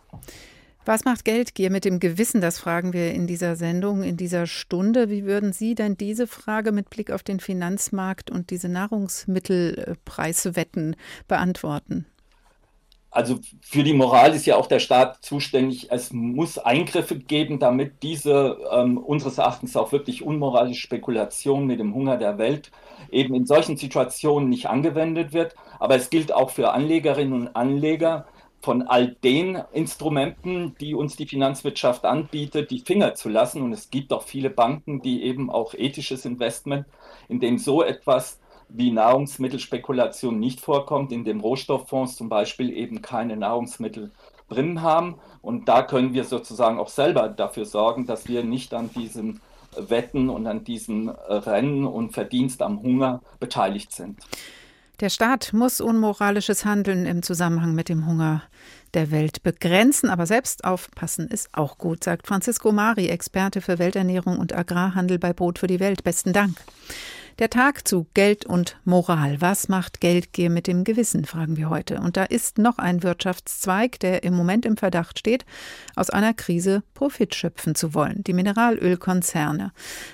Was 0.86 1.04
macht 1.04 1.26
Geldgier 1.26 1.70
mit 1.70 1.84
dem 1.84 2.00
Gewissen? 2.00 2.40
Das 2.40 2.58
fragen 2.58 2.94
wir 2.94 3.12
in 3.12 3.26
dieser 3.26 3.54
Sendung, 3.54 4.02
in 4.02 4.16
dieser 4.16 4.46
Stunde. 4.46 5.10
Wie 5.10 5.24
würden 5.24 5.52
Sie 5.52 5.74
denn 5.74 5.98
diese 5.98 6.26
Frage 6.26 6.72
mit 6.72 6.88
Blick 6.88 7.10
auf 7.10 7.22
den 7.22 7.38
Finanzmarkt 7.38 8.30
und 8.30 8.48
diese 8.50 8.70
Nahrungsmittelpreiswetten 8.70 10.96
beantworten? 11.28 12.06
Also 13.10 13.40
für 13.60 13.82
die 13.82 13.92
Moral 13.92 14.34
ist 14.34 14.46
ja 14.46 14.56
auch 14.56 14.66
der 14.66 14.78
Staat 14.78 15.24
zuständig. 15.24 15.90
Es 15.90 16.12
muss 16.12 16.58
Eingriffe 16.58 17.18
geben, 17.18 17.58
damit 17.58 18.02
diese 18.02 18.58
ähm, 18.70 18.98
unseres 18.98 19.38
Erachtens 19.38 19.76
auch 19.76 19.90
wirklich 19.92 20.22
unmoralische 20.22 20.82
Spekulation 20.82 21.66
mit 21.66 21.80
dem 21.80 21.94
Hunger 21.94 22.16
der 22.16 22.38
Welt 22.38 22.70
eben 23.10 23.34
in 23.34 23.46
solchen 23.46 23.76
Situationen 23.76 24.48
nicht 24.48 24.66
angewendet 24.66 25.32
wird. 25.32 25.56
Aber 25.80 25.96
es 25.96 26.10
gilt 26.10 26.32
auch 26.32 26.50
für 26.50 26.72
Anlegerinnen 26.72 27.32
und 27.32 27.56
Anleger, 27.56 28.26
von 28.62 28.82
all 28.82 29.16
den 29.24 29.58
Instrumenten, 29.72 30.76
die 30.80 30.94
uns 30.94 31.16
die 31.16 31.26
Finanzwirtschaft 31.26 32.04
anbietet, 32.04 32.70
die 32.70 32.80
Finger 32.80 33.14
zu 33.14 33.28
lassen. 33.28 33.62
Und 33.62 33.72
es 33.72 33.90
gibt 33.90 34.12
auch 34.12 34.22
viele 34.22 34.50
Banken, 34.50 35.02
die 35.02 35.22
eben 35.22 35.50
auch 35.50 35.74
ethisches 35.74 36.24
Investment, 36.24 36.86
in 37.28 37.40
dem 37.40 37.58
so 37.58 37.82
etwas 37.82 38.38
wie 38.72 38.90
Nahrungsmittelspekulation 38.90 40.38
nicht 40.38 40.60
vorkommt, 40.60 41.12
in 41.12 41.24
dem 41.24 41.40
Rohstofffonds 41.40 42.16
zum 42.16 42.28
Beispiel 42.28 42.70
eben 42.70 43.02
keine 43.02 43.36
Nahrungsmittel 43.36 44.10
drin 44.48 44.82
haben. 44.82 45.16
Und 45.42 45.68
da 45.68 45.82
können 45.82 46.12
wir 46.12 46.24
sozusagen 46.24 46.78
auch 46.78 46.88
selber 46.88 47.28
dafür 47.28 47.64
sorgen, 47.64 48.06
dass 48.06 48.28
wir 48.28 48.44
nicht 48.44 48.74
an 48.74 48.90
diesen 48.94 49.40
Wetten 49.76 50.28
und 50.28 50.46
an 50.46 50.64
diesen 50.64 51.08
Rennen 51.08 51.86
und 51.86 52.12
Verdienst 52.12 52.62
am 52.62 52.82
Hunger 52.82 53.22
beteiligt 53.38 53.92
sind. 53.92 54.18
Der 55.00 55.08
Staat 55.08 55.54
muss 55.54 55.80
unmoralisches 55.80 56.66
Handeln 56.66 57.06
im 57.06 57.22
Zusammenhang 57.22 57.74
mit 57.74 57.88
dem 57.88 58.06
Hunger 58.06 58.42
der 58.92 59.10
Welt 59.10 59.42
begrenzen, 59.42 60.10
aber 60.10 60.26
selbst 60.26 60.64
aufpassen 60.64 61.28
ist 61.28 61.48
auch 61.52 61.78
gut, 61.78 62.04
sagt 62.04 62.26
Francisco 62.26 62.70
Mari, 62.70 63.06
Experte 63.06 63.62
für 63.62 63.78
Welternährung 63.78 64.38
und 64.38 64.54
Agrarhandel 64.54 65.18
bei 65.18 65.32
Brot 65.32 65.58
für 65.58 65.68
die 65.68 65.80
Welt. 65.80 66.04
Besten 66.04 66.34
Dank. 66.34 66.60
Der 67.40 67.48
Tag 67.48 67.88
zu 67.88 68.06
Geld 68.12 68.44
und 68.44 68.76
Moral. 68.84 69.40
Was 69.40 69.70
macht 69.70 70.02
Geldgier 70.02 70.50
mit 70.50 70.66
dem 70.66 70.84
Gewissen, 70.84 71.24
fragen 71.24 71.56
wir 71.56 71.70
heute. 71.70 71.98
Und 72.00 72.18
da 72.18 72.24
ist 72.24 72.58
noch 72.58 72.76
ein 72.76 73.02
Wirtschaftszweig, 73.02 73.98
der 74.00 74.24
im 74.24 74.34
Moment 74.34 74.66
im 74.66 74.76
Verdacht 74.76 75.18
steht, 75.18 75.46
aus 75.96 76.10
einer 76.10 76.34
Krise 76.34 76.82
Profit 76.92 77.34
schöpfen 77.34 77.74
zu 77.74 77.94
wollen. 77.94 78.22
Die 78.24 78.34
Mineralölkonzerne. 78.34 79.72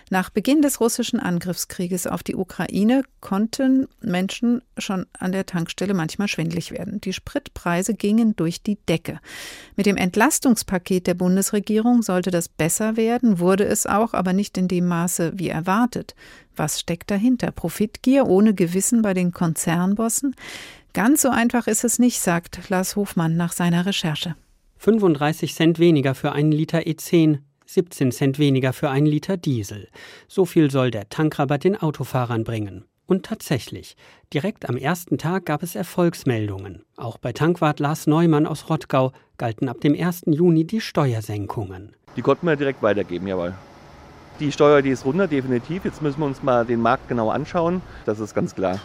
Nach 0.08 0.30
Beginn 0.30 0.62
des 0.62 0.78
russischen 0.78 1.18
Angriffskrieges 1.18 2.06
auf 2.06 2.22
die 2.22 2.36
Ukraine 2.36 3.02
konnten 3.20 3.88
Menschen 4.00 4.62
schon 4.78 5.06
an 5.18 5.32
der 5.32 5.46
Tankstelle 5.46 5.94
manchmal 5.94 6.28
schwindlig 6.28 6.70
werden. 6.70 7.00
Die 7.00 7.12
Spritpreise 7.12 7.94
gingen 7.94 8.36
durch 8.36 8.62
die 8.62 8.78
Decke. 8.88 9.18
Mit 9.74 9.86
dem 9.86 9.96
Entlastungspaket 9.96 11.08
der 11.08 11.14
Bundesregierung 11.14 12.02
sollte 12.02 12.30
das 12.30 12.48
besser 12.48 12.96
werden, 12.96 13.40
wurde 13.40 13.64
es 13.64 13.84
auch, 13.84 14.14
aber 14.14 14.32
nicht 14.32 14.56
in 14.56 14.68
dem 14.68 14.86
Maße 14.86 15.32
wie 15.34 15.48
erwartet. 15.48 16.14
Was 16.56 16.80
steckt 16.80 17.10
dahinter? 17.10 17.50
Profitgier 17.50 18.26
ohne 18.26 18.54
Gewissen 18.54 19.02
bei 19.02 19.14
den 19.14 19.32
Konzernbossen? 19.32 20.34
Ganz 20.94 21.22
so 21.22 21.28
einfach 21.28 21.66
ist 21.66 21.84
es 21.84 21.98
nicht, 21.98 22.20
sagt 22.20 22.70
Lars 22.70 22.96
Hofmann 22.96 23.36
nach 23.36 23.52
seiner 23.52 23.84
Recherche. 23.84 24.34
35 24.78 25.54
Cent 25.54 25.78
weniger 25.78 26.14
für 26.14 26.32
einen 26.32 26.52
Liter 26.52 26.80
E10, 26.80 27.40
17 27.66 28.12
Cent 28.12 28.38
weniger 28.38 28.72
für 28.72 28.88
einen 28.88 29.06
Liter 29.06 29.36
Diesel. 29.36 29.88
So 30.28 30.46
viel 30.46 30.70
soll 30.70 30.90
der 30.90 31.08
Tankrabatt 31.08 31.64
den 31.64 31.76
Autofahrern 31.76 32.44
bringen. 32.44 32.84
Und 33.06 33.26
tatsächlich, 33.26 33.96
direkt 34.32 34.68
am 34.68 34.76
ersten 34.76 35.18
Tag 35.18 35.46
gab 35.46 35.62
es 35.62 35.76
Erfolgsmeldungen. 35.76 36.84
Auch 36.96 37.18
bei 37.18 37.32
Tankwart 37.32 37.78
Lars 37.78 38.06
Neumann 38.06 38.46
aus 38.46 38.68
Rottgau 38.68 39.12
galten 39.38 39.68
ab 39.68 39.80
dem 39.80 39.94
1. 39.94 40.22
Juni 40.26 40.64
die 40.64 40.80
Steuersenkungen. 40.80 41.94
Die 42.16 42.22
konnten 42.22 42.46
wir 42.46 42.56
direkt 42.56 42.82
weitergeben, 42.82 43.28
jawohl. 43.28 43.54
Die 44.38 44.52
Steuer, 44.52 44.82
die 44.82 44.90
ist 44.90 45.06
runter, 45.06 45.26
definitiv. 45.26 45.86
Jetzt 45.86 46.02
müssen 46.02 46.20
wir 46.20 46.26
uns 46.26 46.42
mal 46.42 46.66
den 46.66 46.82
Markt 46.82 47.08
genau 47.08 47.30
anschauen. 47.30 47.80
Das 48.04 48.20
ist 48.20 48.34
ganz 48.34 48.54
klar. 48.54 48.78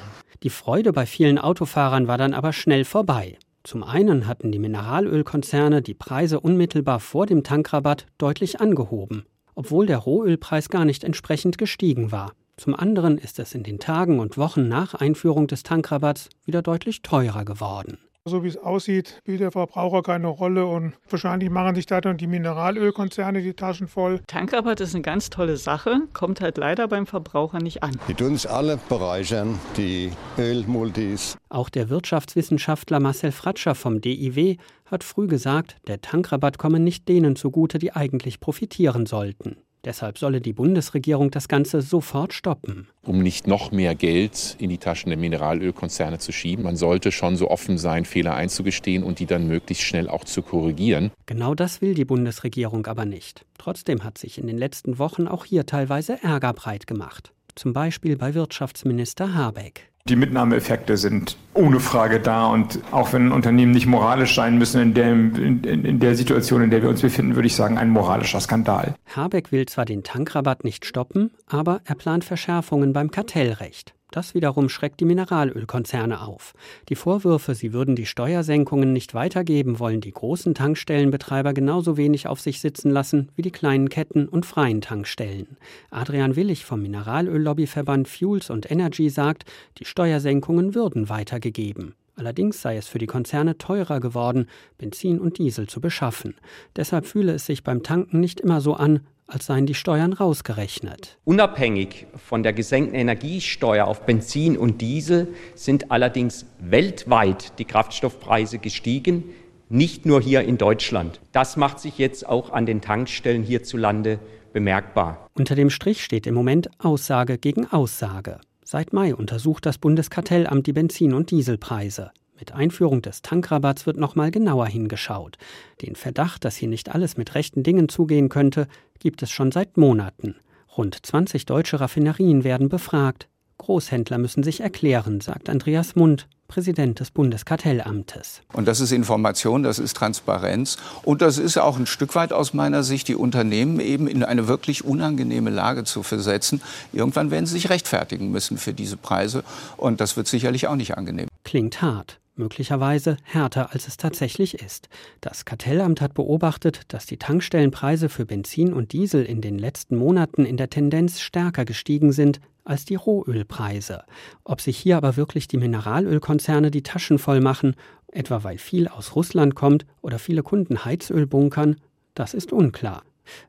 Die 0.43 0.49
Freude 0.49 0.93
bei 0.93 1.05
vielen 1.05 1.37
Autofahrern 1.37 2.07
war 2.07 2.17
dann 2.17 2.33
aber 2.33 2.53
schnell 2.53 2.85
vorbei. 2.85 3.37
Zum 3.63 3.83
einen 3.83 4.27
hatten 4.27 4.51
die 4.51 4.59
Mineralölkonzerne 4.59 5.81
die 5.81 5.93
Preise 5.93 6.39
unmittelbar 6.39 6.99
vor 6.99 7.25
dem 7.25 7.43
Tankrabatt 7.43 8.07
deutlich 8.17 8.61
angehoben, 8.61 9.25
obwohl 9.53 9.85
der 9.85 9.97
Rohölpreis 9.97 10.69
gar 10.69 10.85
nicht 10.85 11.03
entsprechend 11.03 11.57
gestiegen 11.57 12.11
war. 12.11 12.31
Zum 12.57 12.73
anderen 12.73 13.17
ist 13.17 13.37
es 13.37 13.53
in 13.53 13.63
den 13.63 13.79
Tagen 13.79 14.19
und 14.19 14.37
Wochen 14.37 14.67
nach 14.67 14.93
Einführung 14.93 15.47
des 15.47 15.63
Tankrabatts 15.63 16.29
wieder 16.45 16.61
deutlich 16.61 17.01
teurer 17.01 17.43
geworden. 17.43 17.97
So 18.29 18.43
wie 18.43 18.49
es 18.49 18.57
aussieht, 18.57 19.17
spielt 19.17 19.41
der 19.41 19.49
Verbraucher 19.49 20.03
keine 20.03 20.27
Rolle 20.27 20.67
und 20.67 20.93
wahrscheinlich 21.09 21.49
machen 21.49 21.73
sich 21.73 21.87
da 21.87 22.01
dann 22.01 22.17
die 22.17 22.27
Mineralölkonzerne 22.27 23.41
die 23.41 23.55
Taschen 23.55 23.87
voll. 23.87 24.21
Tankrabatt 24.27 24.79
ist 24.79 24.93
eine 24.93 25.01
ganz 25.01 25.31
tolle 25.31 25.57
Sache, 25.57 26.01
kommt 26.13 26.39
halt 26.39 26.59
leider 26.59 26.87
beim 26.87 27.07
Verbraucher 27.07 27.57
nicht 27.57 27.81
an. 27.81 27.97
Die 28.07 28.13
tun 28.13 28.33
uns 28.33 28.45
alle 28.45 28.77
bereichern, 28.89 29.57
die 29.75 30.11
Ölmultis. 30.37 31.35
Auch 31.49 31.69
der 31.69 31.89
Wirtschaftswissenschaftler 31.89 32.99
Marcel 32.99 33.31
Fratscher 33.31 33.73
vom 33.73 34.01
DIW 34.01 34.57
hat 34.85 35.03
früh 35.03 35.25
gesagt, 35.25 35.77
der 35.87 36.01
Tankrabatt 36.01 36.59
komme 36.59 36.79
nicht 36.79 37.09
denen 37.09 37.35
zugute, 37.35 37.79
die 37.79 37.91
eigentlich 37.93 38.39
profitieren 38.39 39.07
sollten. 39.07 39.57
Deshalb 39.83 40.19
solle 40.19 40.41
die 40.41 40.53
Bundesregierung 40.53 41.31
das 41.31 41.47
Ganze 41.47 41.81
sofort 41.81 42.33
stoppen. 42.33 42.87
Um 43.03 43.23
nicht 43.23 43.47
noch 43.47 43.71
mehr 43.71 43.95
Geld 43.95 44.55
in 44.59 44.69
die 44.69 44.77
Taschen 44.77 45.09
der 45.09 45.17
Mineralölkonzerne 45.17 46.19
zu 46.19 46.31
schieben. 46.31 46.63
Man 46.63 46.75
sollte 46.75 47.11
schon 47.11 47.35
so 47.35 47.49
offen 47.49 47.79
sein, 47.79 48.05
Fehler 48.05 48.35
einzugestehen 48.35 49.03
und 49.03 49.19
die 49.19 49.25
dann 49.25 49.47
möglichst 49.47 49.83
schnell 49.83 50.07
auch 50.07 50.23
zu 50.23 50.43
korrigieren. 50.43 51.11
Genau 51.25 51.55
das 51.55 51.81
will 51.81 51.95
die 51.95 52.05
Bundesregierung 52.05 52.85
aber 52.85 53.05
nicht. 53.05 53.45
Trotzdem 53.57 54.03
hat 54.03 54.19
sich 54.19 54.37
in 54.37 54.45
den 54.45 54.57
letzten 54.57 54.99
Wochen 54.99 55.27
auch 55.27 55.45
hier 55.45 55.65
teilweise 55.65 56.21
Ärger 56.21 56.53
breit 56.53 56.85
gemacht. 56.85 57.33
Zum 57.55 57.73
Beispiel 57.73 58.17
bei 58.17 58.33
Wirtschaftsminister 58.33 59.33
Habeck. 59.33 59.90
Die 60.07 60.15
Mitnahmeeffekte 60.15 60.97
sind 60.97 61.37
ohne 61.53 61.79
Frage 61.79 62.19
da 62.19 62.47
und 62.47 62.79
auch 62.91 63.13
wenn 63.13 63.31
Unternehmen 63.31 63.71
nicht 63.71 63.85
moralisch 63.85 64.35
sein 64.35 64.57
müssen 64.57 64.81
in 64.81 64.93
der, 64.93 65.11
in, 65.11 65.63
in 65.63 65.99
der 65.99 66.15
Situation, 66.15 66.63
in 66.63 66.71
der 66.71 66.81
wir 66.81 66.89
uns 66.89 67.01
befinden, 67.01 67.35
würde 67.35 67.47
ich 67.47 67.55
sagen, 67.55 67.77
ein 67.77 67.89
moralischer 67.89 68.39
Skandal. 68.39 68.95
Habeck 69.15 69.51
will 69.51 69.65
zwar 69.67 69.85
den 69.85 70.03
Tankrabatt 70.03 70.63
nicht 70.63 70.85
stoppen, 70.85 71.31
aber 71.47 71.81
er 71.85 71.95
plant 71.95 72.23
Verschärfungen 72.23 72.93
beim 72.93 73.11
Kartellrecht. 73.11 73.93
Das 74.11 74.35
wiederum 74.35 74.67
schreckt 74.67 74.99
die 74.99 75.05
Mineralölkonzerne 75.05 76.21
auf. 76.21 76.53
Die 76.89 76.95
Vorwürfe, 76.95 77.55
sie 77.55 77.71
würden 77.71 77.95
die 77.95 78.05
Steuersenkungen 78.05 78.91
nicht 78.91 79.13
weitergeben, 79.13 79.79
wollen 79.79 80.01
die 80.01 80.11
großen 80.11 80.53
Tankstellenbetreiber 80.53 81.53
genauso 81.53 81.95
wenig 81.95 82.27
auf 82.27 82.41
sich 82.41 82.59
sitzen 82.59 82.91
lassen 82.91 83.29
wie 83.35 83.41
die 83.41 83.51
kleinen 83.51 83.87
Ketten 83.87 84.27
und 84.27 84.45
freien 84.45 84.81
Tankstellen. 84.81 85.57
Adrian 85.89 86.35
Willig 86.35 86.65
vom 86.65 86.81
Mineralöllobbyverband 86.81 88.09
Fuels 88.09 88.49
und 88.49 88.69
Energy 88.69 89.09
sagt, 89.09 89.45
die 89.77 89.85
Steuersenkungen 89.85 90.75
würden 90.75 91.07
weitergegeben. 91.07 91.95
Allerdings 92.17 92.61
sei 92.61 92.75
es 92.75 92.87
für 92.87 92.99
die 92.99 93.07
Konzerne 93.07 93.57
teurer 93.57 94.01
geworden, 94.01 94.47
Benzin 94.77 95.19
und 95.19 95.37
Diesel 95.37 95.67
zu 95.67 95.79
beschaffen. 95.79 96.35
Deshalb 96.75 97.05
fühle 97.05 97.33
es 97.33 97.45
sich 97.45 97.63
beim 97.63 97.81
Tanken 97.81 98.19
nicht 98.19 98.41
immer 98.41 98.59
so 98.59 98.73
an, 98.73 98.99
als 99.31 99.45
seien 99.45 99.65
die 99.65 99.73
Steuern 99.73 100.13
rausgerechnet. 100.13 101.17
Unabhängig 101.23 102.07
von 102.15 102.43
der 102.43 102.53
gesenkten 102.53 102.95
Energiesteuer 102.95 103.85
auf 103.85 104.05
Benzin 104.05 104.57
und 104.57 104.81
Diesel 104.81 105.27
sind 105.55 105.91
allerdings 105.91 106.45
weltweit 106.59 107.57
die 107.59 107.65
Kraftstoffpreise 107.65 108.59
gestiegen, 108.59 109.23
nicht 109.69 110.05
nur 110.05 110.21
hier 110.21 110.41
in 110.41 110.57
Deutschland. 110.57 111.21
Das 111.31 111.55
macht 111.55 111.79
sich 111.79 111.97
jetzt 111.97 112.27
auch 112.27 112.51
an 112.51 112.65
den 112.65 112.81
Tankstellen 112.81 113.43
hierzulande 113.43 114.19
bemerkbar. 114.51 115.29
Unter 115.33 115.55
dem 115.55 115.69
Strich 115.69 116.03
steht 116.03 116.27
im 116.27 116.33
Moment 116.33 116.69
Aussage 116.79 117.37
gegen 117.37 117.65
Aussage. 117.67 118.39
Seit 118.63 118.93
Mai 118.93 119.15
untersucht 119.15 119.65
das 119.65 119.77
Bundeskartellamt 119.77 120.67
die 120.67 120.73
Benzin- 120.73 121.13
und 121.13 121.31
Dieselpreise. 121.31 122.11
Mit 122.41 122.53
Einführung 122.53 123.03
des 123.03 123.21
Tankrabatts 123.21 123.85
wird 123.85 123.97
nochmal 123.97 124.31
genauer 124.31 124.65
hingeschaut. 124.65 125.37
Den 125.83 125.95
Verdacht, 125.95 126.43
dass 126.43 126.55
hier 126.55 126.69
nicht 126.69 126.89
alles 126.89 127.15
mit 127.15 127.35
rechten 127.35 127.61
Dingen 127.61 127.87
zugehen 127.87 128.29
könnte, 128.29 128.67
gibt 128.97 129.21
es 129.21 129.29
schon 129.29 129.51
seit 129.51 129.77
Monaten. 129.77 130.37
Rund 130.75 131.05
20 131.05 131.45
deutsche 131.45 131.79
Raffinerien 131.79 132.43
werden 132.43 132.67
befragt. 132.67 133.27
Großhändler 133.59 134.17
müssen 134.17 134.41
sich 134.41 134.61
erklären, 134.61 135.21
sagt 135.21 135.49
Andreas 135.49 135.95
Mund, 135.95 136.27
Präsident 136.47 136.99
des 136.99 137.11
Bundeskartellamtes. 137.11 138.41
Und 138.53 138.67
das 138.67 138.79
ist 138.79 138.91
Information, 138.91 139.61
das 139.61 139.77
ist 139.77 139.95
Transparenz 139.95 140.77
und 141.03 141.21
das 141.21 141.37
ist 141.37 141.59
auch 141.59 141.77
ein 141.77 141.85
Stück 141.85 142.15
weit 142.15 142.33
aus 142.33 142.55
meiner 142.55 142.81
Sicht, 142.81 143.07
die 143.07 143.15
Unternehmen 143.15 143.79
eben 143.79 144.07
in 144.07 144.23
eine 144.23 144.47
wirklich 144.47 144.83
unangenehme 144.83 145.51
Lage 145.51 145.83
zu 145.83 146.01
versetzen. 146.01 146.59
Irgendwann 146.91 147.29
werden 147.29 147.45
sie 147.45 147.53
sich 147.53 147.69
rechtfertigen 147.69 148.31
müssen 148.31 148.57
für 148.57 148.73
diese 148.73 148.97
Preise 148.97 149.43
und 149.77 150.01
das 150.01 150.17
wird 150.17 150.27
sicherlich 150.27 150.65
auch 150.65 150.75
nicht 150.75 150.97
angenehm. 150.97 151.27
Klingt 151.43 151.83
hart. 151.83 152.20
Möglicherweise 152.41 153.15
härter, 153.23 153.71
als 153.71 153.87
es 153.87 153.95
tatsächlich 153.95 154.61
ist. 154.61 154.89
Das 155.21 155.45
Kartellamt 155.45 156.01
hat 156.01 156.13
beobachtet, 156.13 156.81
dass 156.89 157.05
die 157.05 157.17
Tankstellenpreise 157.17 158.09
für 158.09 158.25
Benzin 158.25 158.73
und 158.73 158.91
Diesel 158.91 159.23
in 159.23 159.39
den 159.39 159.57
letzten 159.57 159.95
Monaten 159.95 160.43
in 160.43 160.57
der 160.57 160.69
Tendenz 160.69 161.21
stärker 161.21 161.63
gestiegen 161.63 162.11
sind 162.11 162.41
als 162.63 162.85
die 162.85 162.95
Rohölpreise. 162.95 164.03
Ob 164.43 164.61
sich 164.61 164.77
hier 164.77 164.97
aber 164.97 165.17
wirklich 165.17 165.47
die 165.47 165.57
Mineralölkonzerne 165.57 166.71
die 166.71 166.83
Taschen 166.83 167.19
voll 167.19 167.41
machen, 167.41 167.75
etwa 168.11 168.43
weil 168.43 168.57
viel 168.57 168.87
aus 168.87 169.15
Russland 169.15 169.55
kommt 169.55 169.85
oder 170.01 170.19
viele 170.19 170.43
Kunden 170.43 170.83
Heizöl 170.83 171.27
bunkern, 171.27 171.77
das 172.13 172.33
ist 172.33 172.51
unklar. 172.51 173.03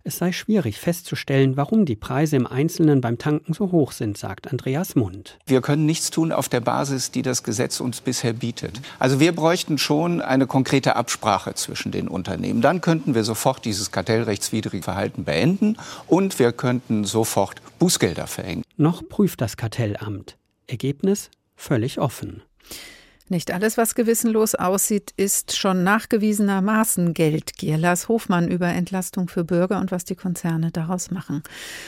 Es 0.05 0.19
sei 0.19 0.33
schwierig 0.33 0.79
festzustellen, 0.79 1.57
warum 1.57 1.85
die 1.85 1.97
Preise 1.97 2.37
im 2.37 2.47
Einzelnen 2.47 3.01
beim 3.01 3.19
Tanken 3.19 3.53
so 3.53 3.73
hoch 3.73 3.93
sind, 3.93 4.17
sagt 4.19 4.51
Andreas 4.51 4.95
Mund. 4.95 5.39
Wir 5.47 5.61
können 5.61 5.87
nichts 5.87 6.11
tun 6.11 6.33
auf 6.33 6.49
der 6.49 6.61
Basis, 6.61 7.11
die 7.11 7.23
das 7.23 7.43
Gesetz 7.43 7.81
uns 7.81 8.01
bisher 8.01 8.33
bietet. 8.33 8.81
Also 8.99 9.21
wir 9.21 9.33
bräuchten 9.35 9.79
schon 9.79 10.21
eine 10.21 10.47
konkrete 10.47 10.97
Absprache 10.97 11.55
zwischen 11.55 11.93
den 11.93 12.09
Unternehmen. 12.09 12.61
Dann 12.63 12.81
könnten 12.81 13.15
wir 13.15 13.25
sofort 13.25 13.65
dieses 13.65 13.91
kartellrechtswidrige 13.91 14.83
Verhalten 14.83 15.25
beenden 15.25 15.77
und 16.07 16.39
wir 16.39 16.53
könnten 16.53 17.05
sofort 17.05 17.61
Bußgelder 17.79 18.27
verhängen. 18.27 18.63
Noch 18.77 19.09
prüft 19.09 19.41
das 19.41 19.57
Kartellamt. 19.57 20.37
Ergebnis 20.67 21.31
völlig 21.57 21.99
offen. 21.99 22.43
Nicht 23.33 23.51
alles, 23.51 23.79
was 23.79 23.95
gewissenlos 23.95 24.55
aussieht, 24.55 25.15
ist 25.17 25.57
schon 25.57 25.85
nachgewiesenermaßen 25.85 27.15
Geldgier. 27.15 27.79
Lars 27.79 28.09
Hofmann 28.09 28.49
über 28.49 28.67
Entlastung 28.69 29.27
für 29.27 29.43
Bürger 29.43 29.81
und 29.81 29.91
was 29.91 30.05
die 30.05 30.17
Konzerne 30.17 30.71
daraus 30.71 31.11
machen. 31.11 31.43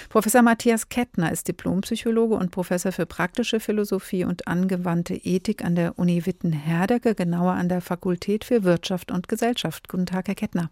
Professor 0.08 0.40
Matthias 0.40 0.88
Kettner 0.88 1.30
ist 1.30 1.46
Diplompsychologe 1.46 2.34
und 2.34 2.50
Professor 2.50 2.92
für 2.92 3.04
praktische 3.04 3.60
Philosophie 3.60 4.24
und 4.24 4.48
angewandte 4.48 5.16
Ethik 5.16 5.62
an 5.62 5.74
der 5.74 5.98
Uni 5.98 6.24
Witten-Herdecke, 6.24 7.14
genauer 7.14 7.52
an 7.52 7.68
der 7.68 7.82
Fakultät 7.82 8.46
für 8.46 8.64
Wirtschaft 8.64 9.10
und 9.10 9.28
Gesellschaft. 9.28 9.86
Guten 9.88 10.06
Tag, 10.06 10.28
Herr 10.28 10.34
Kettner. 10.34 10.70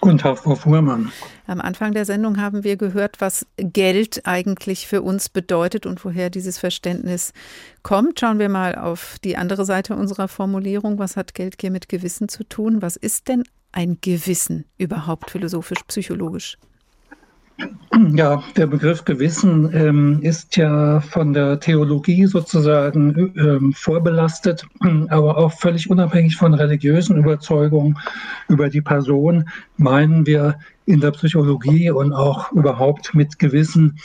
Guten 0.00 0.18
Tag, 0.18 0.38
Frau 0.38 0.54
Fuhrmann. 0.54 1.10
Am 1.46 1.60
Anfang 1.60 1.92
der 1.92 2.04
Sendung 2.04 2.40
haben 2.40 2.64
wir 2.64 2.76
gehört, 2.76 3.20
was 3.20 3.46
Geld 3.56 4.22
eigentlich 4.24 4.86
für 4.86 5.02
uns 5.02 5.28
bedeutet 5.28 5.86
und 5.86 6.04
woher 6.04 6.30
dieses 6.30 6.58
Verständnis 6.58 7.32
kommt. 7.82 8.20
Schauen 8.20 8.38
wir 8.38 8.48
mal 8.48 8.74
auf 8.74 9.18
die 9.24 9.36
andere 9.36 9.64
Seite 9.64 9.96
unserer 9.96 10.28
Formulierung. 10.28 10.98
Was 10.98 11.16
hat 11.16 11.34
Geldgier 11.34 11.70
mit 11.70 11.88
Gewissen 11.88 12.28
zu 12.28 12.44
tun? 12.44 12.82
Was 12.82 12.96
ist 12.96 13.28
denn 13.28 13.44
ein 13.72 13.98
Gewissen 14.00 14.64
überhaupt 14.78 15.30
philosophisch, 15.30 15.82
psychologisch? 15.88 16.58
Ja, 18.14 18.42
der 18.56 18.68
Begriff 18.68 19.04
Gewissen 19.04 19.74
ähm, 19.74 20.20
ist 20.22 20.56
ja 20.56 21.00
von 21.00 21.32
der 21.32 21.58
Theologie 21.58 22.26
sozusagen 22.26 23.32
ähm, 23.36 23.72
vorbelastet, 23.72 24.64
aber 25.08 25.36
auch 25.36 25.52
völlig 25.52 25.90
unabhängig 25.90 26.36
von 26.36 26.54
religiösen 26.54 27.16
Überzeugungen 27.16 27.98
über 28.48 28.68
die 28.68 28.80
Person 28.80 29.48
meinen 29.76 30.26
wir 30.26 30.58
in 30.86 31.00
der 31.00 31.10
Psychologie 31.10 31.90
und 31.90 32.12
auch 32.12 32.52
überhaupt 32.52 33.14
mit 33.14 33.38
Gewissen 33.40 33.98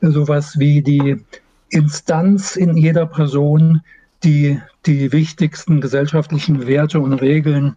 sowas 0.00 0.58
wie 0.58 0.80
die 0.80 1.22
Instanz 1.68 2.56
in 2.56 2.76
jeder 2.76 3.06
Person, 3.06 3.82
die 4.22 4.60
die 4.86 5.12
wichtigsten 5.12 5.80
gesellschaftlichen 5.80 6.66
Werte 6.66 7.00
und 7.00 7.12
Regeln 7.14 7.76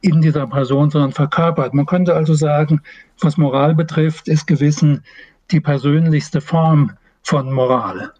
in 0.00 0.22
dieser 0.22 0.46
Person, 0.46 0.90
sondern 0.90 1.12
verkörpert. 1.12 1.74
Man 1.74 1.86
könnte 1.86 2.14
also 2.14 2.34
sagen, 2.34 2.80
was 3.24 3.36
Moral 3.36 3.74
betrifft, 3.74 4.28
ist 4.28 4.46
Gewissen 4.46 5.04
die 5.50 5.60
persönlichste 5.60 6.40
Form 6.40 6.92
von 7.22 7.52
Moral. 7.52 8.12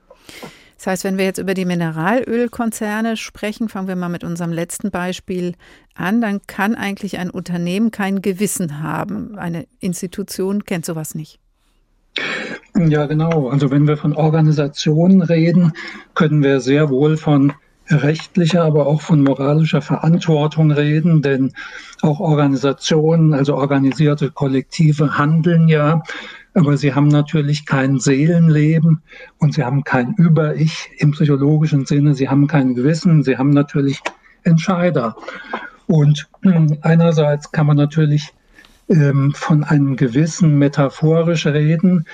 Das 0.76 0.86
heißt, 0.86 1.05
wenn 1.05 1.18
wir 1.18 1.24
jetzt 1.24 1.38
über 1.38 1.55
die 1.55 1.64
Mineralölkonzerne 1.64 3.16
sprechen, 3.16 3.68
fangen 3.68 3.88
wir 3.88 3.96
mal 3.96 4.09
mit 4.09 4.22
unserem 4.22 4.53
letzten 4.53 4.90
Beispiel 4.92 5.55
an, 5.94 6.20
dann 6.20 6.40
kann 6.46 6.76
eigentlich 6.76 7.18
ein 7.18 7.30
Unternehmen 7.30 7.90
kein 7.90 8.22
Gewissen 8.22 8.80
haben. 8.80 9.36
Eine 9.36 9.66
Institution 9.80 10.64
kennt 10.64 10.86
sowas 10.86 11.16
nicht. 11.16 11.40
Ja, 12.76 13.07
genau. 13.07 13.49
Also 13.49 13.72
wenn 13.72 13.88
wir 13.88 13.96
von 13.96 14.14
Organisationen 14.14 15.22
reden, 15.22 15.72
können 16.14 16.44
wir 16.44 16.61
sehr 16.61 16.90
wohl 16.90 17.16
von 17.16 17.53
rechtlicher, 17.91 18.64
aber 18.64 18.86
auch 18.86 19.01
von 19.01 19.22
moralischer 19.22 19.82
Verantwortung 19.82 20.70
reden, 20.70 21.22
denn 21.22 21.53
auch 22.03 22.20
Organisationen, 22.20 23.34
also 23.34 23.57
organisierte 23.57 24.30
Kollektive 24.30 25.18
handeln 25.18 25.68
ja, 25.68 26.03
aber 26.55 26.76
sie 26.76 26.95
haben 26.95 27.09
natürlich 27.09 27.66
kein 27.66 27.99
Seelenleben 27.99 29.03
und 29.39 29.55
sie 29.55 29.64
haben 29.64 29.84
kein 29.84 30.14
Über-Ich 30.14 30.91
im 30.99 31.12
psychologischen 31.12 31.86
Sinne, 31.86 32.14
sie 32.14 32.28
haben 32.28 32.47
kein 32.47 32.74
Gewissen, 32.74 33.22
sie 33.22 33.39
haben 33.39 33.51
natürlich 33.51 34.01
Entscheider. 34.43 35.16
Und 35.86 36.28
hm, 36.43 36.78
einerseits 36.82 37.53
kann 37.53 37.66
man 37.66 37.76
natürlich 37.76 38.32
ähm, 38.89 39.32
von 39.34 39.64
einem 39.64 39.97
Gewissen 39.97 40.59
metaphorisch 40.59 41.47
reden, 41.47 42.07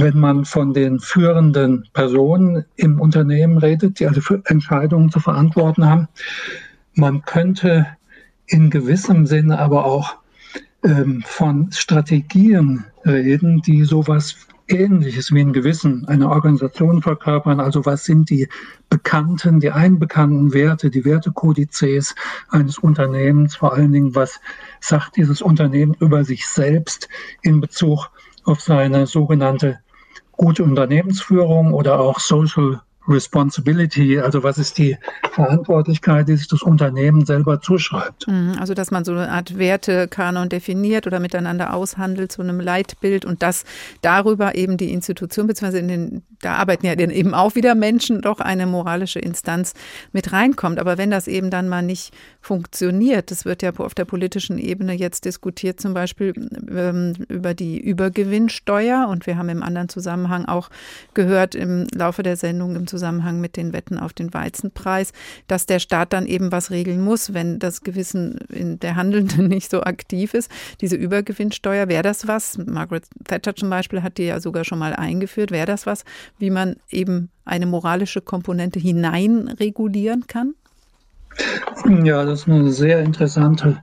wenn 0.00 0.18
man 0.18 0.44
von 0.44 0.72
den 0.72 0.98
führenden 0.98 1.88
Personen 1.92 2.64
im 2.76 3.00
Unternehmen 3.00 3.58
redet, 3.58 4.00
die 4.00 4.06
also 4.06 4.20
Entscheidungen 4.46 5.10
zu 5.10 5.20
verantworten 5.20 5.84
haben. 5.86 6.08
Man 6.94 7.22
könnte 7.22 7.86
in 8.46 8.70
gewissem 8.70 9.26
Sinne 9.26 9.58
aber 9.58 9.84
auch 9.84 10.16
ähm, 10.82 11.22
von 11.24 11.70
Strategien 11.72 12.84
reden, 13.04 13.62
die 13.62 13.84
sowas 13.84 14.46
Ähnliches 14.68 15.32
wie 15.32 15.40
ein 15.40 15.52
Gewissen 15.52 16.06
einer 16.06 16.30
Organisation 16.30 17.02
verkörpern. 17.02 17.60
Also 17.60 17.84
was 17.84 18.04
sind 18.04 18.30
die 18.30 18.48
bekannten, 18.88 19.60
die 19.60 19.70
einbekannten 19.70 20.54
Werte, 20.54 20.90
die 20.90 21.04
Wertekodizes 21.04 22.14
eines 22.48 22.78
Unternehmens, 22.78 23.56
vor 23.56 23.74
allen 23.74 23.92
Dingen, 23.92 24.14
was 24.14 24.40
sagt 24.80 25.16
dieses 25.16 25.42
Unternehmen 25.42 25.94
über 25.98 26.24
sich 26.24 26.46
selbst 26.46 27.08
in 27.42 27.60
Bezug 27.60 28.10
auf 28.44 28.60
seine 28.60 29.06
sogenannte 29.06 29.80
gute 30.40 30.64
Unternehmensführung 30.64 31.74
oder 31.74 32.00
auch 32.00 32.18
Social 32.18 32.80
Responsibility, 33.08 34.18
also 34.18 34.42
was 34.42 34.58
ist 34.58 34.76
die 34.78 34.96
Verantwortlichkeit, 35.32 36.28
die 36.28 36.36
sich 36.36 36.48
das 36.48 36.62
Unternehmen 36.62 37.24
selber 37.24 37.60
zuschreibt. 37.60 38.26
Mhm, 38.28 38.56
also 38.60 38.74
dass 38.74 38.90
man 38.90 39.04
so 39.04 39.12
eine 39.12 39.30
Art 39.30 39.58
Wertekanon 39.58 40.48
definiert 40.48 41.06
oder 41.06 41.18
miteinander 41.18 41.72
aushandelt, 41.72 42.30
so 42.32 42.42
einem 42.42 42.60
Leitbild 42.60 43.24
und 43.24 43.42
dass 43.42 43.64
darüber 44.02 44.54
eben 44.54 44.76
die 44.76 44.92
Institution, 44.92 45.46
beziehungsweise 45.46 45.78
in 45.78 45.88
den, 45.88 46.22
da 46.42 46.54
arbeiten 46.54 46.86
ja 46.86 46.94
dann 46.94 47.10
eben 47.10 47.34
auch 47.34 47.54
wieder 47.54 47.74
Menschen, 47.74 48.20
doch 48.20 48.40
eine 48.40 48.66
moralische 48.66 49.18
Instanz 49.18 49.72
mit 50.12 50.32
reinkommt. 50.32 50.78
Aber 50.78 50.98
wenn 50.98 51.10
das 51.10 51.26
eben 51.26 51.50
dann 51.50 51.68
mal 51.68 51.82
nicht 51.82 52.12
funktioniert, 52.40 53.30
das 53.30 53.44
wird 53.44 53.62
ja 53.62 53.72
auf 53.78 53.94
der 53.94 54.04
politischen 54.04 54.58
Ebene 54.58 54.92
jetzt 54.92 55.24
diskutiert, 55.24 55.80
zum 55.80 55.94
Beispiel 55.94 56.34
ähm, 56.70 57.14
über 57.28 57.54
die 57.54 57.80
Übergewinnsteuer 57.80 59.08
und 59.08 59.26
wir 59.26 59.38
haben 59.38 59.48
im 59.48 59.62
anderen 59.62 59.88
Zusammenhang 59.88 60.44
auch 60.44 60.68
gehört 61.14 61.54
im 61.54 61.86
Laufe 61.94 62.22
der 62.22 62.36
Sendung 62.36 62.76
im 62.76 62.86
Zusammenhang 62.90 63.40
mit 63.40 63.56
den 63.56 63.72
Wetten 63.72 63.98
auf 63.98 64.12
den 64.12 64.34
Weizenpreis, 64.34 65.12
dass 65.46 65.66
der 65.66 65.78
Staat 65.78 66.12
dann 66.12 66.26
eben 66.26 66.52
was 66.52 66.70
regeln 66.70 67.00
muss, 67.00 67.32
wenn 67.32 67.58
das 67.58 67.82
Gewissen 67.82 68.38
in 68.48 68.78
der 68.80 68.96
Handelnden 68.96 69.46
nicht 69.48 69.70
so 69.70 69.82
aktiv 69.82 70.34
ist. 70.34 70.50
Diese 70.80 70.96
Übergewinnsteuer, 70.96 71.88
wäre 71.88 72.02
das 72.02 72.26
was? 72.26 72.58
Margaret 72.58 73.04
Thatcher 73.24 73.54
zum 73.54 73.70
Beispiel 73.70 74.02
hat 74.02 74.18
die 74.18 74.24
ja 74.24 74.40
sogar 74.40 74.64
schon 74.64 74.78
mal 74.78 74.94
eingeführt. 74.94 75.52
Wäre 75.52 75.66
das 75.66 75.86
was, 75.86 76.04
wie 76.38 76.50
man 76.50 76.76
eben 76.90 77.30
eine 77.44 77.66
moralische 77.66 78.20
Komponente 78.20 78.80
hineinregulieren 78.80 80.26
kann? 80.26 80.54
Ja, 82.04 82.24
das 82.24 82.40
ist 82.40 82.48
eine 82.48 82.72
sehr 82.72 83.00
interessante 83.00 83.82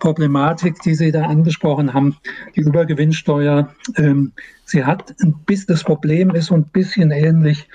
Problematik, 0.00 0.80
die 0.82 0.94
Sie 0.94 1.12
da 1.12 1.24
angesprochen 1.24 1.92
haben. 1.92 2.16
Die 2.56 2.60
Übergewinnsteuer, 2.60 3.68
ähm, 3.96 4.32
sie 4.64 4.84
hat 4.84 5.14
ein 5.22 5.34
bisschen, 5.46 5.66
das 5.68 5.84
Problem 5.84 6.30
ist 6.34 6.46
so 6.46 6.54
ein 6.54 6.64
bisschen 6.64 7.10
ähnlich 7.10 7.68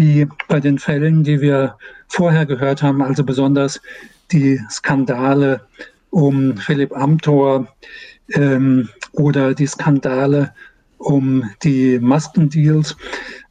wie 0.00 0.26
bei 0.48 0.60
den 0.60 0.78
Fällen, 0.78 1.22
die 1.22 1.40
wir 1.40 1.76
vorher 2.08 2.46
gehört 2.46 2.82
haben, 2.82 3.02
also 3.02 3.22
besonders 3.22 3.80
die 4.32 4.58
Skandale 4.70 5.60
um 6.08 6.56
Philipp 6.56 6.96
Amthor 6.96 7.68
ähm, 8.32 8.88
oder 9.12 9.54
die 9.54 9.66
Skandale 9.66 10.52
um 10.96 11.44
die 11.62 11.98
Maskendeals. 11.98 12.96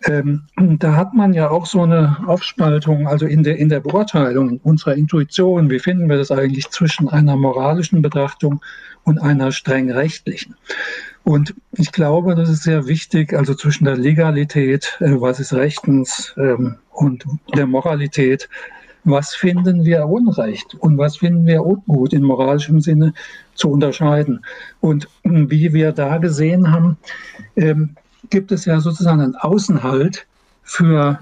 Ähm, 0.05 0.43
da 0.55 0.95
hat 0.95 1.13
man 1.13 1.33
ja 1.33 1.49
auch 1.49 1.65
so 1.65 1.83
eine 1.83 2.17
Aufspaltung, 2.25 3.07
also 3.07 3.25
in 3.25 3.43
der, 3.43 3.57
in 3.57 3.69
der 3.69 3.79
Beurteilung 3.79 4.59
unserer 4.63 4.95
Intuition, 4.95 5.69
wie 5.69 5.79
finden 5.79 6.09
wir 6.09 6.17
das 6.17 6.31
eigentlich 6.31 6.69
zwischen 6.69 7.09
einer 7.09 7.35
moralischen 7.35 8.01
Betrachtung 8.01 8.61
und 9.03 9.19
einer 9.19 9.51
streng 9.51 9.91
rechtlichen. 9.91 10.55
Und 11.29 11.53
ich 11.73 11.91
glaube, 11.91 12.33
das 12.33 12.49
ist 12.49 12.63
sehr 12.63 12.87
wichtig, 12.87 13.33
also 13.33 13.53
zwischen 13.53 13.85
der 13.85 13.95
Legalität, 13.95 14.97
äh, 14.99 15.11
was 15.21 15.39
ist 15.39 15.53
rechtens, 15.53 16.33
ähm, 16.37 16.77
und 16.89 17.23
der 17.55 17.67
Moralität, 17.67 18.49
was 19.03 19.35
finden 19.35 19.85
wir 19.85 20.07
Unrecht 20.07 20.73
und 20.79 20.97
was 20.97 21.17
finden 21.17 21.45
wir 21.45 21.63
Ungut 21.63 22.13
in 22.13 22.23
moralischem 22.23 22.81
Sinne 22.81 23.13
zu 23.53 23.69
unterscheiden. 23.69 24.43
Und 24.81 25.07
wie 25.23 25.71
wir 25.71 25.91
da 25.91 26.17
gesehen 26.17 26.71
haben, 26.71 26.97
ähm, 27.55 27.95
gibt 28.31 28.51
es 28.51 28.65
ja 28.65 28.79
sozusagen 28.79 29.21
einen 29.21 29.35
Außenhalt 29.35 30.25
für 30.63 31.19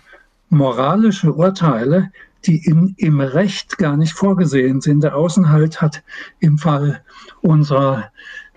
moralische 0.50 1.34
Urteile, 1.34 2.12
die 2.46 2.66
in, 2.66 2.96
im 2.96 3.20
Recht 3.20 3.78
gar 3.78 3.98
nicht 3.98 4.14
vorgesehen 4.14 4.80
sind. 4.80 5.04
Der 5.04 5.18
Außenhalt 5.18 5.82
hat 5.82 6.02
im 6.40 6.58
Fall 6.58 7.02
unserer 7.42 8.06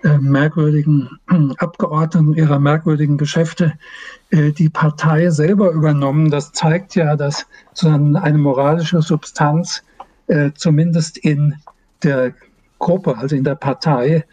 merkwürdigen 0.03 1.09
Abgeordneten, 1.57 2.33
ihrer 2.33 2.59
merkwürdigen 2.59 3.17
Geschäfte 3.17 3.73
äh, 4.31 4.51
die 4.51 4.69
Partei 4.69 5.29
selber 5.29 5.71
übernommen. 5.71 6.29
Das 6.31 6.51
zeigt 6.51 6.95
ja, 6.95 7.15
dass 7.15 7.45
eine 7.83 8.37
moralische 8.37 9.01
Substanz 9.01 9.83
äh, 10.27 10.51
zumindest 10.55 11.17
in 11.17 11.55
der 12.03 12.33
Gruppe, 12.79 13.17
also 13.17 13.35
in 13.35 13.43
der 13.43 13.55
Partei, 13.55 14.23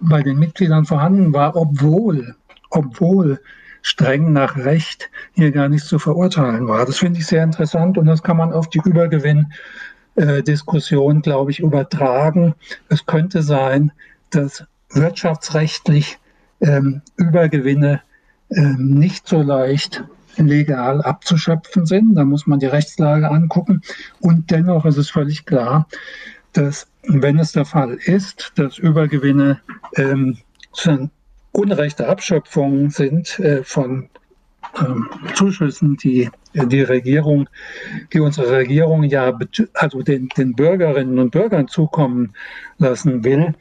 bei 0.00 0.22
den 0.22 0.38
Mitgliedern 0.38 0.84
vorhanden 0.84 1.32
war, 1.32 1.56
obwohl, 1.56 2.36
obwohl 2.70 3.40
streng 3.82 4.32
nach 4.32 4.56
Recht 4.56 5.08
hier 5.34 5.52
gar 5.52 5.68
nicht 5.68 5.84
zu 5.84 6.00
verurteilen 6.00 6.66
war. 6.66 6.84
Das 6.84 6.98
finde 6.98 7.20
ich 7.20 7.26
sehr 7.26 7.44
interessant 7.44 7.96
und 7.96 8.06
das 8.06 8.20
kann 8.22 8.36
man 8.36 8.52
auf 8.52 8.68
die 8.68 8.82
Übergewinn-Diskussion, 8.84 11.22
glaube 11.22 11.52
ich, 11.52 11.60
übertragen. 11.60 12.54
Es 12.88 13.06
könnte 13.06 13.42
sein, 13.42 13.92
dass 14.30 14.66
wirtschaftsrechtlich 14.90 16.18
ähm, 16.60 17.02
Übergewinne 17.16 18.02
ähm, 18.50 18.94
nicht 18.94 19.26
so 19.28 19.42
leicht 19.42 20.04
legal 20.36 21.02
abzuschöpfen 21.02 21.86
sind. 21.86 22.14
Da 22.14 22.24
muss 22.24 22.46
man 22.46 22.60
die 22.60 22.66
Rechtslage 22.66 23.30
angucken. 23.30 23.82
Und 24.20 24.50
dennoch 24.50 24.84
ist 24.84 24.98
es 24.98 25.10
völlig 25.10 25.46
klar, 25.46 25.88
dass 26.52 26.86
wenn 27.02 27.38
es 27.38 27.52
der 27.52 27.64
Fall 27.64 27.94
ist, 27.94 28.52
dass 28.56 28.78
Übergewinne 28.78 29.60
ähm, 29.96 30.38
unrechte 31.52 32.08
Abschöpfungen 32.08 32.90
sind 32.90 33.38
äh, 33.38 33.62
von 33.64 34.08
Zuschüssen, 35.34 35.96
die 35.96 36.30
die 36.54 36.82
Regierung, 36.82 37.48
die 38.12 38.20
unsere 38.20 38.50
Regierung 38.50 39.04
ja 39.04 39.38
also 39.74 40.02
den, 40.02 40.28
den 40.36 40.54
Bürgerinnen 40.54 41.18
und 41.18 41.30
Bürgern 41.30 41.68
zukommen 41.68 42.32
lassen 42.78 43.24
will, 43.24 43.54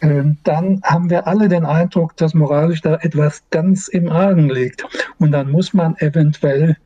äh, 0.00 0.24
dann 0.44 0.80
haben 0.82 1.10
wir 1.10 1.26
alle 1.26 1.48
den 1.48 1.64
Eindruck, 1.64 2.16
dass 2.16 2.34
moralisch 2.34 2.80
da 2.80 2.96
etwas 2.96 3.44
ganz 3.50 3.88
im 3.88 4.08
Argen 4.08 4.48
liegt. 4.48 4.84
Und 5.18 5.32
dann 5.32 5.50
muss 5.50 5.72
man 5.72 5.96
eventuell 5.98 6.76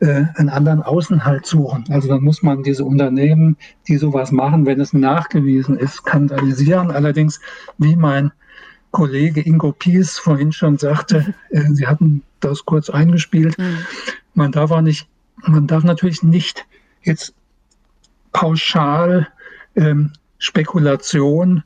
äh, 0.00 0.24
einen 0.34 0.48
anderen 0.48 0.82
Außenhalt 0.82 1.46
suchen. 1.46 1.84
Also 1.90 2.08
dann 2.08 2.22
muss 2.22 2.42
man 2.42 2.62
diese 2.62 2.84
Unternehmen, 2.84 3.56
die 3.88 3.96
sowas 3.96 4.32
machen, 4.32 4.66
wenn 4.66 4.80
es 4.80 4.92
nachgewiesen 4.92 5.78
ist, 5.78 5.94
skandalisieren. 5.94 6.90
Allerdings, 6.90 7.40
wie 7.78 7.96
mein 7.96 8.32
Kollege 8.94 9.40
Ingo 9.40 9.72
Pies 9.72 10.18
vorhin 10.18 10.52
schon 10.52 10.78
sagte, 10.78 11.34
äh, 11.50 11.64
Sie 11.72 11.86
hatten 11.86 12.22
das 12.38 12.64
kurz 12.64 12.88
eingespielt, 12.88 13.58
mhm. 13.58 13.78
man 14.34 14.52
darf 14.52 14.70
auch 14.70 14.80
nicht, 14.80 15.08
man 15.42 15.66
darf 15.66 15.82
natürlich 15.82 16.22
nicht 16.22 16.64
jetzt 17.02 17.34
pauschal 18.32 19.28
ähm, 19.74 20.12
Spekulation 20.38 21.64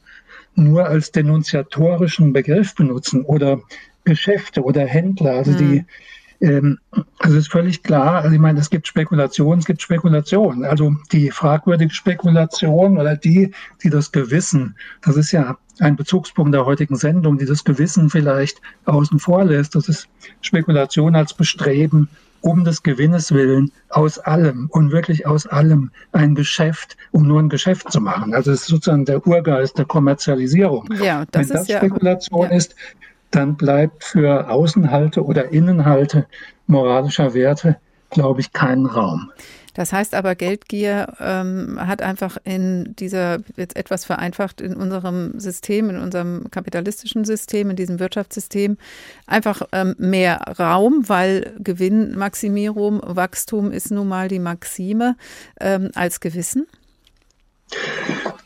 nur 0.54 0.86
als 0.86 1.12
denunziatorischen 1.12 2.32
Begriff 2.32 2.74
benutzen 2.74 3.22
oder 3.22 3.60
Geschäfte 4.04 4.62
oder 4.62 4.86
Händler, 4.86 5.32
also 5.32 5.50
mhm. 5.50 5.56
die 5.58 5.84
ähm, 6.40 6.78
also 7.18 7.36
ist 7.36 7.50
völlig 7.50 7.82
klar, 7.82 8.22
also 8.22 8.30
ich 8.34 8.40
meine, 8.40 8.60
es 8.60 8.70
gibt 8.70 8.86
Spekulation, 8.86 9.58
es 9.58 9.64
gibt 9.64 9.82
Spekulation. 9.82 10.64
Also 10.64 10.94
die 11.12 11.30
fragwürdige 11.30 11.92
Spekulation 11.92 12.98
oder 12.98 13.16
die, 13.16 13.52
die 13.82 13.90
das 13.90 14.12
Gewissen, 14.12 14.76
das 15.02 15.16
ist 15.16 15.32
ja 15.32 15.58
ein 15.80 15.96
Bezugspunkt 15.96 16.54
der 16.54 16.66
heutigen 16.66 16.96
Sendung, 16.96 17.38
die 17.38 17.44
das 17.44 17.64
Gewissen 17.64 18.10
vielleicht 18.10 18.60
außen 18.84 19.18
vor 19.18 19.44
lässt. 19.44 19.74
Das 19.74 19.88
ist 19.88 20.08
Spekulation 20.40 21.16
als 21.16 21.34
Bestreben, 21.34 22.08
um 22.40 22.64
des 22.64 22.82
Gewinnes 22.82 23.32
willen, 23.32 23.72
aus 23.88 24.18
allem 24.18 24.68
und 24.70 24.92
wirklich 24.92 25.26
aus 25.26 25.46
allem 25.46 25.90
ein 26.12 26.34
Geschäft, 26.34 26.96
um 27.10 27.26
nur 27.26 27.40
ein 27.40 27.48
Geschäft 27.48 27.90
zu 27.90 28.00
machen. 28.00 28.34
Also 28.34 28.52
es 28.52 28.62
ist 28.62 28.68
sozusagen 28.68 29.04
der 29.04 29.26
Urgeist 29.26 29.76
der 29.78 29.86
Kommerzialisierung. 29.86 30.88
Ja, 31.02 31.24
das 31.30 31.48
Wenn 31.48 31.56
das 31.56 31.68
ja, 31.68 31.78
Spekulation 31.78 32.50
ja. 32.50 32.56
ist, 32.56 32.76
dann 33.30 33.56
bleibt 33.56 34.04
für 34.04 34.48
Außenhalte 34.48 35.24
oder 35.24 35.52
Innenhalte 35.52 36.26
moralischer 36.66 37.34
Werte, 37.34 37.76
glaube 38.10 38.40
ich, 38.40 38.52
keinen 38.52 38.86
Raum. 38.86 39.30
Das 39.78 39.92
heißt 39.92 40.16
aber, 40.16 40.34
Geldgier 40.34 41.14
ähm, 41.20 41.78
hat 41.80 42.02
einfach 42.02 42.36
in 42.42 42.96
dieser, 42.98 43.38
jetzt 43.56 43.76
etwas 43.76 44.04
vereinfacht, 44.04 44.60
in 44.60 44.74
unserem 44.74 45.38
System, 45.38 45.88
in 45.88 45.98
unserem 45.98 46.50
kapitalistischen 46.50 47.24
System, 47.24 47.70
in 47.70 47.76
diesem 47.76 48.00
Wirtschaftssystem 48.00 48.76
einfach 49.28 49.62
ähm, 49.70 49.94
mehr 49.98 50.40
Raum, 50.58 51.08
weil 51.08 51.54
Gewinnmaximierung, 51.60 53.00
Wachstum 53.04 53.70
ist 53.70 53.92
nun 53.92 54.08
mal 54.08 54.26
die 54.26 54.40
Maxime 54.40 55.14
ähm, 55.60 55.90
als 55.94 56.18
Gewissen? 56.18 56.66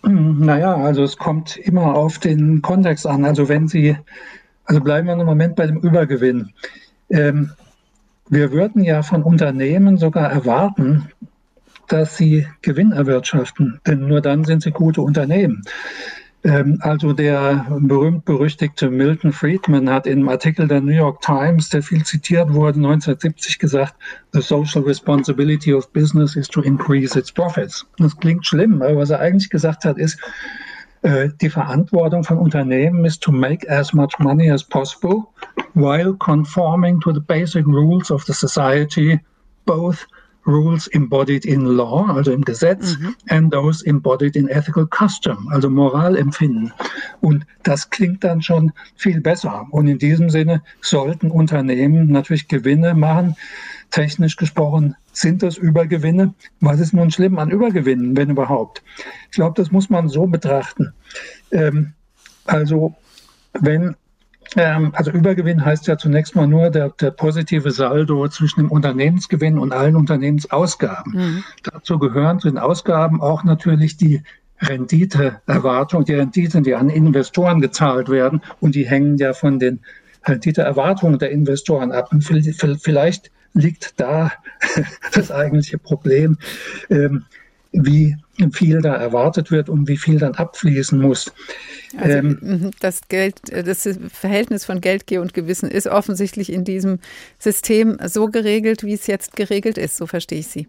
Naja, 0.03 0.75
also 0.75 1.03
es 1.03 1.17
kommt 1.17 1.57
immer 1.57 1.95
auf 1.95 2.19
den 2.19 2.61
Kontext 2.61 3.07
an. 3.07 3.25
Also 3.25 3.49
wenn 3.49 3.69
Sie 3.69 3.97
also 4.65 4.81
bleiben 4.81 5.07
wir 5.07 5.15
einen 5.15 5.27
Moment 5.27 5.57
bei 5.57 5.67
dem 5.67 5.79
Übergewinn. 5.79 6.53
Ähm, 7.11 7.51
wir 8.29 8.53
würden 8.53 8.83
ja 8.83 9.03
von 9.03 9.23
Unternehmen 9.23 9.99
sogar 9.99 10.31
erwarten, 10.31 11.09
dass 11.89 12.17
sie 12.17 12.47
Gewinn 12.63 12.93
erwirtschaften, 12.93 13.81
denn 13.87 14.07
nur 14.07 14.21
dann 14.21 14.45
sind 14.45 14.63
sie 14.63 14.71
gute 14.71 15.03
Unternehmen. 15.03 15.63
Ähm, 16.45 16.79
also 16.81 17.13
der 17.13 17.67
berühmt-berüchtigte 17.79 18.91
Milton 18.91 19.33
Friedman 19.33 19.89
hat 19.91 20.07
in 20.07 20.21
einem 20.21 20.29
Artikel 20.29 20.67
der 20.67 20.81
New 20.81 20.93
York 20.93 21.21
Times, 21.21 21.69
der 21.69 21.83
viel 21.83 22.05
zitiert 22.05 22.53
wurde, 22.53 22.79
1970 22.79 23.59
gesagt, 23.59 23.95
The 24.33 24.41
social 24.41 24.83
responsibility 24.83 25.73
of 25.73 25.93
business 25.93 26.35
is 26.35 26.49
to 26.49 26.63
increase 26.63 27.19
its 27.19 27.31
profits. 27.31 27.87
Das 27.99 28.17
klingt 28.17 28.47
schlimm, 28.47 28.83
aber 28.83 28.97
was 28.97 29.11
er 29.11 29.21
eigentlich 29.21 29.51
gesagt 29.51 29.85
hat, 29.85 29.99
ist, 29.99 30.19
die 31.03 31.51
Verantwortung 31.51 32.23
von 32.23 32.39
Unternehmen 32.39 33.05
ist 33.05 33.23
to 33.23 33.33
make 33.33 33.69
as 33.69 33.93
much 33.93 34.19
money 34.21 34.51
as 34.51 34.63
possible 34.63 35.27
while 35.75 36.15
conforming 36.15 37.01
to 37.01 37.13
the 37.13 37.21
basic 37.21 37.67
rules 37.67 38.11
of 38.11 38.25
the 38.25 38.33
society, 38.33 39.19
both 39.67 40.07
rules 40.45 40.89
embodied 40.89 41.45
in 41.45 41.65
law, 41.77 42.07
also 42.09 42.33
im 42.33 42.45
Gesetz, 42.45 42.99
mhm. 42.99 43.15
and 43.29 43.53
those 43.53 43.85
embodied 43.87 44.37
in 44.37 44.49
ethical 44.49 44.87
custom, 44.87 45.49
also 45.53 45.71
Moralempfinden. 45.71 46.73
Und 47.21 47.47
das 47.63 47.91
klingt 47.91 48.25
dann 48.25 48.43
schon 48.43 48.73
viel 48.97 49.21
besser. 49.21 49.67
Und 49.71 49.87
in 49.87 49.99
diesem 49.99 50.31
Sinne 50.31 50.63
sollten 50.81 51.31
Unternehmen 51.31 52.11
natürlich 52.11 52.49
Gewinne 52.49 52.95
machen, 52.95 53.37
technisch 53.91 54.37
gesprochen 54.37 54.97
sind 55.13 55.43
das 55.43 55.57
Übergewinne. 55.57 56.35
Was 56.61 56.81
ist 56.81 56.93
nun 56.93 57.11
schlimm 57.11 57.39
an 57.39 57.51
Übergewinnen, 57.51 58.17
wenn 58.17 58.31
überhaupt? 58.31 58.83
Ich 59.31 59.37
glaube, 59.37 59.55
das 59.57 59.71
muss 59.71 59.91
man 59.91 60.09
so 60.09 60.27
betrachten. 60.27 60.93
Ähm, 61.51 61.93
also 62.47 62.95
wenn 63.61 63.97
ähm, 64.57 64.93
also 64.95 65.11
Übergewinn 65.11 65.65
heißt 65.65 65.87
ja 65.87 65.97
zunächst 65.97 66.35
mal 66.35 66.47
nur 66.47 66.71
der, 66.71 66.91
der, 66.91 67.11
positive 67.11 67.71
Saldo 67.71 68.29
zwischen 68.29 68.61
dem 68.61 68.71
Unternehmensgewinn 68.71 69.59
und 69.59 69.73
allen 69.73 69.97
Unternehmensausgaben. 69.97 71.13
Mhm. 71.15 71.45
Dazu 71.63 71.99
gehören 71.99 72.41
zu 72.41 72.49
den 72.49 72.59
Ausgaben 72.59 73.23
auch 73.23 73.45
natürlich 73.45 73.97
die 73.97 74.23
Renditeerwartung, 74.61 76.05
die 76.05 76.15
Renditen, 76.15 76.63
die 76.65 76.75
an 76.75 76.89
Investoren 76.89 77.61
gezahlt 77.61 78.09
werden 78.09 78.43
und 78.61 78.75
die 78.75 78.87
hängen 78.87 79.17
ja 79.19 79.33
von 79.33 79.59
den 79.59 79.81
Renditeerwartungen 80.25 81.19
der 81.19 81.31
Investoren 81.31 81.91
ab. 81.91 82.13
Und 82.13 82.23
vielleicht 82.23 83.31
liegt 83.55 84.01
da 84.01 84.33
das 85.13 85.31
eigentliche 85.31 85.79
Problem, 85.79 86.39
ähm, 86.91 87.25
wie 87.73 88.17
viel 88.53 88.81
da 88.83 88.95
erwartet 88.95 89.51
wird 89.51 89.69
und 89.69 89.89
wie 89.89 89.97
viel 89.97 90.19
dann 90.19 90.35
abfließen 90.35 91.01
muss. 91.01 91.33
Also 91.97 92.19
ähm, 92.19 92.39
mhm, 92.41 92.71
das 92.81 93.09
Geld, 93.09 93.41
das 93.51 93.89
Verhältnis 94.13 94.65
von 94.65 94.81
Geldgier 94.81 95.21
und 95.21 95.35
Gewissen 95.35 95.71
ist 95.71 95.87
offensichtlich 95.87 96.53
in 96.53 96.65
diesem 96.65 96.99
System 97.39 97.99
so 98.07 98.29
geregelt, 98.29 98.85
wie 98.85 98.95
es 98.95 99.07
jetzt 99.07 99.37
geregelt 99.37 99.79
ist. 99.79 99.97
So 99.97 100.07
verstehe 100.07 100.41
ich 100.41 100.49
Sie. 100.49 100.69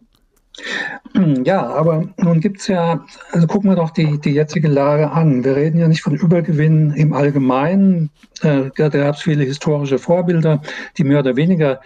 Ja, 1.43 1.65
aber 1.65 2.09
nun 2.17 2.39
gibt 2.39 2.61
es 2.61 2.67
ja, 2.67 3.03
also 3.31 3.47
gucken 3.47 3.71
wir 3.71 3.75
doch 3.75 3.89
die, 3.89 4.19
die 4.19 4.31
jetzige 4.31 4.67
Lage 4.67 5.09
an. 5.09 5.43
Wir 5.43 5.55
reden 5.55 5.79
ja 5.79 5.87
nicht 5.87 6.03
von 6.03 6.15
Übergewinnen 6.15 6.93
im 6.93 7.13
Allgemeinen. 7.13 8.11
Äh, 8.41 8.69
da 8.75 8.89
gab 8.89 9.15
es 9.15 9.21
viele 9.23 9.43
historische 9.43 9.97
Vorbilder, 9.97 10.61
die 10.97 11.03
mehr 11.03 11.19
oder 11.19 11.35
weniger 11.35 11.81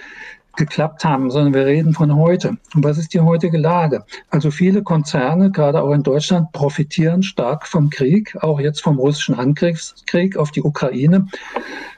geklappt 0.58 1.06
haben, 1.06 1.32
sondern 1.32 1.54
wir 1.54 1.66
reden 1.66 1.94
von 1.94 2.16
heute. 2.16 2.58
Und 2.76 2.84
was 2.84 2.98
ist 2.98 3.14
die 3.14 3.22
heutige 3.22 3.58
Lage? 3.58 4.04
Also 4.30 4.52
viele 4.52 4.84
Konzerne, 4.84 5.52
gerade 5.52 5.82
auch 5.82 5.94
in 5.94 6.04
Deutschland, 6.04 6.52
profitieren 6.52 7.24
stark 7.24 7.68
vom 7.68 7.90
Krieg, 7.90 8.36
auch 8.42 8.60
jetzt 8.60 8.82
vom 8.82 8.98
russischen 9.00 9.36
Angriffskrieg 9.36 10.36
auf 10.36 10.52
die 10.52 10.64
Ukraine, 10.64 11.28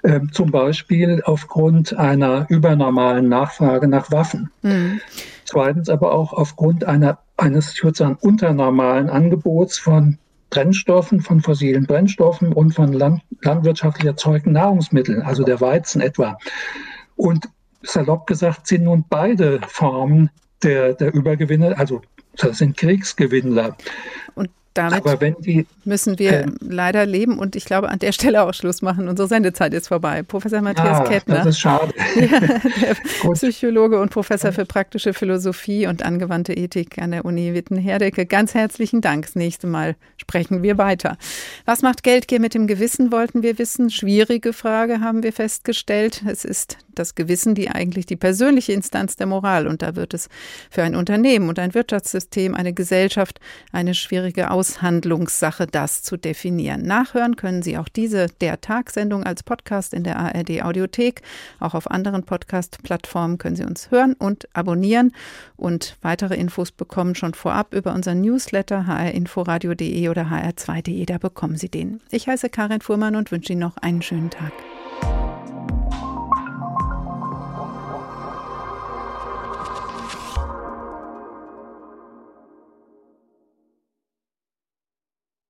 äh, 0.04 0.20
zum 0.32 0.52
Beispiel 0.52 1.24
aufgrund 1.26 1.98
einer 1.98 2.46
übernormalen 2.50 3.28
Nachfrage 3.28 3.88
nach 3.88 4.12
Waffen. 4.12 4.52
Mhm. 4.62 5.02
Zweitens 5.46 5.90
aber 5.90 6.14
auch 6.14 6.34
aufgrund 6.34 6.84
einer, 6.84 7.18
eines 7.38 7.74
sozusagen 7.74 8.18
unternormalen 8.22 9.10
Angebots 9.10 9.80
von 9.80 10.20
Brennstoffen, 10.50 11.22
von 11.22 11.42
fossilen 11.42 11.86
Brennstoffen 11.86 12.54
und 12.54 12.72
von 12.74 12.94
land, 12.94 13.22
landwirtschaftlich 13.42 14.06
erzeugten 14.06 14.52
Nahrungsmitteln, 14.52 15.22
also 15.22 15.44
der 15.44 15.62
Weizen 15.62 16.02
etwa. 16.02 16.38
Und 17.16 17.50
salopp 17.82 18.28
gesagt 18.28 18.68
sind 18.68 18.84
nun 18.84 19.06
beide 19.10 19.60
Formen 19.68 20.30
der, 20.64 20.94
der 20.94 21.14
Übergewinne, 21.14 21.78
also 21.78 22.02
Das 22.36 22.60
sind 22.60 22.78
Kriegsgewinnler. 22.78 23.76
Und 24.36 24.50
damit 24.74 25.04
die, 25.46 25.66
müssen 25.84 26.20
wir 26.20 26.32
äh, 26.32 26.46
leider 26.62 27.06
leben 27.06 27.40
und 27.40 27.56
ich 27.56 27.66
glaube 27.66 27.90
an 27.90 28.00
der 28.00 28.12
Stelle 28.12 28.44
auch 28.44 28.54
Schluss 28.54 28.82
machen. 28.82 29.08
Unsere 29.08 29.28
Sendezeit 29.28 29.74
ist 29.74 29.88
vorbei. 29.88 30.24
Professor 30.24 30.62
Matthias 30.62 31.00
ah, 31.00 31.04
Kettner. 31.04 31.36
Das 31.36 31.48
ist 31.48 31.60
schade. 31.60 31.94
Ja, 32.20 33.34
Psychologe 33.34 34.00
und 34.00 34.10
Professor 34.10 34.52
für 34.52 34.66
praktische 34.66 35.14
Philosophie 35.14 35.88
und 35.88 36.04
angewandte 36.04 36.54
Ethik 36.54 37.00
an 37.00 37.12
der 37.12 37.26
Uni 37.26 37.54
Witten-Herdecke. 37.54 38.26
Ganz 38.26 38.54
herzlichen 38.54 39.02
Dank. 39.02 39.26
Das 39.26 39.36
nächste 39.36 39.68
Mal 39.68 39.96
sprechen 40.18 40.64
wir 40.64 40.78
weiter. 40.78 41.18
Was 41.66 41.82
macht 41.82 42.04
Geldgier 42.04 42.40
mit 42.40 42.54
dem 42.54 42.68
Gewissen, 42.68 43.12
wollten 43.12 43.42
wir 43.42 43.58
wissen. 43.58 43.90
Schwierige 43.90 44.54
Frage 44.54 45.00
haben 45.00 45.24
wir 45.24 45.34
festgestellt. 45.34 46.24
Es 46.28 46.46
ist 46.46 46.78
das 47.00 47.16
Gewissen 47.16 47.56
die 47.56 47.70
eigentlich 47.70 48.06
die 48.06 48.18
persönliche 48.18 48.74
Instanz 48.74 49.16
der 49.16 49.28
Moral. 49.28 49.68
Und 49.68 49.82
da 49.82 49.96
wird 49.96 50.14
es 50.14 50.28
für 50.70 50.84
ein 50.84 50.96
Unternehmen 50.96 51.50
und 51.50 51.58
ein 51.58 51.74
Wirtschaftssystem, 51.74 52.54
eine 52.54 52.74
Gesellschaft 52.74 53.40
eine 53.72 53.96
schwierige 53.96 54.52
Aushandlungssache, 54.60 55.68
das 55.68 56.04
zu 56.04 56.18
definieren. 56.18 56.82
Nachhören 56.82 57.38
können 57.38 57.62
Sie 57.62 57.78
auch 57.78 57.88
diese 57.88 58.28
der 58.42 58.60
Tagsendung 58.60 59.24
als 59.24 59.42
Podcast 59.42 59.94
in 59.94 60.04
der 60.04 60.20
ARD 60.20 60.64
Audiothek. 60.64 61.22
Auch 61.62 61.76
auf 61.76 61.90
anderen 61.90 62.24
Podcast-Plattformen 62.24 63.38
können 63.38 63.56
Sie 63.56 63.64
uns 63.64 63.90
hören 63.90 64.16
und 64.16 64.50
abonnieren 64.52 65.14
und 65.56 65.96
weitere 66.02 66.36
Infos 66.36 66.74
bekommen 66.74 67.16
schon 67.16 67.36
vorab 67.36 67.74
über 67.74 67.94
unseren 67.94 68.20
Newsletter 68.20 68.86
hrinforadio.de 68.86 70.10
oder 70.10 70.24
hr2.de. 70.24 71.06
Da 71.06 71.20
bekommen 71.20 71.56
Sie 71.56 71.70
den. 71.70 72.02
Ich 72.12 72.28
heiße 72.28 72.50
Karin 72.50 72.82
Fuhrmann 72.82 73.16
und 73.16 73.32
wünsche 73.32 73.54
Ihnen 73.54 73.62
noch 73.62 73.78
einen 73.78 74.02
schönen 74.02 74.30
Tag. 74.30 74.52